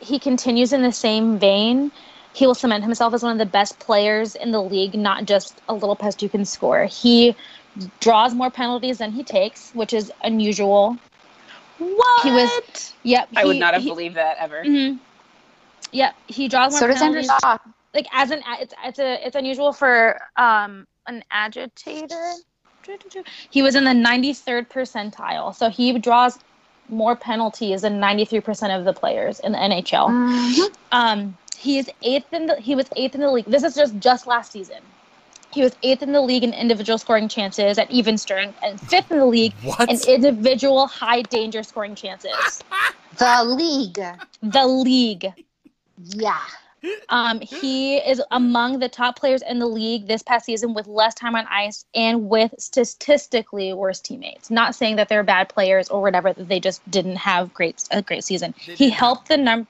he 0.00 0.18
continues 0.18 0.72
in 0.72 0.82
the 0.82 0.92
same 0.92 1.38
vein, 1.38 1.90
he 2.34 2.46
will 2.46 2.54
cement 2.54 2.82
himself 2.82 3.12
as 3.14 3.22
one 3.22 3.32
of 3.32 3.38
the 3.38 3.46
best 3.46 3.78
players 3.78 4.34
in 4.34 4.52
the 4.52 4.62
league, 4.62 4.94
not 4.94 5.26
just 5.26 5.60
a 5.68 5.74
little 5.74 5.96
pest 5.96 6.20
who 6.20 6.28
can 6.28 6.44
score. 6.44 6.84
He 6.86 7.36
draws 8.00 8.34
more 8.34 8.50
penalties 8.50 8.98
than 8.98 9.12
he 9.12 9.22
takes, 9.22 9.70
which 9.72 9.92
is 9.92 10.10
unusual. 10.22 10.96
What? 11.78 12.22
He 12.22 12.30
was- 12.30 12.94
Yep. 13.02 13.28
I 13.36 13.44
would 13.44 13.56
not 13.56 13.74
have 13.74 13.82
he- 13.82 13.88
believed 13.88 14.16
that 14.16 14.36
ever. 14.38 14.62
Mhm. 14.64 14.98
Yep, 15.92 16.14
he 16.26 16.48
draws 16.48 16.72
more 16.72 16.80
So 16.80 16.86
does 16.86 17.02
Andrew 17.02 17.22
penalties. 17.22 17.40
Shaw. 17.42 17.58
Like 17.94 18.06
as 18.12 18.30
an, 18.30 18.42
it's 18.60 18.72
it's 18.84 18.98
a 18.98 19.26
it's 19.26 19.36
unusual 19.36 19.72
for 19.74 20.18
um 20.36 20.86
an 21.06 21.22
agitator. 21.30 22.32
He 23.50 23.60
was 23.62 23.74
in 23.74 23.84
the 23.84 23.92
93rd 23.92 24.68
percentile, 24.70 25.54
so 25.54 25.68
he 25.68 25.98
draws 25.98 26.38
more 26.88 27.14
penalties 27.14 27.82
than 27.82 28.00
93% 28.00 28.76
of 28.76 28.84
the 28.84 28.92
players 28.92 29.38
in 29.40 29.52
the 29.52 29.58
NHL. 29.58 30.08
Mhm. 30.08 30.74
Um, 30.90 31.36
he 31.56 31.78
is 31.78 31.88
eighth 32.02 32.32
in 32.32 32.46
the 32.46 32.56
he 32.56 32.74
was 32.74 32.86
eighth 32.96 33.14
in 33.14 33.20
the 33.20 33.30
league. 33.30 33.44
This 33.46 33.62
is 33.62 33.74
just 33.74 33.98
just 33.98 34.26
last 34.26 34.52
season. 34.52 34.78
He 35.52 35.62
was 35.62 35.76
eighth 35.82 36.02
in 36.02 36.12
the 36.12 36.20
league 36.22 36.44
in 36.44 36.54
individual 36.54 36.96
scoring 36.98 37.28
chances 37.28 37.78
at 37.78 37.90
even 37.90 38.16
strength, 38.16 38.58
and 38.62 38.80
fifth 38.80 39.10
in 39.10 39.18
the 39.18 39.26
league 39.26 39.52
What? 39.62 39.90
in 39.90 39.98
individual 40.08 40.86
high 40.86 41.22
danger 41.22 41.62
scoring 41.62 41.94
chances. 41.94 42.62
The 43.18 43.44
league. 43.44 44.00
the 44.42 44.66
league. 44.66 45.26
Yeah. 46.02 46.40
Um, 47.10 47.40
he 47.40 47.98
is 47.98 48.22
among 48.30 48.78
the 48.78 48.88
top 48.88 49.18
players 49.18 49.42
in 49.42 49.58
the 49.58 49.66
league 49.66 50.06
this 50.08 50.22
past 50.22 50.46
season 50.46 50.72
with 50.74 50.86
less 50.86 51.14
time 51.14 51.36
on 51.36 51.46
ice 51.48 51.84
and 51.94 52.28
with 52.28 52.54
statistically 52.58 53.72
worse 53.74 54.00
teammates. 54.00 54.50
Not 54.50 54.74
saying 54.74 54.96
that 54.96 55.08
they're 55.10 55.22
bad 55.22 55.50
players 55.50 55.88
or 55.90 56.00
whatever, 56.00 56.32
that 56.32 56.48
they 56.48 56.58
just 56.58 56.88
didn't 56.90 57.16
have 57.16 57.52
great 57.54 57.84
a 57.90 58.00
great 58.02 58.24
season. 58.24 58.54
They 58.66 58.74
He 58.74 58.84
didn't 58.86 58.94
helped 58.98 59.28
the 59.28 59.36
num 59.36 59.66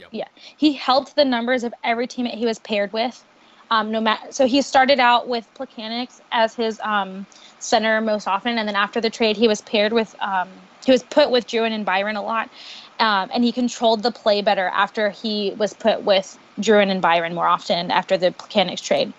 Yep. 0.00 0.08
yeah, 0.12 0.28
he 0.56 0.72
helped 0.72 1.16
the 1.16 1.24
numbers 1.24 1.64
of 1.64 1.74
every 1.84 2.06
teammate 2.06 2.34
he 2.34 2.46
was 2.46 2.58
paired 2.58 2.92
with. 2.92 3.22
Um, 3.70 3.92
no 3.92 4.00
matter 4.00 4.32
so 4.32 4.46
he 4.46 4.62
started 4.62 4.98
out 4.98 5.28
with 5.28 5.46
Plekanec 5.54 6.20
as 6.32 6.54
his 6.56 6.80
um, 6.80 7.24
center 7.60 8.00
most 8.00 8.26
often, 8.26 8.58
and 8.58 8.66
then 8.66 8.74
after 8.74 9.00
the 9.00 9.10
trade, 9.10 9.36
he 9.36 9.46
was 9.46 9.60
paired 9.60 9.92
with 9.92 10.14
um, 10.20 10.48
he 10.84 10.90
was 10.90 11.02
put 11.04 11.30
with 11.30 11.46
Drouin 11.46 11.72
and 11.72 11.84
Byron 11.84 12.16
a 12.16 12.22
lot, 12.22 12.48
um, 12.98 13.30
and 13.32 13.44
he 13.44 13.52
controlled 13.52 14.02
the 14.02 14.10
play 14.10 14.42
better 14.42 14.68
after 14.68 15.10
he 15.10 15.52
was 15.56 15.72
put 15.74 16.02
with 16.02 16.36
Drouin 16.60 16.90
and 16.90 17.00
Byron 17.00 17.34
more 17.34 17.46
often 17.46 17.90
after 17.90 18.16
the 18.16 18.32
Plekanec 18.32 18.82
trade. 18.82 19.12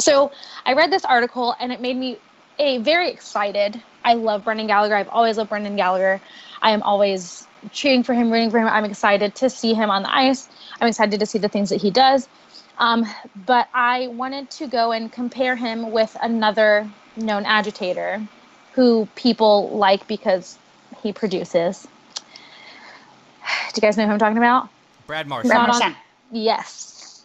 So 0.00 0.30
I 0.64 0.74
read 0.74 0.90
this 0.90 1.04
article 1.04 1.54
and 1.58 1.72
it 1.72 1.80
made 1.80 1.96
me 1.96 2.18
a 2.58 2.78
very 2.78 3.10
excited. 3.10 3.80
I 4.04 4.14
love 4.14 4.44
Brendan 4.44 4.66
Gallagher. 4.66 4.94
I've 4.94 5.08
always 5.08 5.36
loved 5.36 5.50
Brendan 5.50 5.76
Gallagher. 5.76 6.20
I 6.62 6.70
am 6.72 6.82
always 6.82 7.45
cheering 7.72 8.02
for 8.02 8.14
him, 8.14 8.30
rooting 8.30 8.50
for 8.50 8.58
him. 8.58 8.68
I'm 8.68 8.84
excited 8.84 9.34
to 9.36 9.50
see 9.50 9.74
him 9.74 9.90
on 9.90 10.02
the 10.02 10.14
ice. 10.14 10.48
I'm 10.80 10.88
excited 10.88 11.20
to 11.20 11.26
see 11.26 11.38
the 11.38 11.48
things 11.48 11.70
that 11.70 11.80
he 11.80 11.90
does. 11.90 12.28
Um, 12.78 13.06
but 13.46 13.68
I 13.72 14.08
wanted 14.08 14.50
to 14.52 14.66
go 14.66 14.92
and 14.92 15.10
compare 15.10 15.56
him 15.56 15.90
with 15.90 16.16
another 16.20 16.88
known 17.16 17.44
agitator 17.46 18.20
who 18.74 19.08
people 19.16 19.70
like 19.76 20.06
because 20.06 20.58
he 21.02 21.12
produces. 21.12 21.86
Do 23.74 23.76
you 23.76 23.80
guys 23.82 23.96
know 23.96 24.06
who 24.06 24.12
I'm 24.12 24.18
talking 24.18 24.38
about? 24.38 24.68
Brad 25.06 25.26
Marchand. 25.26 25.50
Brad 25.50 25.60
on- 25.60 25.68
Marchand. 25.70 25.96
Yes. 26.32 27.24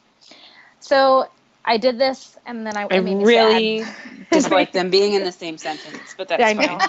So 0.80 1.28
I 1.66 1.78
did 1.78 1.98
this, 2.00 2.38
and 2.46 2.66
then 2.66 2.78
I, 2.78 2.88
I 2.90 2.98
it 2.98 3.02
made 3.02 3.16
me 3.18 3.26
really 3.26 3.84
sad. 3.84 3.96
dislike 4.32 4.72
them 4.74 4.90
being 4.90 5.14
in 5.14 5.24
the 5.24 5.32
same 5.32 5.58
sentence, 5.58 6.16
but 6.18 6.28
that's 6.28 6.44
I 6.44 6.54
fine. 6.54 6.68
know. 6.68 6.80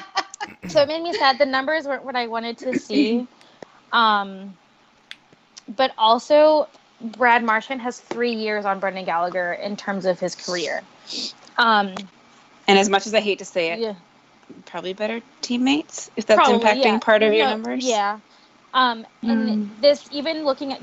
So 0.69 0.83
it 0.83 0.89
made 0.89 1.03
me 1.03 1.13
sad. 1.13 1.39
The 1.39 1.47
numbers 1.47 1.87
weren't 1.87 2.05
what 2.05 2.17
I 2.17 2.27
wanted 2.27 2.59
to 2.59 2.75
see. 2.79 3.27
Um, 3.93 4.55
but 5.77 5.93
also, 5.99 6.67
Brad 7.19 7.45
Marchand 7.45 7.83
has 7.83 7.99
three 7.99 8.33
years 8.33 8.65
on 8.65 8.81
Brendan 8.81 9.05
Gallagher 9.05 9.53
in 9.53 9.77
terms 9.77 10.07
of 10.07 10.19
his 10.19 10.35
career. 10.35 10.83
Um, 11.59 11.95
And 12.67 12.79
as 12.79 12.89
much 12.89 13.07
as 13.07 13.15
I 13.15 13.21
hate 13.21 13.39
to 13.41 13.45
say 13.45 13.73
it, 13.73 13.81
yeah, 13.81 13.95
probably 14.65 14.95
better 14.95 15.21
teammates 15.43 16.11
if 16.17 16.27
that's 16.27 16.39
probably, 16.39 16.65
impacting 16.65 16.83
yeah. 16.83 16.99
part 16.99 17.23
of 17.23 17.35
your 17.35 17.49
numbers. 17.49 17.85
Yeah. 17.85 18.19
Um, 18.73 19.05
and 19.23 19.49
Mm. 19.49 19.83
this, 19.83 20.09
even 20.11 20.45
looking 20.45 20.73
at 20.73 20.81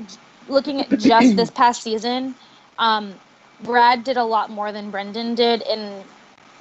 looking 0.48 0.80
at 0.80 0.88
just 0.98 1.36
this 1.36 1.50
past 1.50 1.82
season, 1.82 2.34
um, 2.78 3.14
Brad 3.64 4.04
did 4.04 4.16
a 4.16 4.24
lot 4.24 4.50
more 4.50 4.72
than 4.72 4.90
Brendan 4.90 5.34
did 5.34 5.62
in 5.62 6.04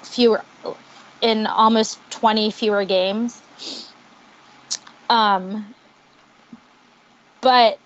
fewer, 0.03 0.43
in 1.21 1.47
almost 1.47 1.99
twenty 2.09 2.51
fewer 2.51 2.85
games. 2.85 3.41
Um, 5.09 5.73
but 7.41 7.79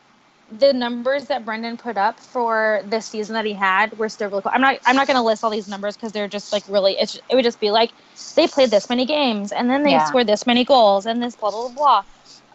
the 0.51 0.73
numbers 0.73 1.25
that 1.27 1.45
Brendan 1.45 1.77
put 1.77 1.97
up 1.97 2.19
for 2.19 2.81
this 2.85 3.05
season 3.07 3.33
that 3.35 3.45
he 3.45 3.53
had 3.53 3.97
were 3.97 4.09
still 4.09 4.29
really 4.29 4.41
cool. 4.41 4.51
I'm 4.53 4.61
not 4.61 4.77
I'm 4.85 4.95
not 4.95 5.07
going 5.07 5.17
to 5.17 5.23
list 5.23 5.43
all 5.43 5.49
these 5.49 5.67
numbers 5.67 5.95
because 5.95 6.11
they're 6.11 6.27
just 6.27 6.51
like 6.51 6.63
really 6.67 6.93
it's 6.99 7.15
it 7.29 7.35
would 7.35 7.43
just 7.43 7.59
be 7.59 7.71
like 7.71 7.91
they 8.35 8.47
played 8.47 8.69
this 8.69 8.89
many 8.89 9.05
games 9.05 9.51
and 9.51 9.69
then 9.69 9.83
they 9.83 9.97
Yeah. 9.97 9.99
scored 9.99 10.27
this 10.27 10.45
many 10.45 10.63
goals 10.63 11.05
and 11.05 11.21
this 11.21 11.35
blah 11.35 11.51
blah 11.51 11.69
blah. 11.69 11.75
blah. 11.75 12.03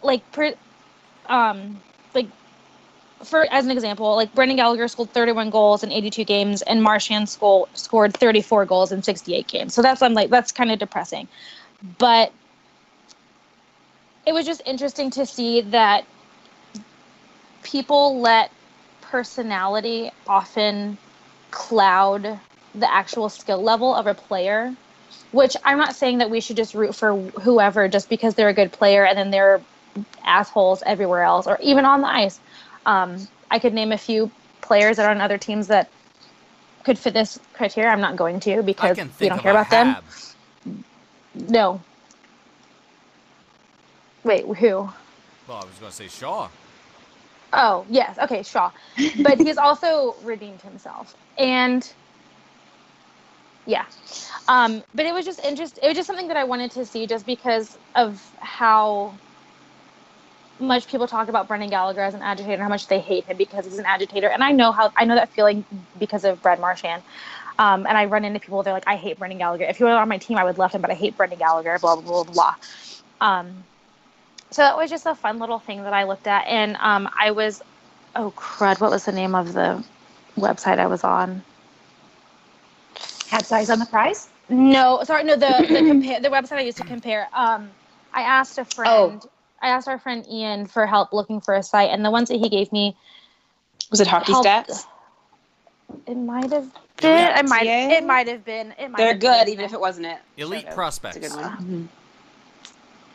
Like 0.03 0.29
per, 0.31 0.53
um 1.27 1.81
like 2.13 2.27
for 3.23 3.45
as 3.51 3.65
an 3.65 3.71
example, 3.71 4.15
like 4.15 4.33
Brendan 4.33 4.57
Gallagher 4.57 4.87
scored 4.87 5.11
31 5.11 5.49
goals 5.49 5.83
in 5.83 5.91
82 5.91 6.23
games 6.23 6.61
and 6.63 6.81
Marchand 6.81 7.29
scored 7.29 7.69
scored 7.73 8.15
34 8.15 8.65
goals 8.65 8.91
in 8.91 9.03
68 9.03 9.47
games. 9.47 9.73
So 9.73 9.81
that's 9.81 10.01
I'm 10.01 10.13
like 10.13 10.29
that's 10.29 10.51
kind 10.51 10.71
of 10.71 10.79
depressing. 10.79 11.27
But 11.97 12.31
it 14.25 14.33
was 14.33 14.45
just 14.45 14.61
interesting 14.65 15.09
to 15.11 15.25
see 15.25 15.61
that 15.61 16.05
people 17.63 18.19
let 18.19 18.51
personality 19.01 20.11
often 20.27 20.97
cloud 21.51 22.39
the 22.75 22.93
actual 22.93 23.29
skill 23.29 23.61
level 23.61 23.93
of 23.95 24.05
a 24.07 24.13
player 24.13 24.75
which 25.31 25.55
i'm 25.65 25.77
not 25.77 25.95
saying 25.95 26.19
that 26.19 26.29
we 26.29 26.39
should 26.39 26.55
just 26.55 26.75
root 26.75 26.93
for 26.93 27.17
whoever 27.41 27.87
just 27.87 28.07
because 28.07 28.35
they're 28.35 28.49
a 28.49 28.53
good 28.53 28.71
player 28.71 29.03
and 29.03 29.17
then 29.17 29.31
they're 29.31 29.61
assholes 30.23 30.83
everywhere 30.85 31.23
else 31.23 31.47
or 31.47 31.57
even 31.61 31.85
on 31.85 32.01
the 32.01 32.07
ice 32.07 32.39
um, 32.85 33.27
i 33.51 33.59
could 33.59 33.73
name 33.73 33.91
a 33.91 33.97
few 33.97 34.31
players 34.61 34.97
that 34.97 35.05
are 35.05 35.11
on 35.11 35.21
other 35.21 35.37
teams 35.37 35.67
that 35.67 35.89
could 36.83 36.97
fit 36.97 37.13
this 37.13 37.39
criteria 37.53 37.89
i'm 37.89 38.01
not 38.01 38.15
going 38.15 38.39
to 38.39 38.61
because 38.63 38.97
we 39.19 39.29
don't 39.29 39.39
care 39.39 39.51
about 39.51 39.69
them 39.69 39.95
no 41.49 41.81
wait 44.23 44.45
who 44.45 44.89
Well, 45.47 45.57
I 45.57 45.65
was 45.65 45.79
going 45.79 45.91
to 45.91 45.95
say 45.97 46.07
Shaw. 46.07 46.49
Oh, 47.51 47.85
yes. 47.89 48.17
Okay, 48.19 48.43
Shaw. 48.43 48.71
But 49.23 49.39
he's 49.39 49.57
also 49.57 50.15
redeemed 50.23 50.61
himself. 50.61 51.15
And 51.37 51.91
yeah. 53.65 53.85
Um, 54.47 54.83
but 54.93 55.05
it 55.05 55.13
was 55.13 55.25
just 55.25 55.43
interest 55.43 55.79
it 55.81 55.87
was 55.87 55.95
just 55.95 56.07
something 56.07 56.27
that 56.27 56.37
I 56.37 56.43
wanted 56.43 56.71
to 56.71 56.85
see 56.85 57.07
just 57.07 57.25
because 57.25 57.77
of 57.95 58.21
how 58.39 59.13
much 60.59 60.87
people 60.87 61.07
talk 61.07 61.29
about 61.29 61.47
Brendan 61.47 61.69
Gallagher 61.69 62.01
as 62.01 62.13
an 62.13 62.21
agitator 62.21 62.53
and 62.53 62.61
how 62.61 62.69
much 62.69 62.87
they 62.87 62.99
hate 62.99 63.25
him 63.25 63.37
because 63.37 63.65
he's 63.65 63.79
an 63.79 63.85
agitator. 63.85 64.27
And 64.27 64.43
I 64.43 64.51
know 64.51 64.71
how 64.71 64.91
I 64.95 65.05
know 65.05 65.15
that 65.15 65.29
feeling 65.29 65.65
because 65.99 66.25
of 66.25 66.41
Brad 66.41 66.59
Marchand. 66.59 67.03
Um, 67.57 67.85
and 67.85 67.97
I 67.97 68.05
run 68.05 68.23
into 68.23 68.39
people, 68.39 68.63
they're 68.63 68.73
like, 68.73 68.87
I 68.87 68.95
hate 68.95 69.19
Brendan 69.19 69.37
Gallagher. 69.37 69.65
If 69.65 69.77
he 69.77 69.83
were 69.83 69.89
on 69.89 70.07
my 70.07 70.17
team, 70.17 70.37
I 70.37 70.45
would 70.45 70.57
love 70.57 70.71
him, 70.71 70.79
but 70.79 70.91
I 70.91 70.93
hate 70.93 71.17
Brendan 71.17 71.39
Gallagher, 71.39 71.77
blah, 71.79 71.97
blah, 71.97 72.23
blah, 72.23 72.33
blah. 72.33 72.55
Um, 73.19 73.65
so 74.49 74.61
that 74.61 74.77
was 74.77 74.89
just 74.89 75.05
a 75.05 75.13
fun 75.13 75.39
little 75.39 75.59
thing 75.59 75.83
that 75.83 75.93
I 75.93 76.05
looked 76.05 76.25
at. 76.25 76.47
And 76.47 76.77
um, 76.79 77.09
I 77.19 77.31
was, 77.31 77.61
oh, 78.15 78.31
crud, 78.37 78.79
what 78.79 78.91
was 78.91 79.03
the 79.03 79.11
name 79.11 79.35
of 79.35 79.51
the 79.51 79.83
website 80.37 80.79
I 80.79 80.87
was 80.87 81.03
on? 81.03 81.41
Habs 82.95 83.51
Eyes 83.51 83.69
on 83.69 83.79
the 83.79 83.85
Prize. 83.85 84.29
No, 84.47 85.01
sorry, 85.03 85.23
no, 85.25 85.35
the 85.35 85.67
the, 85.67 85.83
compare, 85.85 86.19
the 86.21 86.29
website 86.29 86.57
I 86.57 86.61
used 86.61 86.77
to 86.77 86.83
compare. 86.83 87.27
Um, 87.33 87.69
I 88.13 88.21
asked 88.21 88.57
a 88.57 88.65
friend, 88.65 89.21
I 89.61 89.69
asked 89.69 89.87
our 89.87 89.99
friend 89.99 90.25
Ian 90.29 90.65
for 90.65 90.85
help 90.87 91.11
looking 91.13 91.41
for 91.41 91.53
a 91.53 91.63
site, 91.63 91.89
and 91.89 92.03
the 92.05 92.11
ones 92.11 92.29
that 92.29 92.39
he 92.39 92.49
gave 92.49 92.71
me, 92.71 92.95
Was 93.91 93.99
it 93.99 94.07
hockey 94.07 94.31
helped- 94.31 94.47
stats? 94.47 94.85
It 96.05 96.15
might 96.15 96.51
have 96.51 96.71
been. 96.97 97.37
It 97.37 97.49
might. 97.49 97.63
TA? 97.63 97.97
It 97.97 98.05
might 98.05 98.27
have 98.27 98.45
been. 98.45 98.73
It 98.77 98.89
might. 98.89 98.97
They're 98.97 99.07
have 99.13 99.19
good, 99.19 99.45
been. 99.45 99.53
even 99.53 99.65
if 99.65 99.73
it 99.73 99.79
wasn't 99.79 100.05
it. 100.05 100.19
Elite 100.37 100.61
Shout 100.61 100.69
out. 100.69 100.75
prospects. 100.75 101.15
It's 101.17 101.33
a 101.33 101.37
good 101.37 101.43
one. 101.43 101.89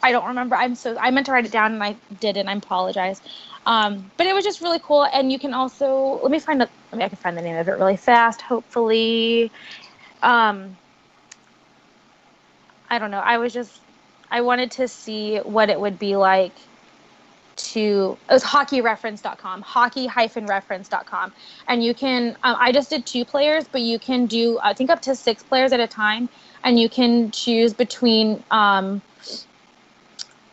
I 0.02 0.10
don't 0.12 0.26
remember. 0.26 0.56
I'm 0.56 0.74
so 0.74 0.98
I 0.98 1.10
meant 1.12 1.26
to 1.26 1.32
write 1.32 1.46
it 1.46 1.52
down 1.52 1.72
and 1.72 1.82
I 1.82 1.96
didn't. 2.20 2.48
I 2.48 2.52
apologize. 2.54 3.22
Um, 3.64 4.10
but 4.16 4.26
it 4.26 4.34
was 4.34 4.44
just 4.44 4.60
really 4.60 4.80
cool. 4.80 5.04
And 5.04 5.30
you 5.32 5.38
can 5.38 5.54
also 5.54 6.18
let 6.22 6.30
me 6.32 6.40
find 6.40 6.60
a. 6.62 6.68
I 6.92 6.96
mean, 6.96 7.02
I 7.02 7.08
can 7.08 7.16
find 7.16 7.38
the 7.38 7.42
name 7.42 7.56
of 7.56 7.68
it 7.68 7.72
really 7.72 7.96
fast. 7.96 8.42
Hopefully, 8.42 9.50
um, 10.22 10.76
I 12.90 12.98
don't 12.98 13.10
know. 13.12 13.20
I 13.20 13.38
was 13.38 13.52
just 13.54 13.80
I 14.34 14.40
wanted 14.40 14.72
to 14.72 14.88
see 14.88 15.38
what 15.38 15.70
it 15.70 15.80
would 15.80 15.98
be 15.98 16.16
like 16.16 16.56
to 17.56 18.18
it 18.28 18.32
was 18.32 18.42
hockeyreference.com 18.42 19.62
hockey-reference.com 19.62 21.32
and 21.68 21.84
you 21.84 21.94
can 21.94 22.36
um, 22.42 22.56
i 22.58 22.72
just 22.72 22.90
did 22.90 23.06
two 23.06 23.24
players 23.24 23.68
but 23.68 23.80
you 23.80 23.96
can 23.96 24.26
do 24.26 24.58
i 24.60 24.74
think 24.74 24.90
up 24.90 25.00
to 25.00 25.14
six 25.14 25.44
players 25.44 25.72
at 25.72 25.78
a 25.78 25.86
time. 25.86 26.28
And 26.64 26.80
you 26.80 26.88
can 26.88 27.30
choose 27.30 27.74
between 27.74 28.42
um, 28.50 29.02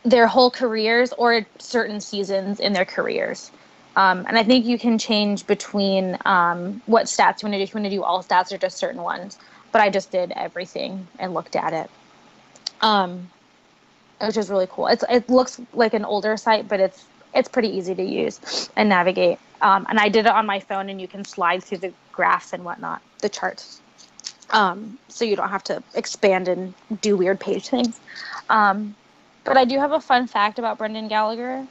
their 0.04 0.26
whole 0.28 0.50
careers 0.50 1.12
or 1.14 1.46
certain 1.58 2.00
seasons 2.00 2.60
in 2.60 2.74
their 2.74 2.84
careers. 2.84 3.50
Um, 3.96 4.24
and 4.28 4.38
i 4.38 4.44
think 4.44 4.64
you 4.64 4.78
can 4.78 4.96
change 4.98 5.46
between 5.46 6.16
um, 6.24 6.82
what 6.86 7.06
stats 7.06 7.42
you 7.42 7.48
want 7.48 7.54
to 7.54 7.58
do. 7.58 7.62
If 7.64 7.74
you 7.74 7.80
want 7.80 7.86
to 7.86 7.90
do 7.90 8.04
all 8.04 8.22
stats 8.22 8.52
or 8.52 8.58
just 8.58 8.78
certain 8.78 9.02
ones. 9.02 9.38
But 9.72 9.80
i 9.80 9.90
just 9.90 10.12
did 10.12 10.32
everything 10.36 11.08
and 11.18 11.34
looked 11.34 11.56
at 11.56 11.72
it. 11.72 11.90
Um, 12.80 13.30
which 14.22 14.36
is 14.38 14.50
really 14.50 14.68
cool. 14.70 14.88
It's 14.88 15.04
it 15.10 15.28
looks 15.30 15.60
like 15.72 15.94
an 15.94 16.04
older 16.04 16.36
site, 16.36 16.68
but 16.68 16.80
it's 16.80 17.04
it's 17.34 17.48
pretty 17.48 17.68
easy 17.70 17.94
to 17.94 18.02
use 18.04 18.70
and 18.76 18.88
navigate. 18.88 19.38
Um, 19.62 19.86
and 19.88 19.98
I 19.98 20.08
did 20.08 20.26
it 20.26 20.32
on 20.32 20.46
my 20.46 20.60
phone, 20.60 20.88
and 20.90 21.00
you 21.00 21.08
can 21.08 21.24
slide 21.24 21.64
through 21.64 21.78
the 21.78 21.94
graphs 22.12 22.52
and 22.52 22.64
whatnot, 22.64 23.02
the 23.20 23.28
charts. 23.28 23.80
Um, 24.50 24.98
so 25.08 25.24
you 25.24 25.36
don't 25.36 25.48
have 25.50 25.64
to 25.64 25.82
expand 25.94 26.48
and 26.48 26.74
do 27.00 27.16
weird 27.16 27.40
page 27.40 27.68
things. 27.68 28.00
Um, 28.50 28.96
but 29.44 29.56
I 29.56 29.64
do 29.64 29.78
have 29.78 29.92
a 29.92 30.00
fun 30.00 30.26
fact 30.28 30.58
about 30.58 30.78
Brendan 30.78 31.08
Gallagher. 31.08 31.66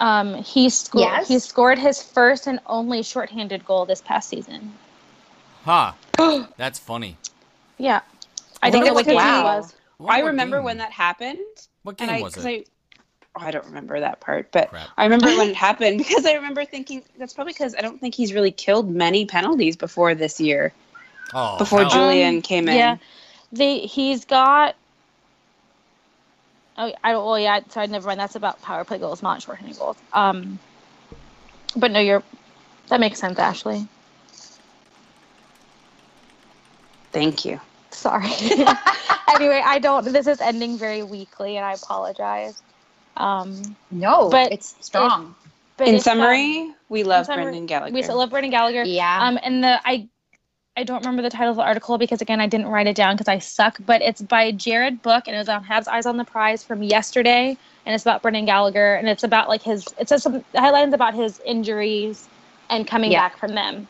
Um, 0.00 0.34
he 0.34 0.70
scored 0.70 1.02
Yes? 1.02 1.28
he 1.28 1.38
scored 1.38 1.78
his 1.78 2.02
first 2.02 2.46
and 2.46 2.60
only 2.66 3.02
shorthanded 3.02 3.64
goal 3.64 3.86
this 3.86 4.02
past 4.02 4.28
season. 4.28 4.78
Huh. 5.64 5.94
That's 6.56 6.78
funny. 6.78 7.18
Yeah, 7.78 8.02
I 8.62 8.70
What 8.70 8.72
don't 8.72 8.84
know 8.84 8.94
was 8.94 9.02
what 9.02 9.08
game 9.08 9.16
wow. 9.16 9.34
it 9.34 9.42
was. 9.42 9.74
Wonder 9.98 10.12
I 10.14 10.22
what 10.22 10.26
remember 10.28 10.56
game- 10.58 10.64
when 10.64 10.78
that 10.78 10.92
happened. 10.92 11.38
What 11.82 12.00
And 12.00 12.10
game 12.10 12.18
I, 12.18 12.22
was 12.22 12.34
'cause 12.34 12.44
it? 12.44 12.48
I, 12.48 13.00
oh, 13.36 13.46
I 13.46 13.50
don't 13.50 13.64
remember 13.66 13.98
that 14.00 14.20
part, 14.20 14.50
but 14.52 14.70
Crap. 14.70 14.88
I 14.96 15.04
remember 15.04 15.26
when 15.36 15.48
it 15.50 15.56
happened 15.56 15.98
because 15.98 16.24
I 16.24 16.34
remember 16.34 16.64
thinking 16.64 17.02
that's 17.18 17.32
probably 17.34 17.52
because 17.52 17.74
I 17.74 17.80
don't 17.80 18.00
think 18.00 18.14
he's 18.14 18.32
really 18.32 18.52
killed 18.52 18.88
many 18.90 19.26
penalties 19.26 19.76
before 19.76 20.14
this 20.14 20.40
year. 20.40 20.72
Oh, 21.34 21.58
before 21.58 21.80
hell. 21.80 21.90
Julien 21.90 22.36
Um, 22.36 22.42
came 22.42 22.68
in. 22.68 22.76
Yeah, 22.76 22.96
they 23.52 23.80
he's 23.80 24.24
got. 24.24 24.76
Oh, 26.76 26.92
I 27.02 27.10
don't. 27.12 27.26
Well, 27.26 27.38
yeah. 27.38 27.60
Sorry, 27.70 27.88
never 27.88 28.06
mind. 28.06 28.20
That's 28.20 28.36
about 28.36 28.62
power 28.62 28.84
play 28.84 28.98
goals, 28.98 29.20
not 29.22 29.42
shorthanded 29.42 29.78
goals. 29.78 29.96
Um, 30.12 30.58
but 31.76 31.90
no, 31.90 31.98
you're. 31.98 32.22
That 32.88 33.00
makes 33.00 33.18
sense, 33.18 33.38
Ashley. 33.38 33.86
Thank 37.12 37.44
you. 37.44 37.60
Sorry. 37.98 38.30
anyway, 39.28 39.62
I 39.64 39.78
don't. 39.80 40.12
This 40.12 40.26
is 40.26 40.40
ending 40.40 40.78
very 40.78 41.02
weakly, 41.02 41.56
and 41.56 41.66
I 41.66 41.74
apologize. 41.74 42.62
Um, 43.16 43.76
No, 43.90 44.30
But 44.30 44.52
it's 44.52 44.76
strong. 44.80 45.34
but 45.76 45.88
in 45.88 45.96
if, 45.96 46.06
um, 46.06 46.10
summary, 46.14 46.74
we 46.88 47.02
love 47.04 47.26
summary, 47.26 47.44
Brendan 47.44 47.66
Gallagher. 47.66 47.94
we 47.94 48.02
still 48.02 48.18
love 48.18 48.30
Brendan 48.30 48.50
Gallagher. 48.50 48.84
yeah. 48.84 49.28
Um, 49.28 49.38
and 49.42 49.64
the 49.64 49.80
I, 49.84 50.08
I 50.76 50.84
don't 50.84 51.00
remember 51.00 51.22
the 51.22 51.30
title 51.30 51.50
of 51.50 51.56
the 51.56 51.62
article 51.62 51.98
because 51.98 52.22
again 52.22 52.40
I 52.40 52.46
didn't 52.46 52.68
write 52.68 52.86
it 52.86 52.96
down 52.96 53.16
because 53.16 53.28
I 53.28 53.38
suck. 53.40 53.78
But 53.84 54.02
it's 54.02 54.22
by 54.22 54.52
Jared 54.52 55.02
Book 55.02 55.24
and 55.26 55.34
it 55.34 55.38
was 55.40 55.48
on 55.48 55.64
Habs 55.64 55.88
Eyes 55.88 56.06
on 56.06 56.16
the 56.16 56.24
Prize 56.24 56.64
from 56.64 56.82
yesterday, 56.82 57.58
and 57.84 57.94
it's 57.94 58.04
about 58.04 58.22
Brendan 58.22 58.46
Gallagher 58.46 58.94
and 58.94 59.08
it's 59.08 59.24
about 59.24 59.48
like 59.48 59.62
his. 59.62 59.92
It 59.98 60.08
says 60.08 60.22
some 60.22 60.44
highlights 60.56 60.94
about 60.94 61.14
his 61.14 61.40
injuries 61.44 62.28
and 62.70 62.86
coming 62.86 63.12
Yeah. 63.12 63.16
back 63.16 63.38
from 63.38 63.54
them. 63.54 63.88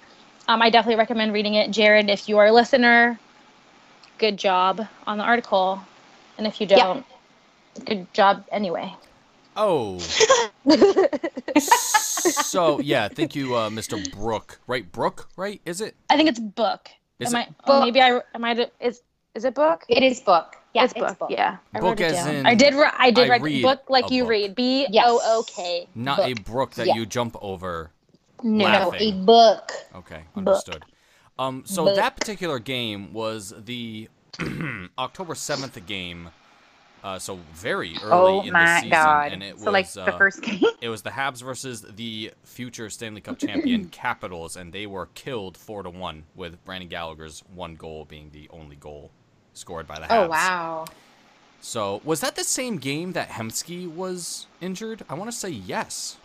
Um, 0.49 0.63
I 0.63 0.71
definitely 0.71 0.99
recommend 0.99 1.33
reading 1.35 1.55
it, 1.55 1.71
Jared. 1.71 2.11
If 2.11 2.29
you 2.29 2.39
are 2.39 2.47
a 2.47 2.53
listener, 2.53 3.21
good 4.19 4.37
job 4.37 4.87
on 5.07 5.19
the 5.19 5.25
article, 5.25 5.81
and 6.37 6.47
if 6.47 6.61
you 6.61 6.67
don't, 6.67 7.05
good 7.87 8.13
job 8.13 8.45
anyway. 8.53 8.93
Oh. 9.57 9.99
so 11.59 12.81
yeah, 12.81 13.09
thank 13.09 13.35
you, 13.35 13.55
uh, 13.57 13.71
Mr. 13.71 13.99
Brook. 14.13 14.61
Right, 14.67 14.91
Brook. 14.91 15.29
Right? 15.37 15.61
Is 15.65 15.81
it? 15.81 15.97
I 16.11 16.17
think 16.17 16.29
it's 16.29 16.39
book. 16.41 16.89
Is 17.19 17.33
am 17.35 17.41
it- 17.41 17.49
I? 17.49 17.55
Oh, 17.65 17.67
Book. 17.81 17.85
maybe 17.87 18.01
I. 18.03 18.21
Am 18.35 18.45
I? 18.45 18.69
Is 18.81 19.03
is 19.35 19.45
it 19.45 19.55
book? 19.55 19.85
it 19.89 20.03
is 20.03 20.21
book. 20.21 20.57
Yeah, 20.75 20.85
it's 20.85 20.93
book. 20.95 21.17
Yeah, 21.31 21.57
I 21.75 21.81
Book 21.81 21.99
wrote 21.99 22.01
it 22.01 22.13
as 22.13 22.25
down. 22.25 22.35
in 22.37 22.47
I 22.47 22.55
did. 22.55 22.75
ri- 22.75 22.91
I 22.99 23.11
did 23.11 23.31
I 23.31 23.39
read 23.39 23.63
book 23.63 23.89
like 23.89 24.11
you 24.11 24.25
book. 24.25 24.31
read. 24.31 24.55
B 24.55 24.87
Yes. 24.91 25.07
O 25.09 25.21
O 25.25 25.45
K. 25.49 25.89
Not 25.95 26.19
Book. 26.19 26.27
a 26.27 26.35
brook 26.43 26.71
that 26.75 26.87
Yeah. 26.87 26.95
you 26.95 27.07
jump 27.07 27.37
over. 27.41 27.91
No. 28.43 28.67
No, 28.69 28.89
Laughing. 28.91 29.23
a 29.23 29.25
book. 29.25 29.73
Okay, 29.97 30.23
Book. 30.37 30.63
Um, 31.39 31.63
so 31.67 31.85
Book. 31.85 31.97
that 31.97 32.17
particular 32.17 32.59
game 32.59 33.13
was 33.13 33.55
the 33.65 34.09
October 34.99 35.35
seventh 35.35 35.85
game. 35.87 36.31
Uh, 37.05 37.17
so 37.17 37.39
very 37.55 37.95
early 38.03 38.11
Oh 38.13 38.41
in 38.43 38.53
the 38.53 38.77
season, 38.79 38.91
god. 38.91 39.33
and 39.33 39.41
it 39.41 39.57
so 39.61 39.67
was 39.67 39.73
like 39.73 39.93
the 39.93 40.13
uh, 40.15 40.19
first 40.19 40.43
game. 40.43 40.61
it 40.81 40.89
was 40.89 41.03
the 41.03 41.11
Habs 41.11 41.41
versus 41.45 41.83
the 41.83 42.33
future 42.43 42.91
Stanley 42.91 43.21
Cup 43.21 43.39
champion 43.39 43.89
Capitals, 43.93 44.57
and 44.57 44.73
they 44.73 44.85
were 44.85 45.07
killed 45.15 45.57
four 45.57 45.85
to 45.85 45.91
one, 45.91 46.25
with 46.35 46.63
Brendan 46.65 46.89
Gallagher's 46.89 47.45
one 47.55 47.77
goal 47.77 48.05
being 48.05 48.31
the 48.33 48.49
only 48.51 48.75
goal 48.75 49.13
scored 49.55 49.87
by 49.87 50.01
the 50.01 50.07
Habs. 50.07 50.25
Oh 50.25 50.29
wow. 50.29 50.85
So 51.61 52.01
was 52.05 52.21
that 52.21 52.35
the 52.35 52.43
same 52.45 52.79
game 52.79 53.13
that 53.13 53.29
Hemsky 53.31 53.87
was 53.89 54.49
injured? 54.61 55.05
I 55.09 55.15
want 55.15 55.31
to 55.31 55.37
say 55.37 55.51
yes. 55.51 56.17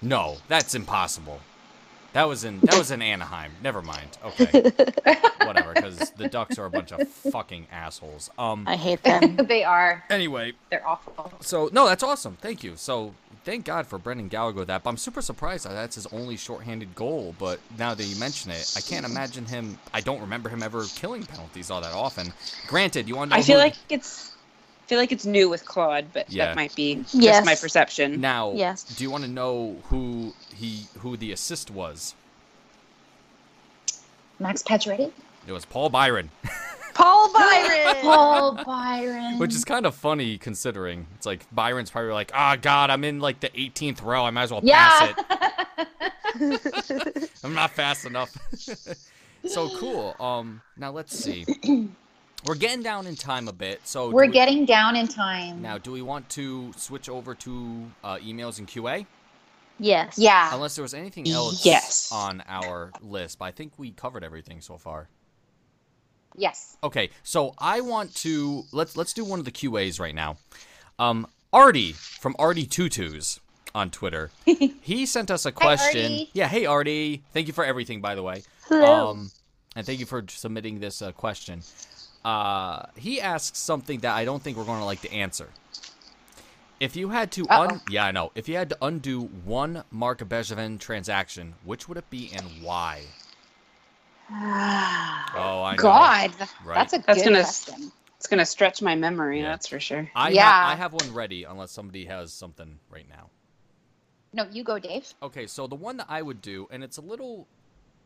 No, 0.00 0.38
that's 0.48 0.74
impossible. 0.74 1.40
That 2.12 2.28
was 2.28 2.44
in 2.44 2.60
that 2.60 2.76
was 2.78 2.90
in 2.90 3.00
Anaheim. 3.02 3.52
Never 3.62 3.80
mind. 3.82 4.18
Okay, 4.24 4.62
whatever. 5.44 5.72
Because 5.74 6.10
the 6.12 6.28
Ducks 6.28 6.58
are 6.58 6.66
a 6.66 6.70
bunch 6.70 6.92
of 6.92 7.08
fucking 7.08 7.66
assholes. 7.72 8.30
Um. 8.38 8.64
I 8.68 8.76
hate 8.76 9.02
them. 9.02 9.36
they 9.48 9.64
are. 9.64 10.04
Anyway, 10.10 10.52
They're 10.70 10.86
awful. 10.86 11.32
so 11.40 11.70
no, 11.72 11.86
that's 11.86 12.02
awesome. 12.02 12.36
Thank 12.40 12.62
you. 12.62 12.74
So 12.76 13.14
thank 13.44 13.64
God 13.64 13.86
for 13.86 13.98
Brendan 13.98 14.28
Gallagher 14.28 14.58
with 14.60 14.68
that. 14.68 14.82
But 14.82 14.90
I'm 14.90 14.96
super 14.98 15.22
surprised 15.22 15.64
that 15.64 15.72
that's 15.72 15.94
his 15.94 16.06
only 16.08 16.36
shorthanded 16.36 16.94
goal. 16.94 17.34
But 17.38 17.60
now 17.78 17.94
that 17.94 18.04
you 18.04 18.16
mention 18.20 18.50
it, 18.50 18.72
I 18.76 18.80
can't 18.80 19.06
imagine 19.06 19.46
him. 19.46 19.78
I 19.94 20.00
don't 20.02 20.20
remember 20.20 20.48
him 20.50 20.62
ever 20.62 20.84
killing 20.96 21.24
penalties 21.24 21.70
all 21.70 21.80
that 21.80 21.92
often. 21.94 22.32
Granted, 22.66 23.08
you 23.08 23.16
want 23.16 23.30
to 23.30 23.36
I 23.38 23.42
feel 23.42 23.56
who- 23.58 23.64
like 23.64 23.76
it's 23.88 24.28
I 24.28 24.31
feel 24.92 24.98
like 24.98 25.10
it's 25.10 25.24
new 25.24 25.48
with 25.48 25.64
Claude, 25.64 26.04
but 26.12 26.30
Yeah. 26.30 26.48
that 26.48 26.54
might 26.56 26.74
be 26.74 27.02
just 27.18 27.46
my 27.46 27.54
perception. 27.54 28.20
Now, 28.20 28.52
Yes. 28.54 28.82
do 28.84 29.02
you 29.02 29.10
want 29.10 29.24
to 29.24 29.30
know 29.30 29.78
who 29.84 30.34
he 30.54 30.84
who 30.98 31.16
the 31.16 31.32
assist 31.32 31.70
was? 31.70 32.14
Max 34.38 34.62
Pacioretty. 34.62 35.10
It 35.46 35.52
was 35.52 35.64
Paul 35.64 35.88
Byron, 35.88 36.30
Paul 36.94 37.32
Byron. 37.32 37.96
Paul 38.02 38.52
Byron. 38.66 39.38
which 39.38 39.54
is 39.54 39.64
kind 39.64 39.86
of 39.86 39.94
funny 39.94 40.36
considering 40.36 41.06
it's 41.16 41.24
like 41.24 41.46
Byron's 41.54 41.90
probably 41.90 42.12
like, 42.12 42.30
"Ah, 42.34 42.56
God, 42.60 42.90
I'm 42.90 43.02
in 43.02 43.18
like 43.18 43.40
the 43.40 43.48
18th 43.48 44.02
row. 44.02 44.26
I 44.26 44.30
might 44.30 44.42
as 44.42 44.50
well 44.50 44.60
pass 44.60 45.14
yeah. 45.16 45.84
it. 46.36 47.30
I'm 47.42 47.54
not 47.54 47.70
fast 47.70 48.04
enough." 48.04 48.36
so 49.46 49.70
cool. 49.78 50.14
Um, 50.20 50.60
now 50.76 50.90
let's 50.90 51.18
see. 51.18 51.46
We're 52.44 52.56
getting 52.56 52.82
down 52.82 53.06
in 53.06 53.14
time 53.16 53.46
a 53.48 53.52
bit, 53.52 53.80
so 53.84 54.10
We're 54.10 54.26
we- 54.26 54.32
getting 54.32 54.64
down 54.66 54.96
in 54.96 55.06
time. 55.06 55.62
now. 55.62 55.78
Do 55.78 55.92
we 55.92 56.02
want 56.02 56.28
to 56.30 56.72
switch 56.76 57.08
over 57.08 57.34
to 57.36 57.90
uh, 58.02 58.16
emails 58.16 58.58
and 58.58 58.66
QA? 58.66 59.06
yes. 59.78 60.18
Yeah. 60.18 60.54
Unless 60.54 60.74
there 60.76 60.82
was 60.82 60.94
anything 60.94 61.28
else 61.30 61.64
Yes. 61.64 62.10
on 62.12 62.42
our 62.48 62.92
list, 63.00 63.38
but 63.38 63.46
I 63.46 63.50
think 63.52 63.72
we 63.78 63.90
covered 63.92 64.22
everything 64.24 64.60
so 64.60 64.76
far. 64.78 65.08
Yes. 66.36 66.76
Okay, 66.82 67.10
so 67.22 67.54
I 67.58 67.80
want 67.80 68.14
to 68.16 68.64
let's 68.72 68.96
let's 68.96 69.12
do 69.12 69.24
one 69.24 69.38
of 69.38 69.44
the 69.44 69.50
QAs 69.52 70.00
right 70.00 70.14
now. 70.14 70.36
Um, 70.98 71.26
Artie 71.52 71.92
from 71.92 72.34
Artie 72.38 72.64
Tutus 72.66 73.38
on 73.74 73.90
Twitter, 73.90 74.30
he 74.46 75.04
sent 75.04 75.30
us 75.30 75.44
a 75.46 75.52
question. 75.52 76.02
Artie. 76.12 76.30
yeah, 76.32 76.48
hey 76.48 76.64
Artie, 76.64 77.22
thank 77.32 77.48
you 77.48 77.52
for 77.52 77.64
everything, 77.64 78.00
by 78.00 78.14
the 78.14 78.22
way. 78.22 78.42
Hello. 78.66 79.10
Um, 79.10 79.30
and 79.76 79.84
thank 79.84 80.00
you 80.00 80.06
for 80.06 80.24
submitting 80.28 80.80
this 80.80 81.02
uh, 81.02 81.12
question. 81.12 81.62
Uh, 82.24 82.84
he 82.96 83.20
asks 83.20 83.58
something 83.58 84.00
that 84.00 84.14
I 84.14 84.24
don't 84.24 84.42
think 84.42 84.56
we're 84.56 84.64
going 84.64 84.78
to 84.78 84.84
like 84.84 85.00
to 85.02 85.12
answer. 85.12 85.48
If 86.80 86.96
you 86.96 87.10
had 87.10 87.30
to, 87.32 87.48
un- 87.48 87.80
yeah, 87.88 88.04
I 88.06 88.10
know. 88.10 88.32
If 88.34 88.48
you 88.48 88.56
had 88.56 88.68
to 88.70 88.78
undo 88.82 89.22
one 89.44 89.84
Marc 89.90 90.18
Bergevin 90.18 90.78
transaction, 90.80 91.54
which 91.64 91.88
would 91.88 91.96
it 91.98 92.08
be 92.10 92.30
and 92.34 92.44
why? 92.62 93.02
Oh, 95.34 95.62
I 95.62 95.72
know. 95.76 95.82
God, 95.82 96.30
Right. 96.64 96.74
that's 96.74 96.92
a 96.92 96.98
That's 96.98 97.18
good 97.22 97.24
gonna- 97.30 97.42
question. 97.42 97.92
It's 98.16 98.26
gonna 98.28 98.46
stretch 98.46 98.80
my 98.82 98.94
memory, 98.94 99.40
Yeah. 99.40 99.48
that's 99.50 99.66
for 99.66 99.80
sure. 99.80 100.08
I 100.14 100.28
Yeah. 100.30 100.42
have, 100.42 100.68
I 100.68 100.74
have 100.76 100.92
one 100.92 101.12
ready 101.12 101.42
unless 101.44 101.72
somebody 101.72 102.04
has 102.06 102.32
something 102.32 102.78
right 102.88 103.08
now. 103.08 103.30
No, 104.32 104.44
you 104.50 104.62
go, 104.62 104.78
Dave. 104.78 105.12
Okay, 105.22 105.46
so 105.46 105.66
the 105.66 105.74
one 105.74 105.96
that 105.96 106.06
I 106.08 106.22
would 106.22 106.40
do, 106.40 106.68
and 106.70 106.84
it's 106.84 106.98
a 106.98 107.00
little 107.02 107.48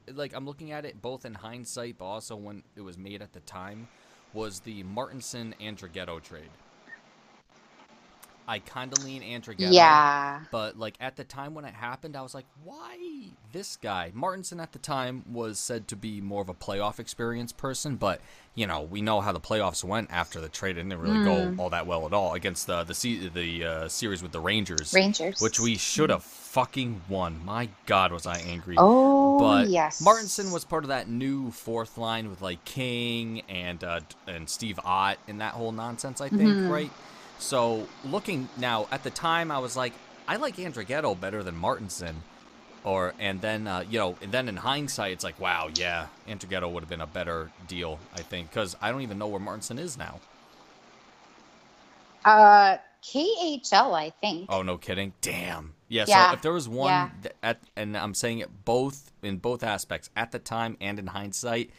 like 0.09 0.33
I'm 0.35 0.47
looking 0.47 0.71
at 0.73 0.85
it 0.85 1.03
both 1.03 1.25
in 1.27 1.35
hindsight, 1.35 1.99
but 1.99 2.05
also 2.07 2.37
when 2.37 2.63
it 2.77 2.81
was 2.81 2.97
made 2.97 3.21
at 3.23 3.33
the 3.33 3.41
time, 3.41 3.89
was 4.37 4.61
the 4.61 4.83
Martinsen 4.83 5.55
Andrighetto 5.63 6.23
trade. 6.23 6.51
I 8.49 8.61
kind 8.61 8.93
of 8.97 9.05
lean 9.05 9.23
Andrighetto. 9.23 9.73
Yeah. 9.73 10.41
But 10.51 10.79
like 10.79 10.95
at 11.01 11.17
the 11.17 11.25
time 11.25 11.55
when 11.55 11.65
it 11.65 11.75
happened, 11.75 12.17
I 12.17 12.23
was 12.23 12.35
like, 12.35 12.47
why 12.65 12.97
this 13.53 13.77
guy? 13.77 14.13
Martinsen 14.15 14.61
at 14.61 14.73
the 14.73 14.79
time 14.79 15.25
was 15.33 15.59
said 15.59 15.89
to 15.89 15.97
be 15.97 16.21
more 16.21 16.43
of 16.43 16.49
a 16.49 16.55
playoff 16.55 16.99
experience 16.99 17.53
person, 17.53 17.97
but 17.97 18.21
you 18.55 18.67
know 18.67 18.83
we 18.83 19.03
know 19.03 19.21
how 19.21 19.33
the 19.33 19.41
playoffs 19.41 19.83
went 19.85 20.11
after 20.11 20.41
the 20.41 20.49
trade. 20.49 20.79
It 20.79 20.83
didn't 20.85 21.01
really 21.01 21.25
go 21.25 21.55
all 21.59 21.71
that 21.71 21.87
well 21.87 22.07
at 22.07 22.13
all 22.13 22.35
against 22.35 22.67
the 22.67 22.85
the 22.85 22.93
the 23.35 23.65
uh, 23.65 23.89
series 23.89 24.23
with 24.23 24.33
the 24.33 24.41
Rangers, 24.41 24.93
Rangers. 24.95 25.41
which 25.41 25.59
we 25.61 25.77
should 25.77 26.11
have 26.11 26.23
fucking 26.23 27.03
won. 27.09 27.45
My 27.45 27.69
God, 27.87 28.13
was 28.13 28.27
I 28.27 28.39
angry? 28.39 28.77
Oh, 28.79 29.39
but 29.39 29.69
yes. 29.69 30.01
Martinsen 30.01 30.51
was 30.53 30.65
part 30.65 30.85
of 30.85 30.89
that 30.89 31.09
new 31.09 31.51
fourth 31.51 31.99
line 31.99 32.31
with 32.31 32.41
like 32.43 32.65
King 32.65 33.43
and 33.49 33.83
uh, 33.85 34.01
and 34.27 34.49
Steve 34.49 34.79
Ott 34.85 35.19
and 35.29 35.41
that 35.41 35.53
whole 35.55 35.73
nonsense. 35.73 36.21
I 36.21 36.29
think 36.29 36.43
Mhm. 36.43 36.71
right. 36.71 36.91
So 37.39 37.91
looking 38.05 38.51
now 38.57 38.89
at 38.91 39.03
the 39.05 39.11
time, 39.11 39.51
I 39.51 39.59
was 39.59 39.77
like, 39.77 40.01
I 40.29 40.37
like 40.37 40.57
Andrighetto 40.57 41.19
better 41.19 41.43
than 41.43 41.57
Martinsen. 41.57 42.25
Or 42.85 43.15
and 43.19 43.41
then 43.41 43.67
uh, 43.67 43.81
you 43.81 43.99
know, 43.99 44.19
and 44.23 44.33
then 44.33 44.49
in 44.49 44.57
hindsight, 44.59 45.13
it's 45.13 45.25
like, 45.25 45.41
wow, 45.41 45.69
yeah, 45.73 46.09
Andrighetto 46.29 46.71
would 46.71 46.83
have 46.83 46.91
been 46.91 47.01
a 47.01 47.07
better 47.07 47.53
deal, 47.67 48.01
I 48.15 48.23
think, 48.23 48.51
because 48.51 48.77
I 48.81 48.93
don't 48.93 49.03
even 49.03 49.19
know 49.19 49.29
where 49.29 49.41
Martinsen 49.41 49.79
is 49.79 49.99
now. 49.99 50.21
Uh, 52.25 52.79
KHL, 53.05 53.95
I 53.95 54.13
think. 54.21 54.51
Oh, 54.51 54.63
no 54.63 54.79
kidding. 54.79 55.15
Damn. 55.23 55.75
Yeah. 55.89 56.07
Yeah. 56.07 56.07
So 56.07 56.29
if 56.31 56.43
there 56.43 56.53
was 56.53 56.69
one 56.69 56.91
Yeah. 56.91 57.11
at, 57.43 57.63
and 57.77 57.97
I'm 57.97 58.15
saying 58.15 58.41
it 58.41 58.65
both 58.65 59.13
in 59.23 59.39
both 59.39 59.65
aspects, 59.65 60.11
at 60.17 60.33
the 60.33 60.39
time 60.39 60.77
and 60.81 60.99
in 60.99 61.09
hindsight, 61.09 61.71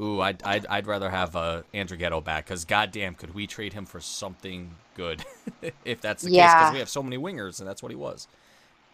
ooh, 0.00 0.20
I'd 0.20 0.42
I'd, 0.42 0.66
I'd 0.66 0.86
rather 0.86 1.10
have 1.10 1.36
uh, 1.36 1.62
Andrighetto 1.72 2.22
back 2.22 2.46
because 2.46 2.64
goddamn, 2.64 3.14
could 3.14 3.34
we 3.34 3.46
trade 3.46 3.72
him 3.72 3.86
for 3.86 4.00
something 4.00 4.70
good 4.96 5.24
if 5.84 6.00
that's 6.00 6.22
the 6.22 6.30
case? 6.30 6.52
Because 6.52 6.72
we 6.72 6.78
have 6.78 6.88
so 6.88 7.02
many 7.02 7.18
wingers, 7.18 7.60
and 7.60 7.68
that's 7.68 7.82
what 7.82 7.90
he 7.90 7.96
was, 7.96 8.28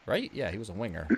right? 0.07 0.31
Yeah, 0.35 0.51
he 0.51 0.59
was 0.59 0.69
a 0.69 0.75
winger. 0.75 1.09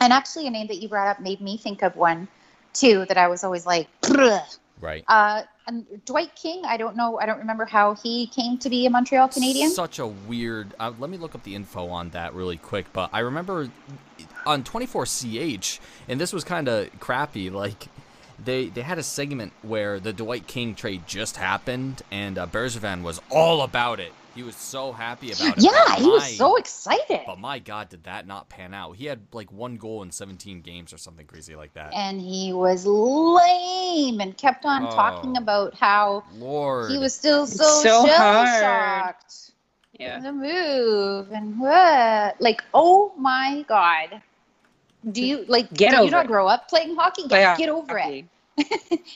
And 0.00 0.12
actually, 0.12 0.46
a 0.46 0.50
name 0.50 0.66
that 0.66 0.76
you 0.76 0.88
brought 0.88 1.08
up 1.08 1.20
made 1.20 1.40
me 1.40 1.56
think 1.56 1.82
of 1.82 1.96
one 1.96 2.28
too 2.72 3.06
that 3.08 3.16
I 3.16 3.28
was 3.28 3.44
always 3.44 3.64
like, 3.64 3.88
"Pruh." 4.02 4.40
Right. 4.80 5.04
Uh, 5.08 5.42
and 5.66 5.86
Dwight 6.04 6.34
King, 6.34 6.62
I 6.66 6.76
don't 6.76 6.96
know. 6.96 7.18
I 7.18 7.26
don't 7.26 7.38
remember 7.38 7.64
how 7.64 7.94
he 7.94 8.26
came 8.26 8.58
to 8.58 8.68
be 8.68 8.84
a 8.86 8.90
Montreal 8.90 9.28
Canadian. 9.28 9.70
Such 9.70 9.98
a 9.98 10.06
weird. 10.06 10.74
Uh, 10.78 10.92
let 10.98 11.08
me 11.08 11.16
look 11.16 11.34
up 11.34 11.42
the 11.44 11.54
info 11.54 11.88
on 11.88 12.10
that 12.10 12.34
really 12.34 12.56
quick. 12.56 12.92
But 12.92 13.10
I 13.12 13.20
remember 13.20 13.70
on 14.46 14.62
24CH, 14.64 15.78
and 16.08 16.20
this 16.20 16.32
was 16.32 16.44
kind 16.44 16.68
of 16.68 16.88
crappy. 17.00 17.50
Like 17.54 17.86
they 18.44 18.66
they 18.68 18.82
had 18.82 18.98
a 18.98 19.02
segment 19.02 19.52
where 19.62 20.00
the 20.00 20.12
Dwight 20.12 20.46
King 20.46 20.74
trade 20.74 21.06
just 21.06 21.36
happened, 21.36 22.02
and 22.10 22.36
uh, 22.38 22.46
Bergevin 22.46 23.02
was 23.02 23.20
all 23.30 23.62
about 23.62 24.00
it. 24.00 24.12
He 24.34 24.42
was 24.42 24.56
so 24.56 24.90
happy 24.90 25.30
about 25.30 25.56
it. 25.58 25.62
yeah, 25.62 25.70
but 25.86 25.98
he 26.00 26.08
was 26.08 26.36
so 26.36 26.56
excited. 26.56 27.20
But 27.24 27.38
my 27.38 27.60
God, 27.60 27.88
did 27.88 28.02
that 28.04 28.26
not 28.26 28.48
pan 28.48 28.74
out? 28.74 28.96
He 28.96 29.04
had 29.06 29.20
like 29.32 29.52
one 29.52 29.76
goal 29.76 30.02
in 30.02 30.10
17 30.10 30.60
games 30.62 30.92
or 30.92 30.98
something 30.98 31.24
crazy 31.24 31.54
like 31.54 31.72
that. 31.74 31.94
and 31.94 32.20
he 32.20 32.52
was 32.52 32.84
lame 32.84 34.20
and 34.20 34.36
kept 34.36 34.64
on 34.64 34.82
talking 34.90 35.34
Oh. 35.36 35.40
about 35.40 35.74
how 35.74 36.24
Lord. 36.34 36.90
he 36.90 36.98
was 36.98 37.14
still 37.14 37.46
so, 37.46 37.62
so 37.64 38.04
shell 38.06 38.44
shocked. 38.46 39.52
Yeah. 39.92 40.18
The 40.18 40.32
move 40.32 41.30
and 41.30 41.60
what? 41.60 42.40
Like, 42.40 42.64
oh 42.74 43.12
my 43.16 43.64
god. 43.68 44.20
Do 45.12 45.24
you 45.24 45.44
like 45.48 45.72
Get 45.74 45.90
did 45.92 46.04
you 46.04 46.10
not 46.10 46.24
it. 46.24 46.28
grow 46.28 46.46
up 46.48 46.68
playing 46.68 46.96
hockey? 46.96 47.24
But 47.28 47.36
yeah, 47.40 47.56
Get 47.56 47.68
over 47.68 47.98
it. 47.98 48.02
hockey. 48.02 48.26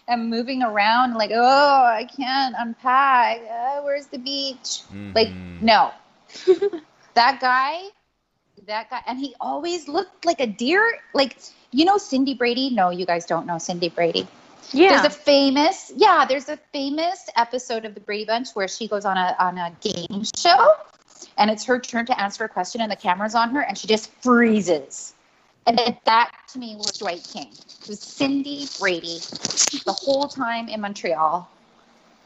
I'm 0.08 0.28
moving 0.36 0.62
around 0.62 1.14
like, 1.14 1.30
oh, 1.32 1.84
I 1.84 2.04
can't 2.04 2.54
unpack. 2.58 3.40
Uh, 3.50 3.80
where's 3.82 4.06
the 4.06 4.18
beach? 4.18 4.82
Like, 5.14 5.28
Mhm. 5.28 5.62
no. 5.62 5.92
that 7.14 7.40
guy, 7.40 7.82
that 8.66 8.90
guy, 8.90 9.00
and 9.06 9.18
he 9.18 9.34
always 9.40 9.88
looked 9.88 10.24
like 10.26 10.40
a 10.40 10.46
deer. 10.46 10.82
Like, 11.14 11.38
you 11.72 11.84
know 11.84 11.96
Cindy 11.98 12.34
Brady? 12.34 12.70
No, 12.70 12.90
you 12.90 13.06
guys 13.06 13.24
don't 13.26 13.46
know 13.46 13.58
Cindy 13.58 13.88
Brady. 13.88 14.26
Yeah. 14.72 14.90
There's 15.00 15.04
a 15.06 15.10
famous, 15.10 15.92
yeah, 15.96 16.26
there's 16.28 16.48
a 16.48 16.56
famous 16.72 17.30
episode 17.36 17.84
of 17.86 17.94
the 17.94 18.00
Brady 18.00 18.24
Bunch 18.26 18.50
where 18.54 18.68
she 18.68 18.86
goes 18.88 19.04
on 19.06 19.16
a 19.16 19.34
on 19.38 19.56
a 19.56 19.72
game 19.80 20.24
show, 20.36 20.74
and 21.38 21.50
it's 21.50 21.64
her 21.64 21.78
turn 21.80 22.04
to 22.06 22.20
answer 22.20 22.44
a 22.44 22.48
question, 22.48 22.80
and 22.82 22.90
the 22.92 22.96
camera's 22.96 23.34
on 23.34 23.50
her, 23.54 23.60
and 23.62 23.78
she 23.78 23.86
just 23.86 24.10
freezes. 24.22 25.14
And 25.68 25.78
that 26.06 26.32
to 26.52 26.58
me 26.58 26.76
was 26.76 26.92
Dwight 26.98 27.28
King. 27.30 27.48
It 27.82 27.88
was 27.88 28.00
Cindy 28.00 28.66
Brady 28.80 29.18
the 29.84 29.92
whole 29.92 30.26
time 30.26 30.68
in 30.68 30.80
Montreal, 30.80 31.46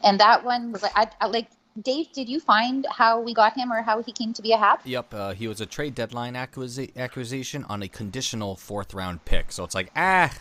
and 0.01 0.17
that 0.19 0.45
one 0.45 0.71
was 0.71 0.81
like, 0.81 0.93
I, 0.95 1.09
I 1.19 1.27
like. 1.27 1.49
Dave, 1.81 2.11
did 2.13 2.29
you 2.29 2.39
find 2.39 2.85
how 2.91 3.19
we 3.19 3.33
got 3.33 3.57
him 3.57 3.73
or 3.73 3.81
how 3.81 4.01
he 4.03 4.11
came 4.11 4.31
to 4.33 4.43
be 4.43 4.51
a 4.51 4.57
Hab? 4.57 4.79
Yep, 4.85 5.13
uh, 5.13 5.33
he 5.33 5.47
was 5.47 5.59
a 5.59 5.65
trade 5.65 5.95
deadline 5.95 6.35
acquisi- 6.35 6.95
acquisition 6.95 7.65
on 7.67 7.81
a 7.81 7.87
conditional 7.87 8.55
fourth 8.55 8.93
round 8.93 9.25
pick. 9.25 9.51
So 9.51 9.63
it's 9.63 9.73
like, 9.73 9.89
ah, 9.95 10.31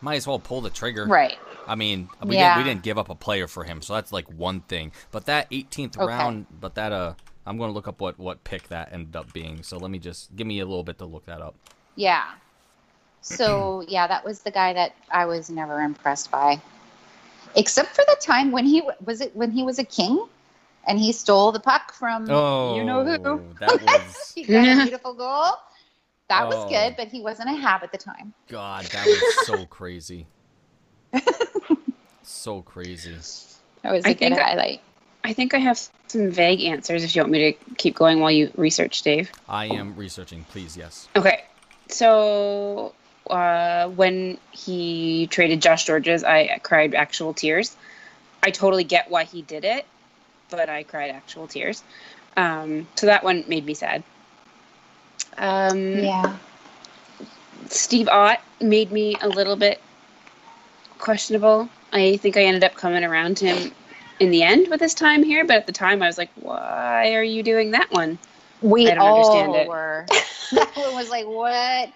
might 0.00 0.16
as 0.16 0.26
well 0.26 0.38
pull 0.38 0.62
the 0.62 0.70
trigger. 0.70 1.06
Right. 1.06 1.36
I 1.68 1.74
mean, 1.74 2.08
we 2.24 2.36
Yeah. 2.36 2.54
didn't 2.54 2.56
we 2.56 2.64
didn't 2.64 2.82
give 2.82 2.96
up 2.98 3.10
a 3.10 3.14
player 3.14 3.46
for 3.46 3.64
him, 3.64 3.82
so 3.82 3.94
that's 3.94 4.12
like 4.12 4.26
one 4.32 4.60
thing. 4.62 4.92
But 5.12 5.26
that 5.26 5.48
18th 5.50 5.96
Okay. 5.98 6.06
round, 6.06 6.46
but 6.50 6.74
that 6.74 6.90
uh, 6.90 7.14
I'm 7.46 7.58
going 7.58 7.68
to 7.68 7.74
look 7.74 7.86
up 7.86 8.00
what 8.00 8.18
what 8.18 8.42
pick 8.42 8.68
that 8.68 8.92
ended 8.92 9.14
up 9.14 9.32
being. 9.32 9.62
So 9.62 9.76
let 9.76 9.90
me 9.90 9.98
just 9.98 10.34
give 10.34 10.46
me 10.46 10.58
a 10.60 10.66
little 10.66 10.84
bit 10.84 10.98
to 10.98 11.04
look 11.04 11.26
that 11.26 11.40
up. 11.42 11.54
Yeah. 11.96 12.24
So 13.22 13.82
yeah, 13.88 14.06
that 14.06 14.24
was 14.24 14.40
the 14.42 14.50
guy 14.50 14.72
that 14.74 14.94
I 15.10 15.26
was 15.26 15.50
never 15.50 15.80
impressed 15.80 16.30
by, 16.30 16.60
except 17.56 17.96
for 17.96 18.04
the 18.06 18.16
time 18.22 18.52
when 18.52 18.64
he 18.64 18.82
was 19.04 19.20
it 19.20 19.34
when 19.34 19.50
he 19.50 19.62
was 19.64 19.78
a 19.78 19.84
king, 19.84 20.24
and 20.86 20.98
he 20.98 21.12
stole 21.12 21.50
the 21.52 21.60
puck 21.60 21.92
from 21.92 22.30
Oh, 22.30 22.76
you 22.76 22.84
know 22.84 23.04
who. 23.04 23.18
Oh, 23.24 23.40
that 23.58 23.80
was 23.80 24.32
He 24.34 24.44
got 24.44 24.68
a 24.68 24.82
beautiful 24.84 25.14
goal. 25.14 25.52
That 26.28 26.48
was 26.48 26.58
Oh. 26.64 26.68
good, 26.68 26.94
but 26.96 27.08
he 27.08 27.20
wasn't 27.20 27.50
a 27.50 27.54
Hab 27.54 27.82
at 27.84 27.92
the 27.92 27.98
time. 27.98 28.34
God, 28.48 28.84
that 28.86 29.06
was 29.06 29.44
so 29.44 29.64
crazy. 29.70 30.26
so 32.22 32.62
crazy. 32.62 33.16
That 33.82 33.92
was 33.92 34.04
a 34.04 34.08
I 34.08 34.12
good 34.14 34.18
think 34.18 34.38
highlight. 34.38 34.80
I 35.24 35.32
think 35.32 35.54
I 35.54 35.58
have 35.58 35.78
some 36.08 36.30
vague 36.30 36.60
answers 36.62 37.04
if 37.04 37.14
you 37.14 37.22
want 37.22 37.32
me 37.32 37.52
to 37.52 37.74
keep 37.76 37.94
going 37.96 38.20
while 38.20 38.30
you 38.30 38.50
research, 38.56 39.02
Dave. 39.02 39.30
I 39.48 39.66
am 39.66 39.94
researching, 39.96 40.44
please. 40.50 40.76
Yes. 40.76 41.08
Okay. 41.16 41.44
So 41.88 42.92
uh, 43.30 43.88
when 43.88 44.38
he 44.50 45.26
traded 45.28 45.62
Josh 45.62 45.86
Gorges, 45.86 46.24
I 46.24 46.58
cried 46.62 46.94
actual 46.94 47.34
tears. 47.34 47.76
I 48.42 48.50
totally 48.50 48.84
get 48.84 49.10
why 49.10 49.24
he 49.24 49.42
did 49.42 49.64
it, 49.64 49.86
but 50.50 50.68
I 50.68 50.82
cried 50.82 51.10
actual 51.10 51.46
tears. 51.46 51.82
Um, 52.36 52.86
so 52.96 53.06
that 53.06 53.24
one 53.24 53.44
made 53.48 53.64
me 53.64 53.74
sad. 53.74 54.02
Um, 55.38 55.98
Yeah. 55.98 56.36
Steve 57.68 58.08
Ott 58.08 58.40
made 58.60 58.92
me 58.92 59.16
a 59.20 59.28
little 59.28 59.56
bit 59.56 59.80
questionable. 60.98 61.68
I 61.92 62.16
think 62.18 62.36
I 62.36 62.44
ended 62.44 62.64
up 62.64 62.74
coming 62.74 63.04
around 63.04 63.38
to 63.38 63.46
him 63.46 63.72
in 64.20 64.30
the 64.30 64.42
end 64.42 64.68
with 64.68 64.80
his 64.80 64.94
time 64.94 65.22
here, 65.22 65.44
but 65.44 65.56
at 65.56 65.66
the 65.66 65.72
time 65.72 66.02
I 66.02 66.06
was 66.06 66.18
like, 66.18 66.30
why 66.36 67.14
are 67.14 67.22
you 67.22 67.42
doing 67.42 67.72
that 67.72 67.90
one? 67.90 68.18
We 68.62 68.86
I 68.90 68.94
don't 68.94 68.98
all 69.06 69.16
understand 69.38 69.54
it. 69.54 69.68
were. 69.68 70.06
that 70.52 70.72
one 70.76 70.94
was 70.94 71.10
like, 71.10 71.26
what? 71.26 71.90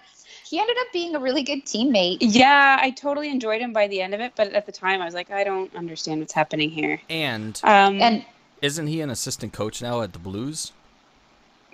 He 0.47 0.59
ended 0.59 0.75
up 0.81 0.87
being 0.91 1.15
a 1.15 1.19
really 1.19 1.43
good 1.43 1.63
teammate. 1.65 2.17
Yeah, 2.19 2.77
I 2.81 2.91
totally 2.91 3.29
enjoyed 3.29 3.61
him 3.61 3.71
by 3.71 3.87
the 3.87 4.01
end 4.01 4.13
of 4.13 4.19
it, 4.19 4.33
but 4.35 4.51
at 4.53 4.65
the 4.65 4.71
time 4.71 5.01
I 5.01 5.05
was 5.05 5.13
like, 5.13 5.31
I 5.31 5.43
don't 5.45 5.73
understand 5.75 6.19
what's 6.19 6.33
happening 6.33 6.69
here. 6.69 6.99
And 7.09 7.59
Um, 7.63 8.01
And 8.01 8.25
isn't 8.61 8.87
he 8.87 8.99
an 9.01 9.09
assistant 9.09 9.53
coach 9.53 9.81
now 9.81 10.01
at 10.01 10.11
the 10.13 10.19
Blues? 10.19 10.73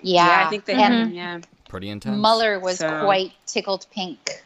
yeah, 0.00 0.26
yeah, 0.40 0.46
I 0.46 0.50
think 0.50 0.64
they 0.64 0.74
and 0.74 0.94
had. 0.94 1.12
Yeah, 1.12 1.40
Pretty 1.68 1.90
intense. 1.90 2.16
Muller 2.18 2.58
was 2.60 2.78
So- 2.78 3.02
quite 3.04 3.32
tickled 3.46 3.86
pink 3.90 4.44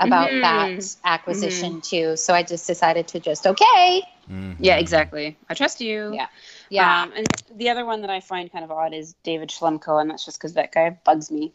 about 0.00 0.30
Mhm. 0.30 0.40
that 0.42 0.96
acquisition 1.04 1.80
too. 1.80 2.16
So 2.16 2.32
I 2.32 2.44
just 2.44 2.66
decided 2.66 3.08
to 3.08 3.18
just 3.20 3.44
okay. 3.46 4.02
Mhm. 4.30 4.54
yeah, 4.60 4.76
exactly. 4.76 5.36
I 5.50 5.54
trust 5.54 5.80
you. 5.80 6.12
Yeah. 6.14 6.28
Yeah. 6.70 7.02
Um, 7.02 7.12
and 7.16 7.26
the 7.54 7.68
other 7.70 7.84
one 7.84 8.00
that 8.02 8.10
I 8.10 8.20
find 8.20 8.50
kind 8.50 8.64
of 8.64 8.70
odd 8.70 8.94
is 8.94 9.14
David 9.22 9.48
Schlemko, 9.50 10.00
and 10.00 10.10
that's 10.10 10.24
just 10.24 10.38
because 10.38 10.54
that 10.54 10.72
guy 10.72 10.98
bugs 11.04 11.30
me. 11.30 11.52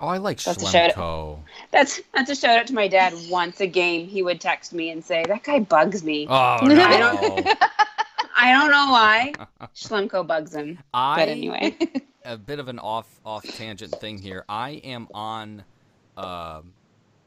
Oh, 0.00 0.08
I 0.08 0.18
like 0.18 0.42
That's 0.42 0.62
a 0.62 0.66
shout- 0.66 0.92
Schlemko. 0.92 1.38
That's 1.70 2.00
that's 2.14 2.30
a 2.30 2.34
shout 2.34 2.58
out 2.58 2.66
to 2.68 2.74
my 2.74 2.88
dad. 2.88 3.14
Once 3.30 3.60
a 3.60 3.66
game, 3.66 4.06
he 4.08 4.22
would 4.22 4.40
text 4.40 4.72
me 4.72 4.90
and 4.90 5.04
say, 5.04 5.24
"That 5.26 5.44
guy 5.44 5.60
bugs 5.60 6.02
me." 6.02 6.26
Oh 6.28 6.58
I 6.60 6.66
no! 6.68 7.56
I 8.36 8.52
don't 8.52 8.70
know 8.70 8.90
why. 8.90 9.32
Schlemko 9.74 10.26
bugs 10.26 10.54
him. 10.54 10.78
I 10.92 11.16
But 11.16 11.28
anyway, 11.28 11.76
a 12.24 12.36
bit 12.36 12.58
of 12.58 12.68
an 12.68 12.78
off 12.78 13.06
off 13.24 13.44
tangent 13.44 13.92
thing 14.00 14.18
here. 14.18 14.44
I 14.48 14.70
am 14.84 15.06
on 15.14 15.64
uh, 16.16 16.62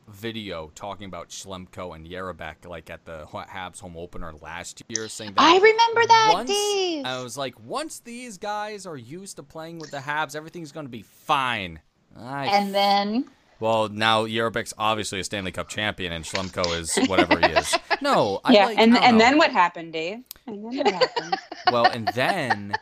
video 0.08 0.72
talking 0.76 1.08
about 1.08 1.30
Schlemko 1.30 1.96
and 1.96 2.06
Jerabek 2.08 2.66
like 2.68 2.90
at 2.90 3.06
the 3.06 3.26
Habs 3.26 3.80
home 3.80 3.98
opener 3.98 4.34
last 4.42 4.82
year, 4.88 5.08
saying 5.08 5.34
that 5.34 5.42
I 5.42 5.56
remember 5.56 6.08
that, 6.08 6.30
once, 6.34 6.50
Dave. 6.50 7.06
I 7.06 7.24
was 7.24 7.38
like, 7.38 7.60
once 7.64 8.00
these 8.00 8.38
guys 8.38 8.86
are 8.86 8.98
used 8.98 9.38
to 9.38 9.44
playing 9.44 9.80
with 9.80 9.92
the 9.92 9.98
Habs, 9.98 10.36
everything's 10.36 10.72
going 10.72 10.86
to 10.86 10.92
be 10.92 11.02
fine. 11.04 11.80
I, 12.18 12.46
and 12.48 12.74
then 12.74 13.26
well, 13.60 13.90
now 13.90 14.26
Jerabek's 14.26 14.74
obviously 14.78 15.20
a 15.20 15.24
Stanley 15.24 15.52
Cup 15.52 15.70
champion, 15.70 16.12
and 16.12 16.26
Schlemko 16.26 16.78
is 16.80 16.96
whatever 17.08 17.40
he 17.40 17.46
is. 17.54 17.76
No, 18.02 18.42
I 18.44 18.52
yeah. 18.52 18.66
like, 18.66 18.78
and 18.78 18.94
I 18.94 18.96
don't 18.98 19.04
and 19.08 19.18
know. 19.18 19.24
then 19.24 19.38
what 19.38 19.52
happened, 19.52 19.94
Dave? 19.94 20.20
And 20.48 20.64
then 20.66 20.78
what 20.78 20.88
happened? 20.88 21.38
Well, 21.72 21.86
and 21.86 22.08
then 22.14 22.76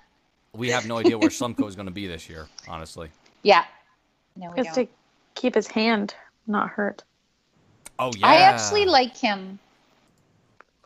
we 0.54 0.70
have 0.72 0.88
no 0.88 0.98
idea 0.98 1.18
where 1.18 1.30
Schlemko 1.30 1.68
is 1.70 1.76
going 1.76 1.86
to 1.86 1.94
be 1.94 2.08
this 2.08 2.28
year. 2.28 2.48
Honestly. 2.68 3.10
yeah. 3.44 3.64
No, 4.36 4.52
we 4.58 4.64
don't. 4.64 4.74
to 4.74 4.88
keep 5.36 5.54
his 5.54 5.68
hand 5.68 6.16
not 6.48 6.70
hurt. 6.70 7.04
Oh 8.00 8.12
yeah. 8.18 8.28
I 8.28 8.36
actually 8.38 8.86
like 8.86 9.16
him 9.16 9.60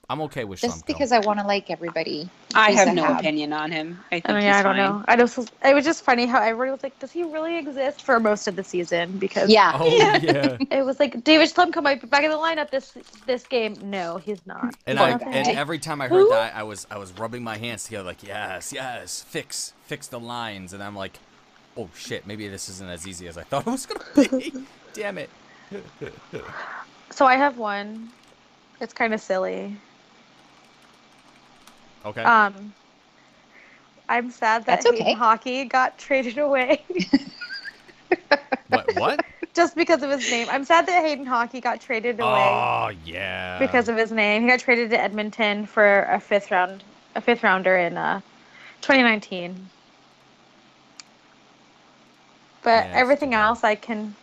I'm 0.09 0.21
okay 0.21 0.45
with 0.45 0.61
just 0.61 0.83
Schlemko. 0.83 0.87
because 0.87 1.11
I 1.11 1.19
want 1.19 1.39
to 1.39 1.45
like 1.45 1.69
everybody. 1.69 2.29
I 2.55 2.71
have 2.71 2.87
a 2.87 2.93
no 2.93 3.03
Hab. 3.03 3.19
opinion 3.19 3.51
on 3.51 3.71
him. 3.71 3.99
I 4.09 4.21
think 4.21 4.29
I 4.29 4.33
mean, 4.33 4.43
he's 4.43 4.55
I 4.55 4.63
don't 4.63 4.75
fine. 4.77 4.89
know. 4.89 5.03
I 5.05 5.17
just 5.17 5.37
it 5.65 5.73
was 5.73 5.83
just 5.83 6.01
funny 6.01 6.25
how 6.25 6.41
everybody 6.41 6.71
was 6.71 6.81
like, 6.81 6.97
"Does 6.99 7.11
he 7.11 7.23
really 7.23 7.57
exist?" 7.57 8.03
for 8.03 8.17
most 8.21 8.47
of 8.47 8.55
the 8.55 8.63
season 8.63 9.17
because 9.17 9.49
Yeah. 9.49 9.73
Oh 9.75 9.85
yeah. 9.85 10.57
it 10.71 10.85
was 10.85 11.01
like 11.01 11.25
David 11.25 11.53
Schlemko 11.53 11.83
might 11.83 11.99
be 11.99 12.07
back 12.07 12.23
in 12.23 12.31
the 12.31 12.37
lineup 12.37 12.71
this 12.71 12.97
this 13.25 13.45
game. 13.45 13.75
No, 13.83 14.17
he's 14.17 14.39
not. 14.47 14.75
And 14.85 14.97
I 14.97 15.17
guy. 15.17 15.29
and 15.29 15.57
every 15.57 15.79
time 15.79 15.99
I 15.99 16.07
heard 16.07 16.31
that, 16.31 16.55
I 16.55 16.63
was 16.63 16.87
I 16.89 16.97
was 16.97 17.11
rubbing 17.11 17.43
my 17.43 17.57
hands 17.57 17.83
together 17.83 18.05
like 18.05 18.23
yes, 18.23 18.71
yes, 18.71 19.25
fix 19.27 19.73
fix 19.83 20.07
the 20.07 20.21
lines, 20.21 20.71
and 20.71 20.81
I'm 20.81 20.95
like, 20.95 21.19
oh 21.75 21.89
shit, 21.97 22.25
maybe 22.25 22.47
this 22.47 22.69
isn't 22.69 22.89
as 22.89 23.05
easy 23.05 23.27
as 23.27 23.37
I 23.37 23.43
thought 23.43 23.67
it 23.67 23.71
was 23.71 23.85
gonna 23.85 24.29
be. 24.39 24.53
Damn 24.93 25.17
it. 25.17 25.29
So 27.11 27.25
I 27.25 27.35
have 27.35 27.57
one. 27.57 28.11
It's 28.79 28.93
kind 28.93 29.13
of 29.13 29.21
silly. 29.21 29.81
Okay. 32.05 32.23
Um, 32.25 32.73
I'm 34.09 34.29
sad 34.31 34.65
that 34.65 34.83
That's 34.83 34.85
Hayden 34.85 35.01
okay. 35.01 35.15
Hockey 35.19 35.65
got 35.65 35.97
traded 35.99 36.37
away 36.37 36.87
what? 38.69 38.93
What? 38.93 39.21
just 39.55 39.75
because 39.75 40.03
of 40.03 40.11
his 40.11 40.27
name. 40.27 40.49
I'm 40.49 40.63
sad 40.63 40.87
that 40.87 41.03
Hayden 41.03 41.25
Hawkey 41.25 41.61
got 41.61 41.81
traded 41.81 42.19
away 42.19 42.69
Oh 42.83 42.89
yeah. 43.03 43.59
because 43.59 43.89
of 43.89 43.97
his 43.97 44.11
name. 44.11 44.43
He 44.43 44.47
got 44.49 44.59
traded 44.59 44.91
to 44.91 44.99
Edmonton 45.01 45.65
for 45.65 46.03
a 46.03 46.19
fifth 46.19 46.51
round, 46.51 46.83
a 47.15 47.21
fifth 47.21 47.43
rounder 47.43 47.75
in 47.77 47.97
uh, 47.97 48.21
2019. 48.81 49.71
But 52.61 52.87
Yeah, 52.87 52.93
everything 52.93 53.33
else, 53.33 53.63
I 53.63 53.75
can 53.75 54.15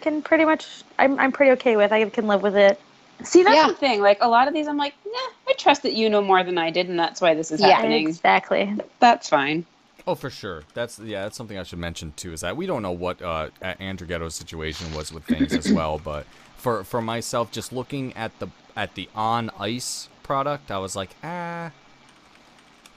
can 0.00 0.22
pretty 0.22 0.44
much. 0.44 0.66
I'm 0.98 1.18
I'm 1.18 1.32
pretty 1.32 1.52
okay 1.52 1.76
with. 1.76 1.92
I 1.92 2.08
can 2.08 2.26
live 2.26 2.42
with 2.42 2.56
it. 2.56 2.80
See, 3.22 3.42
that's 3.42 3.56
Yeah. 3.56 3.68
the 3.68 3.74
thing. 3.74 4.00
Like 4.02 4.18
a 4.20 4.28
lot 4.28 4.46
of 4.46 4.52
these, 4.54 4.68
I'm 4.68 4.76
like, 4.76 4.94
nah, 5.06 5.12
I 5.48 5.54
trust 5.54 5.82
that 5.84 5.94
you 5.94 6.10
know 6.10 6.20
more 6.20 6.44
than 6.44 6.58
I 6.58 6.70
did, 6.70 6.88
and 6.88 6.98
that's 6.98 7.20
why 7.20 7.34
this 7.34 7.50
is 7.50 7.60
Yeah. 7.60 7.68
happening. 7.68 8.06
Exactly. 8.06 8.74
That's 9.00 9.28
fine. 9.28 9.64
Oh, 10.06 10.14
for 10.14 10.30
sure. 10.30 10.62
That's 10.74 10.98
yeah. 10.98 11.22
That's 11.22 11.36
something 11.36 11.58
I 11.58 11.62
should 11.62 11.78
mention 11.78 12.12
too. 12.16 12.32
Is 12.32 12.40
that 12.42 12.56
we 12.56 12.66
don't 12.66 12.82
know 12.82 12.92
what 12.92 13.20
uh, 13.22 13.48
A- 13.62 13.74
Andrighetto's 13.74 14.34
situation 14.34 14.92
was 14.94 15.12
with 15.12 15.24
things 15.24 15.52
as 15.54 15.72
well. 15.72 15.98
But 16.04 16.26
for 16.56 16.84
for 16.84 17.00
myself, 17.02 17.50
just 17.50 17.72
looking 17.72 18.12
at 18.16 18.38
the 18.38 18.48
at 18.76 18.94
the 18.94 19.08
on 19.14 19.50
ice 19.58 20.08
product, 20.22 20.70
I 20.70 20.78
was 20.78 20.94
like, 20.94 21.10
ah, 21.24 21.70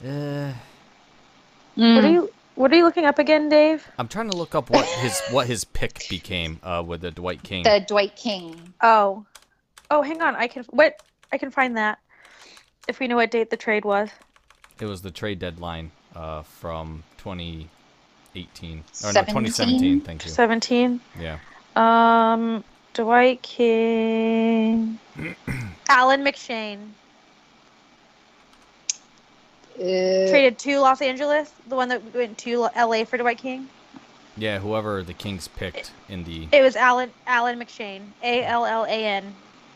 uh, 0.06 0.52
What 1.76 2.04
are 2.04 2.10
you 2.12 2.32
What 2.56 2.72
are 2.72 2.76
you 2.76 2.84
looking 2.84 3.06
up 3.06 3.20
again, 3.20 3.48
Dave? 3.50 3.88
I'm 3.98 4.08
trying 4.08 4.30
to 4.30 4.38
look 4.38 4.54
up 4.56 4.70
what 4.70 4.86
his 4.86 5.20
what 5.32 5.48
his 5.48 5.64
pick 5.64 6.06
became 6.10 6.60
uh, 6.64 6.84
with 6.86 7.02
the 7.02 7.12
Dwight 7.12 7.42
King. 7.44 7.64
the 7.64 7.84
Dwight 7.88 8.16
King? 8.16 8.74
Oh, 8.82 9.26
oh, 9.90 10.02
hang 10.02 10.22
on. 10.22 10.36
I 10.36 10.48
can 10.48 10.66
what? 10.70 11.02
I 11.32 11.38
can 11.38 11.52
find 11.52 11.78
that 11.78 12.00
if 12.88 13.00
we 13.00 13.08
know 13.08 13.16
what 13.16 13.32
date 13.32 13.50
the 13.50 13.58
trade 13.58 13.86
was. 13.86 14.10
It 14.80 14.86
was 14.86 15.02
the 15.02 15.12
trade 15.12 15.40
deadline 15.40 15.92
uh, 16.16 16.42
from 16.42 17.04
2018 17.18 17.70
or 19.04 19.08
no 19.08 19.12
17? 19.12 19.26
2017. 19.36 20.02
Thank 20.02 20.26
you. 20.26 20.32
Seventeen. 20.32 21.00
Yeah. 21.20 21.40
Um, 21.76 22.64
Dwight 22.94 23.42
King, 23.42 25.00
Allan 25.90 26.24
McShane 26.24 26.90
Uh, 29.80 30.30
traded 30.30 30.60
to 30.60 30.80
Los 30.80 31.02
Angeles. 31.02 31.52
The 31.68 31.76
one 31.76 31.88
that 31.90 32.14
went 32.14 32.38
to 32.40 32.68
L.A. 32.76 33.06
for 33.06 33.18
Dwight 33.18 33.38
King. 33.38 33.70
Yeah. 34.38 34.60
Whoever 34.60 35.04
the 35.04 35.14
Kings 35.14 35.48
picked 35.48 35.92
in 36.10 36.24
the 36.26 36.48
It 36.52 36.62
was 36.62 36.76
Allan 36.76 37.12
Allan 37.28 37.60
McShane. 37.60 38.02
A 38.24 38.44
L 38.44 38.66
L 38.66 38.84
A 38.86 38.90
N 38.90 39.36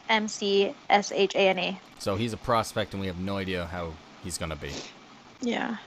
M 0.09 0.27
C 0.27 0.73
S 0.89 1.11
H 1.11 1.35
A 1.35 1.49
N 1.49 1.59
E. 1.59 1.79
so 1.99 2.15
he's 2.15 2.33
a 2.33 2.37
prospect 2.37 2.93
and 2.93 2.99
we 3.01 3.07
have 3.07 3.19
no 3.19 3.37
idea 3.37 3.65
how 3.67 3.93
he's 4.23 4.37
gonna 4.37 4.55
be. 4.57 4.71
Yeah. 5.41 5.77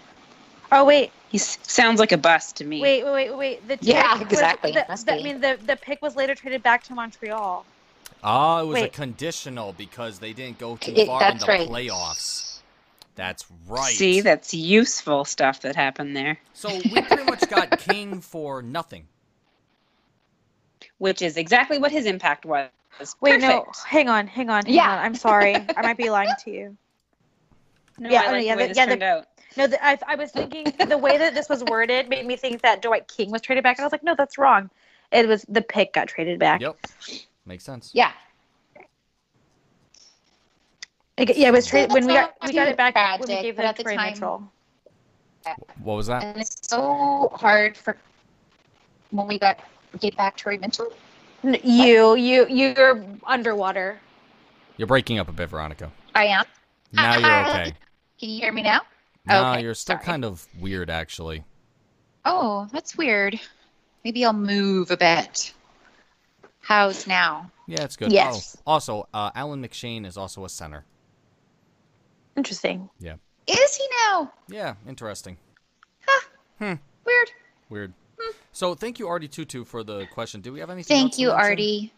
Oh 0.72 0.84
wait, 0.84 1.12
He 1.28 1.38
sounds 1.38 2.00
like 2.00 2.12
a 2.12 2.16
bust 2.18 2.56
to 2.56 2.64
me. 2.64 2.80
wait, 2.80 3.04
wait, 3.04 3.12
wait, 3.30 3.36
wait. 3.36 3.68
The 3.68 3.78
Yeah, 3.82 4.02
trade 4.16 4.24
was- 4.24 4.32
exactly. 4.32 4.72
the- 4.72 4.84
the- 5.04 5.12
I 5.12 5.22
mean, 5.22 5.40
the 5.40 5.58
the 5.64 5.76
pick 5.76 6.00
was 6.02 6.16
later 6.16 6.34
traded 6.34 6.62
back 6.62 6.82
to 6.84 6.94
Montreal. 6.94 7.64
Ah, 8.24 8.60
it 8.62 8.66
was 8.66 8.82
a 8.82 8.88
conditional 8.88 9.72
because 9.74 10.18
they 10.18 10.32
didn't 10.32 10.58
go 10.58 10.76
too 10.76 10.92
It- 10.96 11.06
far 11.06 11.30
in 11.30 11.38
the 11.38 11.46
right. 11.46 11.68
playoffs. 11.68 12.55
That's 13.16 13.44
right. 13.66 13.94
See, 13.94 14.20
that's 14.20 14.52
useful 14.54 15.24
stuff 15.24 15.62
that 15.62 15.74
happened 15.74 16.14
there, 16.16 16.38
so 16.52 16.68
we 16.68 17.02
pretty 17.02 17.24
much 17.24 17.48
got 17.48 17.78
King 17.78 18.20
for 18.20 18.62
nothing. 18.62 19.06
which 20.98 21.20
is 21.22 21.36
exactly 21.36 21.78
what 21.78 21.90
his 21.92 22.06
impact 22.06 22.44
was. 22.44 22.68
Wait, 23.20 23.40
no, 23.40 23.66
hang 23.86 24.08
on, 24.08 24.26
hang 24.26 24.48
on, 24.50 24.64
hang 24.64 24.74
Yeah. 24.74 24.92
on. 24.92 24.98
I'm 24.98 25.14
sorry, 25.14 25.54
I 25.54 25.82
might 25.82 25.96
be 25.98 26.08
lying 26.18 26.32
to 26.44 26.50
you. 26.50 26.76
No, 27.98 28.08
Yeah, 28.10 28.22
I 28.22 28.26
oh, 28.28 28.32
like 28.32 28.44
yeah, 28.46 28.54
the 28.54 28.58
way 28.58 28.62
the- 28.64 28.68
this 28.68 28.76
yeah, 28.76 28.94
the- 28.96 29.04
out. 29.04 29.26
No, 29.58 29.66
the, 29.66 29.82
I, 29.86 29.98
I 30.06 30.14
was 30.16 30.30
thinking 30.32 30.70
the 30.86 30.98
way 30.98 31.16
that 31.16 31.32
this 31.34 31.48
was 31.48 31.64
worded 31.64 32.10
made 32.10 32.26
me 32.26 32.36
think 32.36 32.60
that 32.60 32.82
Dwight 32.82 33.08
King 33.08 33.30
was 33.30 33.40
traded 33.40 33.64
back, 33.64 33.78
and 33.78 33.84
I 33.84 33.86
was 33.86 33.92
like, 33.92 34.04
no, 34.04 34.14
that's 34.14 34.36
wrong. 34.36 34.68
It 35.12 35.26
was 35.26 35.46
the 35.48 35.62
pick 35.62 35.94
got 35.94 36.08
traded 36.08 36.38
back. 36.38 36.60
Yep. 36.60 36.76
Makes 37.46 37.64
sense. 37.64 37.90
yeah. 37.94 38.12
It- 41.16 41.36
yeah, 41.36 41.48
it 41.48 41.52
was 41.52 41.66
traded 41.66 41.90
Well, 41.90 42.00
when 42.00 42.06
we 42.06 42.14
got 42.14 42.34
we 42.44 42.52
got 42.52 42.68
it 42.68 42.76
back 42.76 42.94
when 43.18 43.28
we 43.28 43.42
gave 43.42 43.56
but 43.56 43.62
them 43.62 43.68
at 43.70 43.76
the 43.76 43.84
time- 43.84 44.12
Mitchell. 44.12 44.52
What 45.82 45.94
was 45.94 46.08
that? 46.08 46.24
And 46.24 46.38
it's 46.40 46.68
so 46.68 47.30
hard 47.34 47.76
for 47.76 47.96
when 49.10 49.26
we 49.28 49.38
got 49.38 49.60
get 50.00 50.16
back 50.16 50.36
Torrey 50.36 50.58
Mitchell. 50.58 50.92
N- 51.44 51.58
You, 51.62 52.16
you, 52.16 52.46
you're 52.48 53.04
underwater. 53.24 53.98
You're 54.76 54.88
breaking 54.88 55.18
up 55.20 55.28
a 55.28 55.32
bit, 55.32 55.48
Veronica. 55.48 55.90
I 56.14 56.26
am. 56.26 56.44
Now 56.92 57.16
you're 57.16 57.46
okay. 57.48 57.72
Can 58.18 58.28
you 58.30 58.40
hear 58.40 58.52
me 58.52 58.62
now? 58.62 58.80
No, 59.26 59.52
Okay, 59.52 59.62
you're 59.62 59.74
still 59.74 59.94
sorry. 59.96 60.04
kind 60.04 60.24
of 60.24 60.46
weird, 60.60 60.90
actually. 60.90 61.44
Oh, 62.24 62.68
that's 62.72 62.96
weird. 62.96 63.38
Maybe 64.04 64.24
I'll 64.24 64.32
move 64.32 64.90
a 64.90 64.96
bit. 64.96 65.52
How's 66.60 67.06
now? 67.06 67.50
Yeah, 67.68 67.84
it's 67.84 67.96
good. 67.96 68.10
Yes. 68.12 68.56
Oh, 68.66 68.72
also, 68.72 69.08
uh, 69.14 69.30
Allan 69.36 69.62
McShane 69.62 70.04
is 70.04 70.16
also 70.16 70.44
a 70.44 70.48
center. 70.48 70.84
Interesting. 72.36 72.88
Yeah. 72.98 73.14
Is 73.46 73.76
he 73.76 73.84
now? 74.04 74.32
Yeah, 74.48 74.74
interesting. 74.88 75.36
Huh. 76.06 76.26
Hmm. 76.58 76.74
Weird. 77.04 77.30
Weird. 77.70 77.92
Hmm. 78.20 78.32
So 78.52 78.74
thank 78.74 78.98
you, 78.98 79.08
Artie 79.08 79.28
Tutu, 79.28 79.64
for 79.64 79.82
the 79.84 80.06
question. 80.12 80.40
Do 80.40 80.52
we 80.52 80.60
have 80.60 80.70
anything? 80.70 80.96
Thank 80.96 81.14
to 81.14 81.20
you. 81.22 81.30
Artie. 81.30 81.92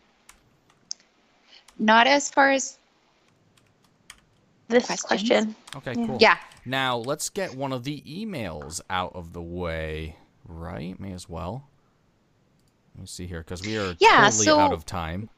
Not 1.79 2.07
as 2.07 2.29
far 2.31 2.51
as 2.51 2.79
This 4.69 4.85
Questions? 4.87 5.03
question. 5.03 5.57
Okay, 5.77 5.95
Yeah. 5.99 6.07
cool. 6.07 6.19
yeah. 6.21 6.37
Now 6.67 6.99
let's 6.99 7.31
get 7.31 7.55
one 7.55 7.73
of 7.73 7.85
the 7.85 8.03
emails 8.03 8.81
out 8.91 9.15
of 9.15 9.33
the 9.33 9.41
way, 9.41 10.17
right? 10.47 10.99
May 11.01 11.13
as 11.13 11.27
well. 11.29 11.67
Let 12.95 13.01
me 13.03 13.07
see 13.07 13.27
here, 13.27 13.41
because 13.41 13.63
we 13.63 13.79
are 13.79 13.97
Yeah, 14.01 14.25
totally 14.29 14.45
so- 14.45 14.61
out 14.61 14.73
of 14.75 14.85
time. 14.85 15.31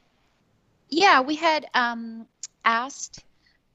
Yeah, 0.89 1.21
we 1.21 1.37
had 1.37 1.67
um, 1.75 2.27
asked 2.65 3.23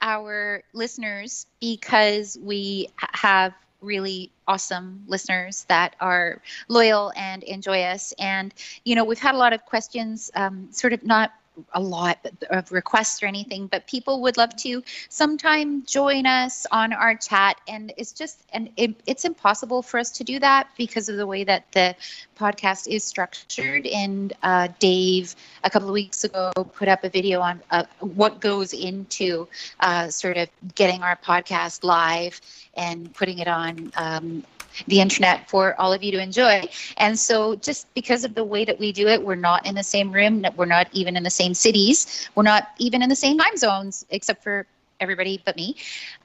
our 0.02 0.64
listeners 0.74 1.46
because 1.60 2.38
we 2.42 2.90
have 2.98 3.54
really 3.82 4.32
awesome 4.48 5.04
listeners 5.08 5.66
that 5.70 5.96
are 6.00 6.42
loyal 6.68 7.12
and 7.16 7.44
enjoy 7.44 7.82
us. 7.84 8.14
And, 8.20 8.54
you 8.84 8.96
know, 8.96 9.04
we've 9.04 9.20
had 9.20 9.36
a 9.36 9.38
lot 9.38 9.54
of 9.54 9.66
questions, 9.66 10.32
um, 10.36 10.68
sort 10.72 10.94
of 10.94 11.04
not 11.04 11.32
a 11.74 11.80
lot 11.80 12.20
of 12.50 12.72
requests 12.72 13.22
or 13.24 13.26
anything, 13.26 13.68
but 13.68 13.88
people 13.88 14.22
would 14.22 14.38
love 14.38 14.56
to 14.58 14.84
sometime 15.10 15.84
join 15.86 16.26
us 16.26 16.66
on 16.72 16.94
our 16.94 17.16
chat. 17.16 17.60
And 17.68 17.94
it's 17.98 18.12
just, 18.12 18.42
and 18.54 18.70
it, 18.78 18.96
it's 19.06 19.26
impossible 19.26 19.82
for 19.82 20.00
us 20.00 20.12
to 20.12 20.24
do 20.24 20.40
that 20.40 20.68
because 20.78 21.10
of 21.10 21.18
the 21.18 21.28
way 21.28 21.44
that 21.44 21.72
the 21.72 21.96
podcast 22.38 22.88
is 22.88 23.04
structured. 23.04 23.86
And 23.88 24.34
uh, 24.44 24.70
Dave, 24.80 25.36
a 25.64 25.70
couple 25.70 25.88
of 25.88 25.94
weeks 25.94 26.24
ago, 26.24 26.52
put 26.54 26.88
up 26.88 27.04
a 27.04 27.10
video 27.10 27.42
on 27.42 27.62
uh, 27.72 27.86
what 28.00 28.40
goes 28.40 28.74
into 28.74 29.48
uh, 29.80 30.10
sort 30.10 30.38
of 30.38 30.50
getting 30.76 31.04
our 31.04 31.16
podcast 31.16 31.84
live 31.84 32.40
and 32.76 33.14
putting 33.14 33.40
it 33.40 33.48
on 33.48 33.92
um, 33.96 34.44
the 34.88 35.02
internet 35.02 35.50
for 35.50 35.80
all 35.80 35.94
of 35.94 36.04
you 36.04 36.12
to 36.12 36.20
enjoy. 36.20 36.64
And 36.98 37.18
so, 37.18 37.56
just 37.56 37.94
because 37.94 38.24
of 38.24 38.36
the 38.36 38.44
way 38.44 38.66
that 38.66 38.80
we 38.80 38.92
do 38.92 39.08
it, 39.08 39.24
we're 39.24 39.36
not 39.36 39.66
in 39.66 39.76
the 39.76 39.84
same 39.84 40.12
room, 40.12 40.46
we're 40.56 40.66
not 40.66 40.88
even 40.94 41.16
in 41.16 41.24
the 41.24 41.30
same 41.30 41.54
cities, 41.54 42.30
we're 42.36 42.44
not 42.44 42.70
even 42.78 43.02
in 43.02 43.10
the 43.10 43.16
same 43.16 43.38
time 43.38 43.58
zones, 43.58 44.06
except 44.10 44.44
for 44.44 44.68
everybody 45.00 45.42
but 45.46 45.56
me. 45.56 45.76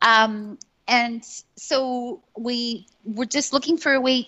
Um, 0.03 0.59
and 0.89 1.25
so, 1.57 2.21
we 2.37 2.87
we're 3.05 3.25
just 3.25 3.53
looking 3.53 3.77
for 3.77 3.93
a 3.95 4.01
way. 4.01 4.27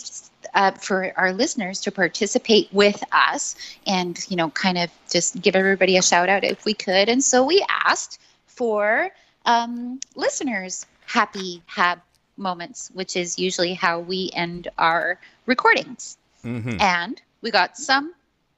Uh, 0.55 0.73
for 0.73 1.13
our 1.17 1.33
listeners 1.33 1.81
to 1.81 1.91
participate 1.91 2.69
with 2.73 3.03
us 3.13 3.55
and 3.87 4.19
you 4.29 4.37
know 4.37 4.51
kind 4.51 4.77
of 4.77 4.91
just 5.11 5.41
give 5.41 5.55
everybody 5.55 5.97
a 5.97 6.03
shout 6.03 6.29
out 6.29 6.45
if 6.45 6.65
we 6.65 6.75
could 6.75 7.09
and 7.09 7.23
so 7.23 7.45
we 7.45 7.65
asked 7.69 8.19
for 8.47 9.11
um, 9.47 9.99
listeners 10.17 10.85
happy 11.07 11.63
hab 11.67 12.01
moments 12.43 12.91
which 12.95 13.17
is 13.17 13.39
usually 13.39 13.75
how 13.75 14.01
we 14.01 14.31
end 14.35 14.69
our 14.79 15.19
recordings 15.47 16.19
hmm 16.43 16.77
and 16.81 17.23
we 17.41 17.51
got 17.51 17.77
some 17.79 18.13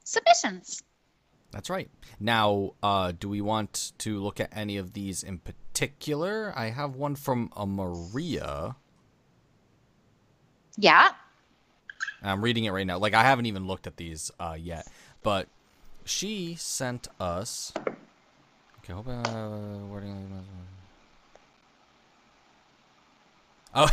submissions 0.04 0.82
That's 1.52 1.70
right. 1.70 1.88
Now, 2.18 2.74
uh, 2.82 3.12
do 3.14 3.28
we 3.28 3.40
want 3.40 3.92
to 3.98 4.18
look 4.18 4.40
at 4.40 4.50
any 4.50 4.76
of 4.76 4.92
these 4.92 5.22
in 5.22 5.38
particular? 5.38 6.52
I 6.56 6.70
have 6.70 6.96
one 6.96 7.14
from 7.14 7.52
a 7.54 7.64
Maria. 7.64 8.74
yeah 10.76 11.12
I'm 12.24 12.42
reading 12.42 12.64
it 12.64 12.70
right 12.72 12.86
now. 12.86 12.98
Like 12.98 13.14
I 13.14 13.22
haven't 13.22 13.46
even 13.46 13.66
looked 13.66 13.86
at 13.86 13.96
these 13.96 14.30
uh, 14.40 14.56
yet, 14.58 14.88
but 15.22 15.46
she 16.04 16.56
sent 16.56 17.06
us. 17.20 17.72
Okay, 18.80 18.92
hope 18.92 19.08
I 19.08 19.22
uh, 19.22 19.78
wording. 19.86 20.44
Oh. 23.74 23.90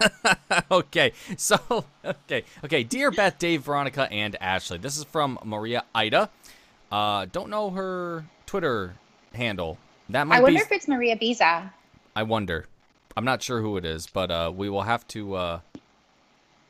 okay, 0.70 1.12
so 1.38 1.86
okay, 2.04 2.44
okay, 2.62 2.82
dear 2.82 3.10
Beth, 3.10 3.38
Dave, 3.38 3.62
Veronica, 3.62 4.10
and 4.12 4.36
Ashley. 4.40 4.76
This 4.76 4.98
is 4.98 5.04
from 5.04 5.38
Maria 5.42 5.84
Ida. 5.94 6.28
Uh, 6.92 7.26
don't 7.32 7.48
know 7.48 7.70
her 7.70 8.26
Twitter 8.44 8.96
handle. 9.32 9.78
That 10.10 10.26
might 10.26 10.36
i 10.36 10.40
wonder 10.40 10.58
be. 10.58 10.64
if 10.64 10.70
it's 10.70 10.86
maria 10.86 11.16
biza 11.16 11.70
I 12.14 12.22
wonder. 12.22 12.66
I'm 13.16 13.24
not 13.24 13.42
sure 13.42 13.62
who 13.62 13.76
it 13.78 13.84
is, 13.84 14.06
but 14.06 14.30
uh, 14.30 14.52
we 14.54 14.68
will 14.68 14.82
have 14.82 15.06
to. 15.08 15.34
Uh, 15.34 15.60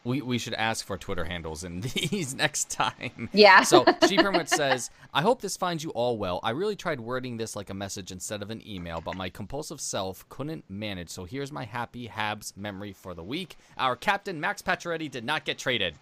we 0.07 0.23
we 0.23 0.39
should 0.39 0.55
ask 0.55 0.87
for 0.87 0.97
Twitter 0.97 1.25
handles 1.25 1.65
in 1.65 1.81
these 1.95 2.35
next 2.35 2.71
time. 2.71 3.29
yeah 3.33 3.63
So 3.63 3.85
she 4.09 4.17
pretty 4.17 4.39
much 4.39 4.49
says, 4.49 4.91
"I 5.13 5.23
hope 5.23 5.41
this 5.41 5.57
finds 5.57 5.83
you 5.83 5.91
all 5.91 6.17
well. 6.17 6.41
I 6.43 6.51
really 6.51 6.77
tried 6.77 7.01
wording 7.01 7.37
this 7.37 7.57
like 7.57 7.71
a 7.71 7.75
message 7.75 8.13
instead 8.13 8.43
of 8.43 8.51
an 8.51 8.67
email, 8.67 9.01
but 9.01 9.17
my 9.17 9.29
compulsive 9.29 9.81
self 9.81 10.27
couldn't 10.29 10.65
manage. 10.69 11.11
So 11.11 11.25
here's 11.25 11.53
my 11.53 11.65
happy 11.65 12.09
Habs 12.09 12.57
memory 12.57 12.93
for 12.93 13.15
the 13.15 13.25
week. 13.25 13.57
Our 13.77 13.97
captain 13.97 14.41
Max 14.41 14.63
Pacioretty 14.63 15.11
did 15.11 15.25
not 15.25 15.45
get 15.45 15.59
traded, 15.59 15.97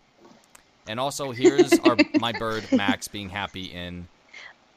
and 0.86 1.00
also 1.00 1.32
here's 1.32 1.72
our 1.80 1.96
my 2.20 2.32
bird 2.32 2.70
Max 2.72 3.08
being 3.08 3.30
happy 3.30 3.64
in 3.64 4.06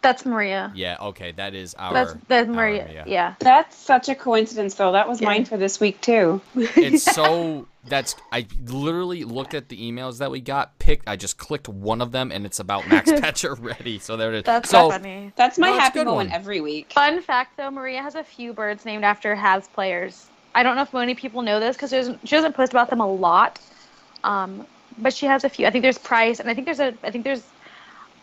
That's 0.02 0.26
Maria. 0.26 0.72
Yeah, 0.76 0.98
okay, 1.02 1.32
that 1.34 1.54
is 1.56 1.74
our. 1.76 1.92
That's 1.94 2.14
that's 2.28 2.48
our 2.48 2.54
Maria. 2.56 3.04
Yeah. 3.08 3.34
That's 3.40 3.76
such 3.76 4.10
a 4.10 4.16
coincidence, 4.16 4.76
though. 4.76 4.92
That 4.92 5.08
was 5.10 5.20
Yeah. 5.22 5.28
mine 5.28 5.46
for 5.46 5.58
this 5.58 5.80
week 5.80 6.00
too. 6.02 6.40
It's 6.56 7.04
so 7.04 7.68
that's 7.84 8.16
I 8.32 8.46
literally 8.66 9.24
looked 9.24 9.54
at 9.54 9.70
the 9.70 9.92
emails 9.92 10.20
that 10.20 10.30
we 10.30 10.40
got, 10.40 10.78
picked. 10.78 11.08
I 11.10 11.16
just 11.16 11.38
clicked 11.38 11.68
one 11.68 12.02
of 12.02 12.12
them, 12.12 12.32
and 12.32 12.46
it's 12.46 12.60
about 12.60 12.88
Max 12.88 13.10
Pacioretty. 13.12 14.00
So 14.02 14.18
there 14.18 14.32
it 14.34 14.38
is. 14.40 14.44
That's 14.44 14.70
so 14.70 14.90
so 14.90 14.92
funny. 14.92 15.32
That's 15.36 15.58
my 15.58 15.68
No, 15.68 15.74
it's 15.74 15.80
a 15.80 15.84
happy 15.84 16.00
moment 16.04 16.30
one. 16.30 16.32
every 16.32 16.62
week. 16.62 16.94
Fun 16.94 17.22
fact 17.22 17.58
though, 17.58 17.72
Maria 17.72 18.02
has 18.02 18.16
a 18.16 18.24
few 18.24 18.54
birds 18.54 18.86
named 18.86 19.04
after 19.04 19.36
Habs 19.36 19.72
players. 19.74 20.28
I 20.54 20.64
don't 20.64 20.76
know 20.76 20.84
if 20.84 20.94
many 20.94 21.16
people 21.16 21.42
know 21.42 21.60
this 21.60 21.76
because 21.76 21.92
she 22.24 22.36
doesn't 22.36 22.54
post 22.54 22.72
about 22.72 22.90
them 22.90 23.00
a 23.02 23.08
lot. 23.12 23.60
Um, 24.24 24.66
but 25.00 25.14
she 25.14 25.26
has 25.26 25.44
a 25.44 25.50
few. 25.50 25.66
I 25.68 25.72
think 25.72 25.82
there's 25.84 25.98
Price, 26.00 26.40
and 26.40 26.50
I 26.50 26.54
think 26.54 26.66
there's 26.66 26.80
a. 26.80 26.94
I 27.04 27.12
think 27.12 27.24
there's. 27.24 27.44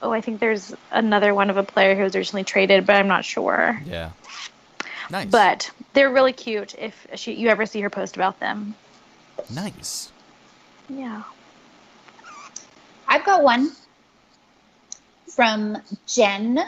Oh, 0.04 0.12
I 0.12 0.20
think 0.20 0.38
there's 0.38 0.74
another 0.90 1.34
one 1.34 1.48
of 1.48 1.56
a 1.56 1.62
player 1.62 1.96
who 1.96 2.02
was 2.02 2.14
originally 2.14 2.44
traded, 2.44 2.84
but 2.84 2.96
I'm 2.96 3.08
not 3.08 3.24
sure. 3.24 3.80
yeah, 3.86 4.10
nice, 5.10 5.30
But 5.30 5.70
they're 5.94 6.10
really 6.10 6.34
cute 6.34 6.74
if 6.78 7.06
she, 7.14 7.32
you 7.32 7.48
ever 7.48 7.64
see 7.64 7.80
her 7.80 7.88
post 7.88 8.14
about 8.14 8.38
them. 8.38 8.74
nice. 9.50 10.12
Yeah. 10.90 11.22
I've 13.08 13.24
got 13.24 13.42
one 13.42 13.72
from 15.34 15.78
Jen 16.06 16.60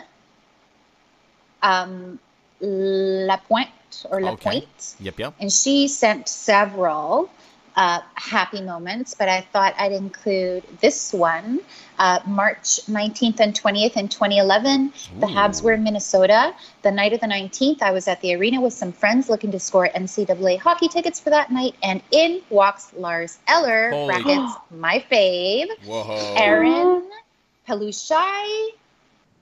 um, 1.63 2.19
Lapointe 2.61 3.69
or 4.11 4.23
Lapointe. 4.23 4.47
Okay. 4.47 4.55
Lapointe. 4.55 4.95
Yep, 5.01 5.19
yep. 5.19 5.35
And 5.41 5.53
she 5.53 5.89
sent 5.89 6.27
several 6.27 7.31
uh, 7.77 8.01
happy 8.15 8.63
moments, 8.63 9.15
but 9.15 9.29
I 9.29 9.43
thought 9.53 9.75
I'd 9.79 9.93
include 9.93 10.65
this 10.81 11.13
one. 11.13 11.61
Uh, 11.99 12.21
March 12.27 12.81
19th 12.87 13.41
and 13.41 13.55
20th 13.55 13.97
in 13.97 14.09
2011, 14.09 14.93
the 15.21 15.27
Habs 15.27 15.63
were 15.63 15.73
in 15.73 15.83
Minnesota. 15.83 16.55
The 16.83 16.91
night 16.91 17.13
of 17.13 17.21
the 17.21 17.27
19th, 17.27 17.83
I 17.83 17.91
was 17.93 18.09
at 18.09 18.21
the 18.23 18.35
arena 18.35 18.61
with 18.61 18.73
some 18.73 18.93
friends 18.93 19.29
looking 19.29 19.51
to 19.53 19.61
score 19.61 19.89
NCAA 19.95 20.59
hockey 20.59 20.89
tickets 20.89 21.21
for 21.21 21.31
that 21.31 21.51
night, 21.53 21.75
and 21.83 22.03
in 22.11 22.43
walks 22.51 22.93
Lars 22.95 23.39
Eller, 23.47 23.91
Holy- 23.91 24.07
brackets, 24.07 24.53
my 24.71 25.05
fave, 25.11 25.69
Whoa. 25.85 26.35
Aaron 26.37 27.11
Palushaj, 27.69 28.69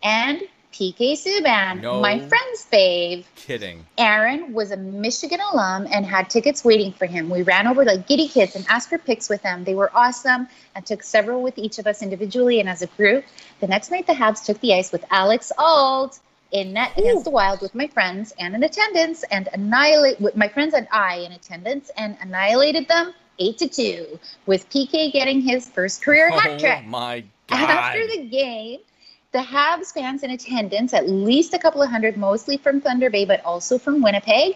and 0.02 0.42
PK 0.74 1.12
Subban, 1.12 1.82
No. 1.82 2.00
my 2.00 2.18
friend's 2.18 2.66
fave. 2.72 3.24
Kidding. 3.36 3.86
Aaron 3.96 4.52
was 4.52 4.72
a 4.72 4.76
Michigan 4.76 5.38
alum 5.52 5.86
and 5.92 6.04
had 6.04 6.28
tickets 6.28 6.64
waiting 6.64 6.90
for 6.90 7.06
him. 7.06 7.30
We 7.30 7.42
ran 7.42 7.68
over 7.68 7.84
like 7.84 8.08
giddy 8.08 8.26
kids 8.26 8.56
and 8.56 8.66
asked 8.68 8.88
for 8.88 8.98
pics 8.98 9.28
with 9.28 9.40
them. 9.42 9.62
They 9.62 9.76
were 9.76 9.92
awesome 9.94 10.48
and 10.74 10.84
took 10.84 11.04
several 11.04 11.42
with 11.42 11.58
each 11.58 11.78
of 11.78 11.86
us 11.86 12.02
individually 12.02 12.58
and 12.58 12.68
as 12.68 12.82
a 12.82 12.88
group. 12.88 13.24
The 13.60 13.68
next 13.68 13.92
night, 13.92 14.08
the 14.08 14.14
Habs 14.14 14.44
took 14.44 14.60
the 14.60 14.74
ice 14.74 14.90
with 14.90 15.04
Alex 15.12 15.52
Auld 15.58 16.18
in 16.50 16.72
net 16.72 16.90
against 16.98 17.22
the 17.24 17.30
Wild 17.30 17.60
with 17.60 17.76
my 17.76 17.86
friends 17.86 18.34
and 18.40 18.56
in 18.56 18.64
attendance 18.64 19.22
and 19.30 19.48
annihilate 19.52 20.20
with 20.20 20.36
my 20.36 20.48
friends 20.48 20.74
and 20.74 20.88
I 20.90 21.18
in 21.18 21.30
attendance 21.30 21.92
and 21.96 22.16
annihilated 22.20 22.88
them 22.88 23.14
eight 23.38 23.58
to 23.58 23.68
two 23.68 24.18
with 24.46 24.68
PK 24.70 25.12
getting 25.12 25.40
his 25.40 25.68
first 25.68 26.02
career 26.02 26.30
hat 26.30 26.50
oh 26.50 26.58
trick. 26.58 26.80
Oh 26.84 26.88
my 26.88 27.20
god. 27.48 27.70
After 27.70 28.06
the 28.08 28.26
game, 28.26 28.80
the 29.34 29.40
Habs 29.40 29.92
fans 29.92 30.22
in 30.22 30.30
attendance, 30.30 30.94
at 30.94 31.08
least 31.08 31.54
a 31.54 31.58
couple 31.58 31.82
of 31.82 31.90
hundred, 31.90 32.16
mostly 32.16 32.56
from 32.56 32.80
Thunder 32.80 33.10
Bay, 33.10 33.24
but 33.24 33.44
also 33.44 33.78
from 33.78 34.00
Winnipeg, 34.00 34.54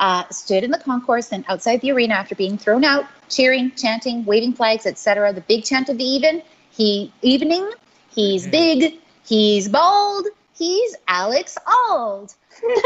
uh, 0.00 0.24
stood 0.30 0.64
in 0.64 0.72
the 0.72 0.78
concourse 0.78 1.32
and 1.32 1.44
outside 1.48 1.80
the 1.80 1.92
arena 1.92 2.14
after 2.14 2.34
being 2.34 2.58
thrown 2.58 2.84
out, 2.84 3.06
cheering, 3.30 3.70
chanting, 3.76 4.24
waving 4.24 4.52
flags, 4.52 4.84
etc. 4.84 5.32
The 5.32 5.40
big 5.42 5.64
chant 5.64 5.88
of 5.88 5.96
the 5.98 6.04
even, 6.04 6.42
he 6.70 7.12
evening, 7.22 7.70
he's 8.10 8.46
Mhm. 8.46 8.50
big, 8.50 8.94
he's 9.24 9.68
bald, 9.68 10.26
he's 10.56 10.96
Alex 11.08 11.56
Auld. 11.66 12.32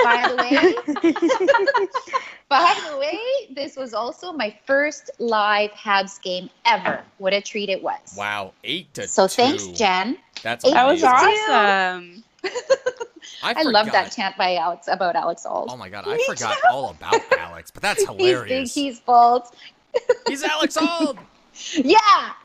By 0.03 0.27
the 0.29 0.37
way, 0.37 1.87
by 2.49 2.77
the 2.91 2.99
way, 2.99 3.18
this 3.55 3.77
was 3.77 3.95
also 3.95 4.33
my 4.33 4.55
first 4.66 5.11
live 5.18 5.71
Habs 5.71 6.21
game 6.21 6.51
ever. 6.64 7.03
What 7.18 7.33
a 7.33 7.41
treat 7.41 7.68
it 7.68 7.83
was. 7.83 8.14
wow, 8.16 8.53
eight 8.64 8.93
to 8.95 9.07
So 9.07 9.27
two. 9.27 9.35
thanks, 9.43 9.66
Jen. 9.68 10.18
That's 10.43 10.64
Eight 10.64 10.73
That 10.75 10.87
was 10.87 11.03
awesome. 11.05 12.25
I 13.43 13.62
love 13.62 13.87
that 13.93 14.11
chant 14.12 14.37
by 14.37 14.57
Alex 14.57 14.89
about 14.89 15.14
Alex 15.14 15.45
Auld. 15.47 15.68
Oh 15.71 15.77
my 15.77 15.89
god, 15.89 16.05
I 16.09 16.16
Me 16.16 16.25
forgot 16.27 16.55
too. 16.55 16.68
all 16.73 16.91
about 16.91 17.21
Alex, 17.39 17.71
but 17.71 17.83
that's 17.83 18.01
he's 18.09 18.09
big, 18.09 18.27
hilarious. 18.35 18.75
he's 18.75 19.01
bald. 19.01 19.45
He's 20.27 20.43
Alex 20.43 20.77
Auld. 20.77 21.18
Yeah, 21.74 21.98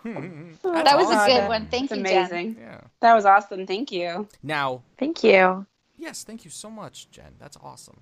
That's 0.03 0.61
that 0.63 0.97
was 0.97 1.09
a 1.11 1.26
good 1.28 1.47
one. 1.47 1.68
Thank 1.68 1.91
It's 1.91 1.97
you, 1.99 2.03
Jen. 2.05 2.57
Yeah. 2.59 2.82
That 3.01 3.13
was 3.13 3.26
awesome. 3.26 3.66
Thank 3.68 3.91
you. 3.91 4.28
Now, 4.43 4.82
Thank 4.97 5.24
you. 5.24 5.66
yes, 5.97 6.24
thank 6.24 6.45
you 6.45 6.51
so 6.51 6.70
much, 6.70 7.09
Jen. 7.11 7.34
That's 7.39 7.57
awesome. 7.61 7.97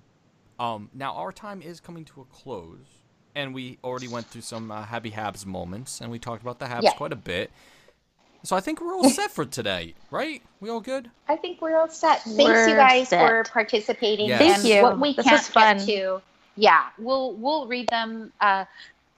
Um, 0.58 0.90
now 0.94 1.14
our 1.14 1.32
time 1.32 1.62
is 1.62 1.80
coming 1.80 2.04
to 2.06 2.20
a 2.20 2.24
close, 2.24 3.02
and 3.34 3.52
we 3.54 3.78
already 3.82 4.08
went 4.08 4.26
through 4.26 4.42
some 4.42 4.70
uh, 4.70 4.82
happy 4.84 5.10
Habs 5.10 5.44
moments, 5.46 6.00
and 6.00 6.10
we 6.10 6.18
talked 6.18 6.42
about 6.42 6.58
the 6.58 6.66
Habs 6.66 6.82
Yeah. 6.82 6.92
quite 6.92 7.12
a 7.12 7.16
bit. 7.16 7.50
So 8.44 8.54
I 8.56 8.60
think 8.60 8.80
we're 8.80 8.94
all 8.94 9.08
set 9.20 9.30
for 9.30 9.44
today, 9.46 9.94
right? 10.10 10.42
We 10.60 10.68
all 10.70 10.80
good? 10.80 11.10
I 11.28 11.36
think 11.36 11.60
we're 11.62 11.76
all 11.76 11.88
set. 11.88 12.22
Thanks, 12.22 12.38
We're 12.44 12.68
you 12.68 12.74
guys, 12.76 13.08
set. 13.08 13.26
for 13.26 13.44
participating. 13.50 14.28
Yes. 14.28 14.38
Thank 14.38 14.56
and 14.58 14.64
you. 14.64 14.82
What 14.82 15.00
we 15.00 15.14
This 15.14 15.24
can't 15.24 15.38
was 15.40 15.48
fun. 15.48 15.76
get 15.78 15.86
to, 15.86 16.22
yeah, 16.56 16.88
we'll 16.98 17.32
we'll 17.34 17.66
read 17.66 17.88
them 17.88 18.32
uh, 18.40 18.64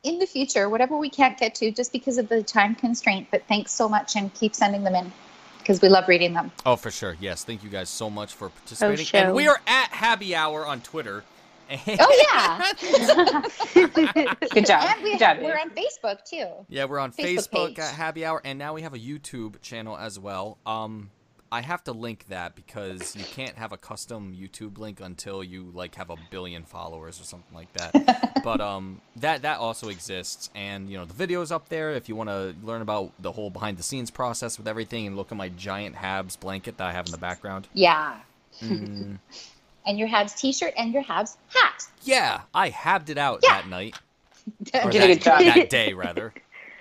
in 0.07 0.19
the 0.19 0.27
future. 0.27 0.69
Whatever 0.69 0.97
we 0.97 1.11
can't 1.11 1.37
get 1.39 1.55
to, 1.57 1.71
just 1.71 1.93
because 1.93 2.19
of 2.19 2.29
the 2.29 2.43
time 2.43 2.75
constraint. 2.75 3.29
But 3.31 3.43
thanks 3.49 3.73
so 3.73 3.89
much, 3.89 4.17
and 4.17 4.33
keep 4.35 4.55
sending 4.55 4.85
them 4.85 4.95
in 4.95 5.13
because 5.59 5.83
we 5.83 5.89
love 5.89 6.07
reading 6.07 6.33
them. 6.33 6.53
Oh, 6.65 6.77
for 6.77 6.91
sure. 6.91 7.17
Yes. 7.21 7.45
Thank 7.45 7.65
you 7.65 7.71
guys 7.71 7.89
so 7.89 8.09
much 8.09 8.35
for 8.35 8.51
participating. 8.51 9.05
show. 9.05 9.19
and 9.19 9.35
we 9.35 9.49
are 9.49 9.61
at 9.67 9.89
Happy 9.91 10.35
Hour 10.35 10.65
on 10.67 10.81
Twitter. 10.81 11.25
Oh 11.69 12.25
yeah, 12.33 12.73
Good 14.55 14.67
job. 14.67 14.85
and 14.85 15.03
we 15.03 15.11
Good 15.13 15.19
job, 15.19 15.39
we're 15.41 15.59
on 15.59 15.71
Facebook 15.71 16.19
too. 16.25 16.47
Yeah, 16.69 16.85
we're 16.85 17.01
on 17.01 17.11
Facebook 17.11 17.49
Facebook, 17.49 17.79
at 17.81 17.93
Happy 17.93 18.25
Hour, 18.25 18.41
and 18.45 18.57
now 18.57 18.75
we 18.75 18.83
have 18.83 18.95
a 18.95 18.99
YouTube 18.99 19.61
channel 19.63 19.97
as 19.97 20.17
well. 20.17 20.59
Um, 20.65 21.11
I 21.53 21.61
have 21.61 21.84
to 21.84 21.92
link 21.92 22.26
that 22.28 22.55
because 22.57 23.14
you 23.16 23.24
can't 23.24 23.57
have 23.57 23.72
a 23.72 23.76
custom 23.76 24.34
YouTube 24.38 24.78
link 24.78 25.01
until 25.01 25.44
you 25.44 25.70
like 25.74 25.94
have 25.94 26.11
a 26.11 26.16
billion 26.30 26.64
followers 26.64 27.20
or 27.20 27.24
something 27.24 27.55
like 27.55 27.72
that. 27.74 28.40
but 28.44 28.61
um, 28.61 29.01
that 29.16 29.42
that 29.42 29.59
also 29.59 29.88
exists, 29.88 30.51
and 30.55 30.90
you 30.90 30.97
know 30.99 31.05
the 31.05 31.14
videos 31.26 31.53
up 31.53 31.68
there 31.68 31.92
if 31.92 32.09
you 32.09 32.16
want 32.16 32.28
to 32.30 32.55
learn 32.64 32.82
about 32.82 33.12
the 33.20 33.32
whole 33.32 33.51
behind 33.51 33.78
the 33.78 33.82
scenes 33.82 34.11
process 34.11 34.59
with 34.59 34.66
everything, 34.66 35.07
and 35.07 35.16
look 35.16 35.30
at 35.30 35.38
my 35.38 35.49
giant 35.51 35.94
Habs 35.97 36.38
blanket 36.38 36.78
that 36.78 36.86
I 36.88 36.92
have 36.92 37.07
in 37.07 37.12
the 37.12 37.18
background. 37.18 37.68
Yeah, 37.74 38.16
Mm, 38.62 39.18
and 39.86 39.99
your 39.99 40.09
Habs 40.09 40.36
T-shirt 40.36 40.72
and 40.76 40.92
your 40.92 41.03
Habs 41.05 41.36
hat. 41.55 41.84
yeah, 42.03 42.40
I 42.55 42.70
habbed 42.70 43.11
it 43.11 43.18
out 43.18 43.40
Yeah. 43.42 43.61
that 43.62 43.68
night. 43.68 43.99
Or 44.74 44.92
that, 44.92 45.11
a 45.11 45.16
that 45.44 45.70
day 45.70 45.92
rather, 45.92 46.32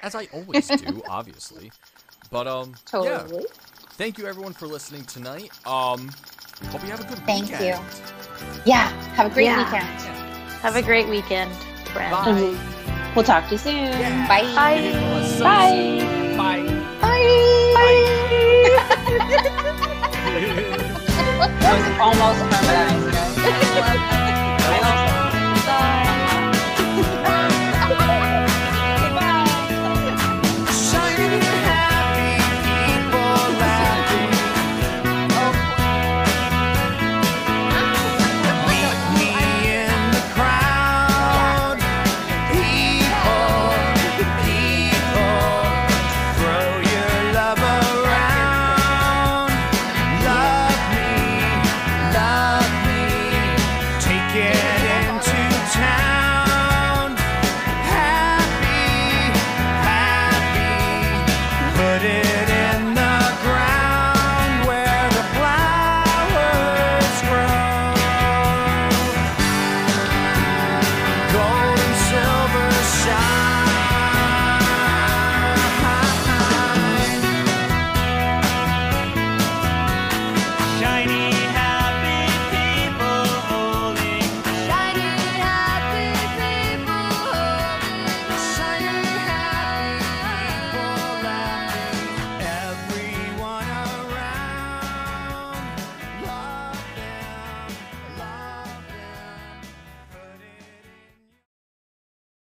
as 0.03 0.13
I 0.13 0.28
always 0.32 0.68
do, 0.68 1.01
obviously. 1.09 1.72
But 2.30 2.47
um, 2.47 2.76
yeah. 2.93 3.28
Totally. 3.96 4.12
Thank 4.12 4.18
you 4.18 4.28
everyone 4.28 4.54
for 4.54 4.68
listening 4.68 5.04
tonight. 5.06 5.52
Um, 5.66 6.10
hope 6.70 6.84
you 6.84 6.89
have 6.89 7.02
a 7.02 7.06
good 7.08 7.20
Thank 7.26 7.46
weekend. 7.52 7.64
you. 7.64 7.76
Yeah. 8.66 8.89
Have 9.16 9.28
a 9.32 9.34
great 9.34 9.46
Yeah. 9.46 9.64
weekend. 9.64 10.02
Have 10.62 10.76
a 10.76 10.82
great 10.82 11.08
weekend, 11.08 11.52
friends. 11.93 12.12
Bye. 12.12 12.58
We'll 13.16 13.24
talk 13.26 13.46
to 13.46 13.51
you 13.54 13.58
soon. 13.58 13.76
Yeah. 13.76 14.28
Bye. 14.28 14.43
Bye. 14.55 14.92
Bye. 15.39 16.36
Bye. 16.38 16.67
Bye. 17.74 18.01
That 21.66 21.74
was 21.78 22.00
almost 22.00 22.42
harmonized. 22.54 23.12
guys. 23.12 24.25